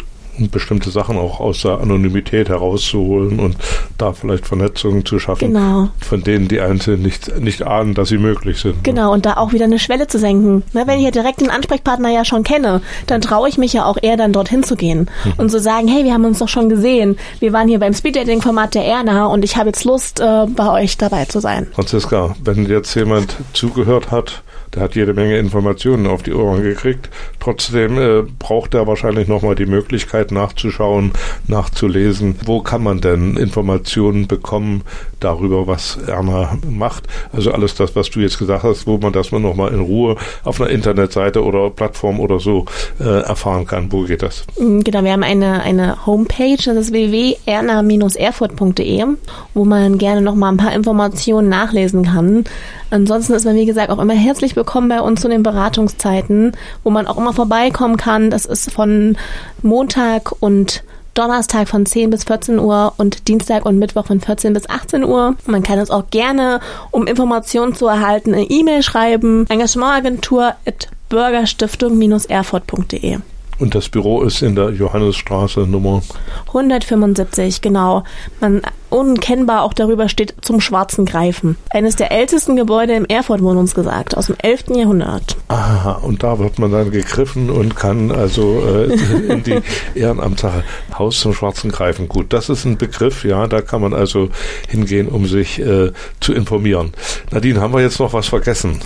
bestimmte 0.52 0.90
Sachen 0.90 1.18
auch 1.18 1.40
aus 1.40 1.62
der 1.62 1.80
Anonymität 1.80 2.50
herauszuholen 2.50 3.40
und 3.40 3.58
da 3.98 4.14
vielleicht 4.14 4.48
Vernetzungen 4.48 5.06
zu 5.06 5.20
schaffen, 5.20 5.54
genau. 5.54 5.90
von 6.00 6.24
denen 6.24 6.48
die 6.48 6.62
Einzelnen 6.62 7.02
nicht, 7.02 7.40
nicht 7.40 7.64
ahnen, 7.64 7.94
dass 7.94 8.10
sie 8.10 8.18
möglich 8.18 8.60
sind. 8.60 8.78
Ne? 8.78 8.82
Genau, 8.84 9.14
und 9.14 9.26
da 9.26 9.38
auch 9.38 9.54
wieder 9.54 9.66
eine 9.66 9.80
Schwelle 9.80 10.08
zu 10.08 10.20
senken. 10.20 10.64
Ne, 10.74 10.84
wenn 10.86 11.00
ich 11.00 11.06
ja 11.06 11.12
direkt 11.12 11.42
den 11.42 11.50
Ansprechpartner 11.50 12.10
ja 12.10 12.26
schon 12.26 12.44
kenne, 12.44 12.82
dann 13.08 13.22
traue 13.22 13.50
ich 13.50 13.58
mich 13.58 13.74
ja 13.74 13.86
auch 13.86 13.98
eher 14.02 14.18
dann 14.18 14.34
dorthin 14.34 14.64
zu 14.64 14.76
gehen 14.76 15.10
mhm. 15.26 15.34
und 15.38 15.50
zu 15.50 15.60
sagen, 15.60 15.88
hey, 15.88 16.04
wir 16.04 16.14
haben 16.14 16.26
uns 16.26 16.40
doch 16.40 16.48
schon 16.48 16.70
gesehen. 16.70 17.18
Wir 17.40 17.54
waren 17.54 17.68
hier 17.68 17.80
beim 17.80 17.94
Speeddating-Format 17.94 18.76
der 18.76 18.86
Erna 18.86 19.28
und 19.28 19.44
ich 19.44 19.58
habe 19.58 19.70
jetzt 19.70 19.84
Lust, 19.84 20.20
äh, 20.20 20.46
bei 20.48 20.72
euch 20.72 20.98
dabei 20.98 21.26
zu 21.26 21.40
sein. 21.40 21.68
Franziska, 21.74 22.36
wenn 22.44 22.66
jetzt 22.66 22.94
jemand 22.96 23.36
zugehört 23.54 24.12
hat, 24.12 24.44
der 24.74 24.84
hat 24.84 24.96
jede 24.96 25.14
Menge 25.14 25.38
Informationen 25.38 26.08
auf 26.08 26.24
die 26.24 26.34
Ohren 26.34 26.64
gekriegt. 26.64 27.10
Trotzdem 27.40 27.98
äh, 27.98 28.24
braucht 28.40 28.74
er 28.74 28.88
wahrscheinlich 28.88 29.28
nochmal 29.28 29.56
die 29.56 29.66
Möglichkeit 29.66 30.32
nachzuschauen, 30.32 31.12
nachzulesen. 31.48 32.36
Wo 32.46 32.62
kann 32.62 32.84
man 32.84 33.02
denn 33.02 33.36
Informationen 33.38 34.28
bekommen 34.28 34.84
darüber, 35.20 35.68
was 35.68 35.98
Erna 36.08 36.58
macht? 36.70 37.04
Also 37.32 37.52
alles 37.52 37.76
das, 37.76 37.96
was 37.96 38.10
du 38.10 38.20
jetzt 38.20 38.40
gesagt 38.40 38.64
hast, 38.64 38.88
wo 38.88 38.98
man 38.98 39.14
das 39.14 39.32
nochmal 39.32 39.72
in 39.74 39.80
Ruhe 39.80 40.18
auf 40.44 40.60
einer 40.60 40.70
Internetseite 40.70 41.42
oder 41.44 41.70
Plattform 41.70 42.20
oder 42.20 42.40
so 42.40 42.66
äh, 43.00 43.22
erfahren 43.22 43.66
kann. 43.66 43.90
Wo 43.92 44.04
geht 44.04 44.22
das? 44.22 44.44
Mm, 44.60 44.82
genau, 44.82 45.04
wir 45.04 45.14
haben 45.14 45.24
eine, 45.24 45.62
eine 45.62 46.06
Homepage, 46.06 46.58
das 46.58 46.78
ist 46.78 46.92
www.erna-erfurt.de, 46.92 49.06
wo 49.54 49.66
man 49.66 49.98
gerne 49.98 50.22
nochmal 50.22 50.52
ein 50.52 50.58
paar 50.58 50.74
Informationen 50.74 51.50
nachlesen 51.50 52.06
kann. 52.06 52.44
Ansonsten 52.90 53.34
ist 53.34 53.46
man, 53.46 53.56
wie 53.56 53.66
gesagt, 53.66 53.90
auch 53.90 54.00
immer 54.00 54.14
herzlich 54.14 54.56
willkommen 54.58 54.90
bei 54.90 55.00
uns 55.00 55.22
zu 55.22 55.30
den 55.30 55.44
Beratungszeiten, 55.44 56.52
wo 56.84 56.90
man 56.90 57.08
auch 57.08 57.18
immer 57.18 57.32
vorbeikommen 57.32 57.96
kann. 57.96 58.30
Das 58.32 58.46
ist 58.46 58.72
von 58.72 59.16
Montag 59.62 60.34
und 60.42 60.84
Donnerstag 61.14 61.70
von 61.70 61.86
10 61.86 62.10
bis 62.10 62.26
14 62.26 62.60
Uhr 62.60 62.94
und 62.98 63.28
Dienstag 63.28 63.66
und 63.66 63.78
Mittwoch 63.80 64.08
von 64.08 64.20
14 64.20 64.54
bis 64.54 64.68
18 64.68 65.04
Uhr. 65.04 65.36
Man 65.46 65.62
kann 65.64 65.80
uns 65.80 65.92
auch 65.92 66.10
gerne, 66.10 66.60
um 66.92 67.08
Informationen 67.08 67.76
zu 67.76 67.88
erhalten, 67.88 68.34
eine 68.34 68.50
E-Mail 68.50 68.84
schreiben. 68.84 69.46
Engagementagentur 69.48 70.56
at 70.66 70.90
bürgerstiftung-erfurt.de. 71.10 73.20
Und 73.60 73.76
das 73.76 73.90
Büro 73.90 74.24
ist 74.24 74.42
in 74.42 74.56
der 74.56 74.72
Johannesstraße 74.72 75.60
Nummer 75.62 76.02
175, 76.48 77.62
genau. 77.62 78.04
Man 78.40 78.62
unkennbar 78.90 79.64
auch 79.64 79.74
darüber 79.74 80.10
steht 80.10 80.36
zum 80.42 80.62
schwarzen 80.62 81.06
Greifen. 81.06 81.58
Eines 81.70 81.96
der 81.96 82.12
ältesten 82.12 82.56
Gebäude 82.56 82.94
im 82.94 83.06
Erfurt 83.06 83.42
wurde 83.42 83.60
uns 83.60 83.76
gesagt, 83.76 84.16
aus 84.16 84.28
dem 84.28 84.36
11. 84.42 84.76
Jahrhundert. 84.76 85.38
Aha, 85.48 85.94
und 86.04 86.24
da 86.24 86.40
wird 86.40 86.60
man 86.60 86.72
dann 86.72 86.92
gegriffen 86.92 87.50
und 87.50 87.76
kann 87.76 88.12
also 88.12 88.62
äh, 88.66 88.94
in 89.32 89.44
die 89.44 89.62
Ehrenamtssache 89.96 90.64
Haus 90.98 91.20
zum 91.20 91.34
schwarzen 91.34 91.72
Greifen. 91.72 92.08
Gut, 92.08 92.34
das 92.34 92.50
ist 92.50 92.66
ein 92.66 92.78
Begriff, 92.78 93.24
ja, 93.24 93.48
da 93.48 93.62
kann 93.62 93.82
man 93.82 93.94
also 93.94 94.30
hingehen, 94.68 95.08
um 95.08 95.26
sich 95.26 95.60
äh, 95.60 95.92
zu 96.20 96.34
informieren. 96.34 96.94
Nadine, 97.32 97.62
haben 97.62 97.74
wir 97.74 97.82
jetzt 97.82 98.00
noch 98.00 98.14
was 98.14 98.28
vergessen? 98.28 98.80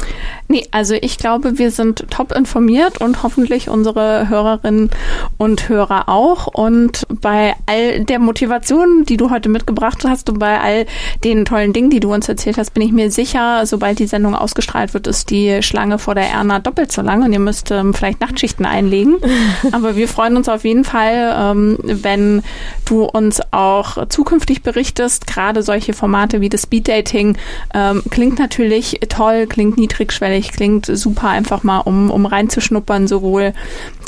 Nee, 0.48 0.68
also 0.72 0.96
ich 0.96 1.18
glaube, 1.18 1.58
wir 1.58 1.72
sind 1.72 2.06
top 2.10 2.34
informiert 2.34 3.00
und 3.00 3.24
hoffentlich 3.24 3.70
unsere 3.70 4.28
Hörerinnen 4.28 4.90
und 5.38 5.70
Hörer 5.70 6.10
auch. 6.10 6.48
Und 6.48 7.08
bei 7.22 7.56
all 7.68 8.04
der 8.04 8.20
Motivation, 8.20 9.06
die 9.08 9.18
du 9.18 9.30
heute 9.30 9.48
mitgebracht 9.48 9.90
hast 10.04 10.30
und 10.30 10.39
bei 10.39 10.60
all 10.60 10.86
den 11.23 11.45
tollen 11.45 11.73
Dingen, 11.73 11.89
die 11.89 11.99
du 11.99 12.13
uns 12.13 12.30
erzählt 12.30 12.58
hast, 12.58 12.73
bin 12.73 12.84
ich 12.84 12.91
mir 12.91 13.12
sicher, 13.12 13.65
sobald 13.65 13.99
die 13.99 14.08
Sendung 14.08 14.36
ausgestrahlt 14.36 14.93
wird, 14.93 15.08
ist 15.08 15.30
die 15.30 15.62
Schlange 15.62 15.99
vor 15.99 16.15
der 16.15 16.30
Erna 16.30 16.60
doppelt 16.60 16.91
so 16.91 17.01
lang 17.01 17.23
und 17.23 17.34
ihr 17.34 17.39
müsst 17.39 17.71
ähm, 17.71 17.93
vielleicht 17.93 18.21
Nachtschichten 18.21 18.65
einlegen. 18.65 19.17
Aber 19.71 19.95
wir 19.95 20.08
freuen 20.08 20.38
uns 20.38 20.49
auf 20.49 20.63
jeden 20.63 20.84
Fall, 20.84 21.36
ähm, 21.38 21.77
wenn 21.82 22.43
du 22.86 23.04
uns 23.04 23.41
auch 23.51 24.08
zukünftig 24.08 24.63
berichtest. 24.63 25.27
Gerade 25.27 25.63
solche 25.63 25.93
Formate 25.93 26.41
wie 26.41 26.49
das 26.49 26.63
Speed 26.63 26.88
Dating 26.88 27.38
ähm, 27.73 28.04
klingt 28.10 28.39
natürlich 28.39 28.99
toll, 29.10 29.47
klingt 29.47 29.77
niedrigschwellig 29.77 30.51
klingt 30.51 30.86
super 30.86 31.30
einfach 31.30 31.63
mal, 31.63 31.80
um, 31.80 32.12
um 32.12 32.25
reinzuschnuppern, 32.25 33.08
sowohl 33.08 33.54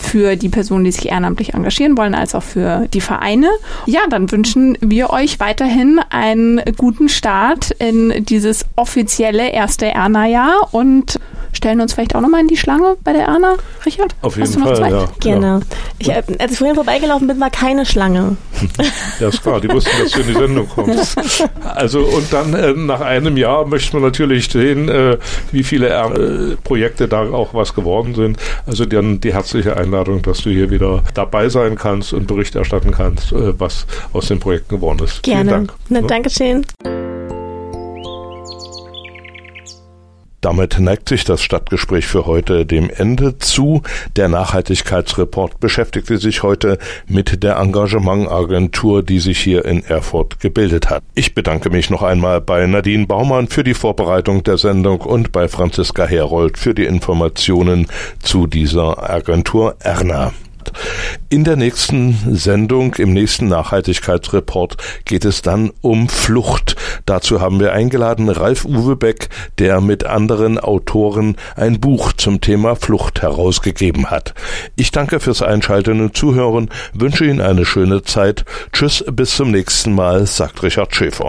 für 0.02 0.36
die 0.36 0.50
Personen, 0.50 0.84
die 0.84 0.92
sich 0.92 1.10
ehrenamtlich 1.10 1.54
engagieren 1.54 1.98
wollen, 1.98 2.14
als 2.14 2.36
auch 2.36 2.44
für 2.44 2.88
die 2.94 3.02
Vereine. 3.02 3.50
Ja, 3.86 4.02
dann 4.10 4.32
wünschen 4.32 4.78
wir 4.82 5.10
euch 5.10 5.40
weiterhin 5.40 5.73
einen 6.10 6.62
guten 6.78 7.10
Start 7.10 7.72
in 7.72 8.26
dieses 8.26 8.66
offizielle 8.76 9.52
erste 9.52 9.88
Erna-Jahr 9.88 10.70
und 10.72 11.20
stellen 11.52 11.82
uns 11.82 11.94
vielleicht 11.94 12.16
auch 12.16 12.22
nochmal 12.22 12.42
in 12.42 12.48
die 12.48 12.58
Schlange 12.58 12.98
bei 13.04 13.14
der 13.14 13.26
Erna, 13.26 13.56
Richard? 13.86 14.16
Auf 14.22 14.38
jeden 14.38 14.52
Fall, 14.52 14.92
ja. 14.92 15.06
Gerne. 15.20 15.62
Ich, 16.00 16.10
äh, 16.10 16.24
als 16.40 16.52
ich 16.52 16.58
vorhin 16.58 16.76
vorbeigelaufen 16.76 17.28
bin, 17.28 17.40
war 17.40 17.50
keine 17.50 17.86
Schlange. 17.86 18.38
Ja, 19.20 19.30
ist 19.30 19.44
klar, 19.44 19.62
die 19.62 19.70
wussten, 19.70 19.92
dass 20.02 20.12
du 20.12 20.22
in 20.22 20.28
die 20.28 20.34
Sendung 20.34 20.68
kommst. 20.68 21.16
Also, 21.64 22.00
und 22.02 22.34
dann 22.34 22.54
äh, 22.54 22.74
nach 22.74 23.02
einem 23.02 23.38
Jahr 23.38 23.66
möchte 23.66 23.96
man 23.96 24.04
natürlich 24.04 24.50
sehen, 24.50 24.90
äh, 24.90 25.18
wie 25.52 25.64
viele 25.64 25.90
äh, 25.90 26.56
Projekte 26.64 27.08
da 27.08 27.22
auch 27.22 27.54
was 27.54 27.74
geworden 27.74 28.16
sind. 28.16 28.38
Also 28.66 28.86
dann 28.86 29.22
die 29.22 29.34
herzliche 29.34 29.78
Einladung, 29.78 30.22
dass 30.22 30.42
du 30.42 30.50
hier 30.50 30.72
wieder 30.72 31.04
dabei 31.14 31.50
sein 31.50 31.76
kannst 31.76 32.14
und 32.14 32.28
Bericht 32.28 32.56
erstatten 32.56 32.92
kannst, 32.92 33.32
äh, 33.32 33.60
was 33.60 33.86
aus 34.14 34.28
den 34.28 34.40
Projekten 34.40 34.76
geworden 34.76 35.04
ist. 35.04 35.24
Gerne. 35.24 35.44
Vielen 35.44 35.68
Dank. 35.68 35.74
Na, 35.90 36.02
Dankeschön. 36.02 36.66
Damit 40.44 40.78
neigt 40.78 41.08
sich 41.08 41.24
das 41.24 41.42
Stadtgespräch 41.42 42.06
für 42.06 42.26
heute 42.26 42.66
dem 42.66 42.90
Ende 42.90 43.38
zu. 43.38 43.82
Der 44.18 44.28
Nachhaltigkeitsreport 44.28 45.62
beschäftigte 45.62 46.18
sich 46.18 46.44
heute 46.44 46.80
mit 47.08 47.44
der 47.44 47.56
Engagementagentur, 47.56 49.04
die 49.04 49.20
sich 49.20 49.40
hier 49.40 49.64
in 49.64 49.86
Erfurt 49.86 50.42
gebildet 50.42 50.90
hat. 50.90 51.02
Ich 51.16 51.34
bedanke 51.34 51.70
mich 51.70 51.90
noch 51.90 52.04
einmal 52.04 52.42
bei 52.42 52.68
Nadine 52.68 53.08
Baumann 53.08 53.48
für 53.48 53.64
die 53.64 53.74
Vorbereitung 53.74 54.44
der 54.44 54.58
Sendung 54.58 55.00
und 55.00 55.32
bei 55.32 55.48
Franziska 55.48 56.06
Herold 56.06 56.58
für 56.58 56.74
die 56.74 56.86
Informationen 56.86 57.88
zu 58.22 58.46
dieser 58.46 59.10
Agentur 59.10 59.78
Erna. 59.80 60.34
In 61.30 61.44
der 61.44 61.56
nächsten 61.56 62.36
Sendung, 62.36 62.96
im 62.96 63.14
nächsten 63.14 63.48
Nachhaltigkeitsreport 63.48 64.78
geht 65.06 65.26
es 65.26 65.42
dann 65.42 65.72
um 65.82 66.10
Flucht. 66.10 66.76
Dazu 67.06 67.42
haben 67.42 67.60
wir 67.60 67.74
eingeladen 67.74 68.30
Ralf 68.30 68.66
Uwe 68.66 68.96
Beck, 68.96 69.30
der 69.58 69.82
mit 69.82 70.06
anderen 70.06 70.60
Autoren 70.60 71.36
ein 71.56 71.80
Buch 71.80 72.14
zum 72.14 72.42
Thema 72.42 72.76
Flucht 72.76 73.22
herausgegeben 73.22 74.12
hat. 74.12 74.34
Ich 74.76 74.92
danke 74.92 75.20
fürs 75.20 75.42
Einschalten 75.42 76.02
und 76.02 76.16
Zuhören, 76.16 76.70
wünsche 76.94 77.26
Ihnen 77.26 77.42
eine 77.42 77.66
schöne 77.66 78.04
Zeit. 78.04 78.46
Tschüss, 78.72 79.04
bis 79.12 79.36
zum 79.36 79.52
nächsten 79.52 79.94
Mal, 79.94 80.26
sagt 80.28 80.64
Richard 80.64 80.96
Schäfer. 80.96 81.22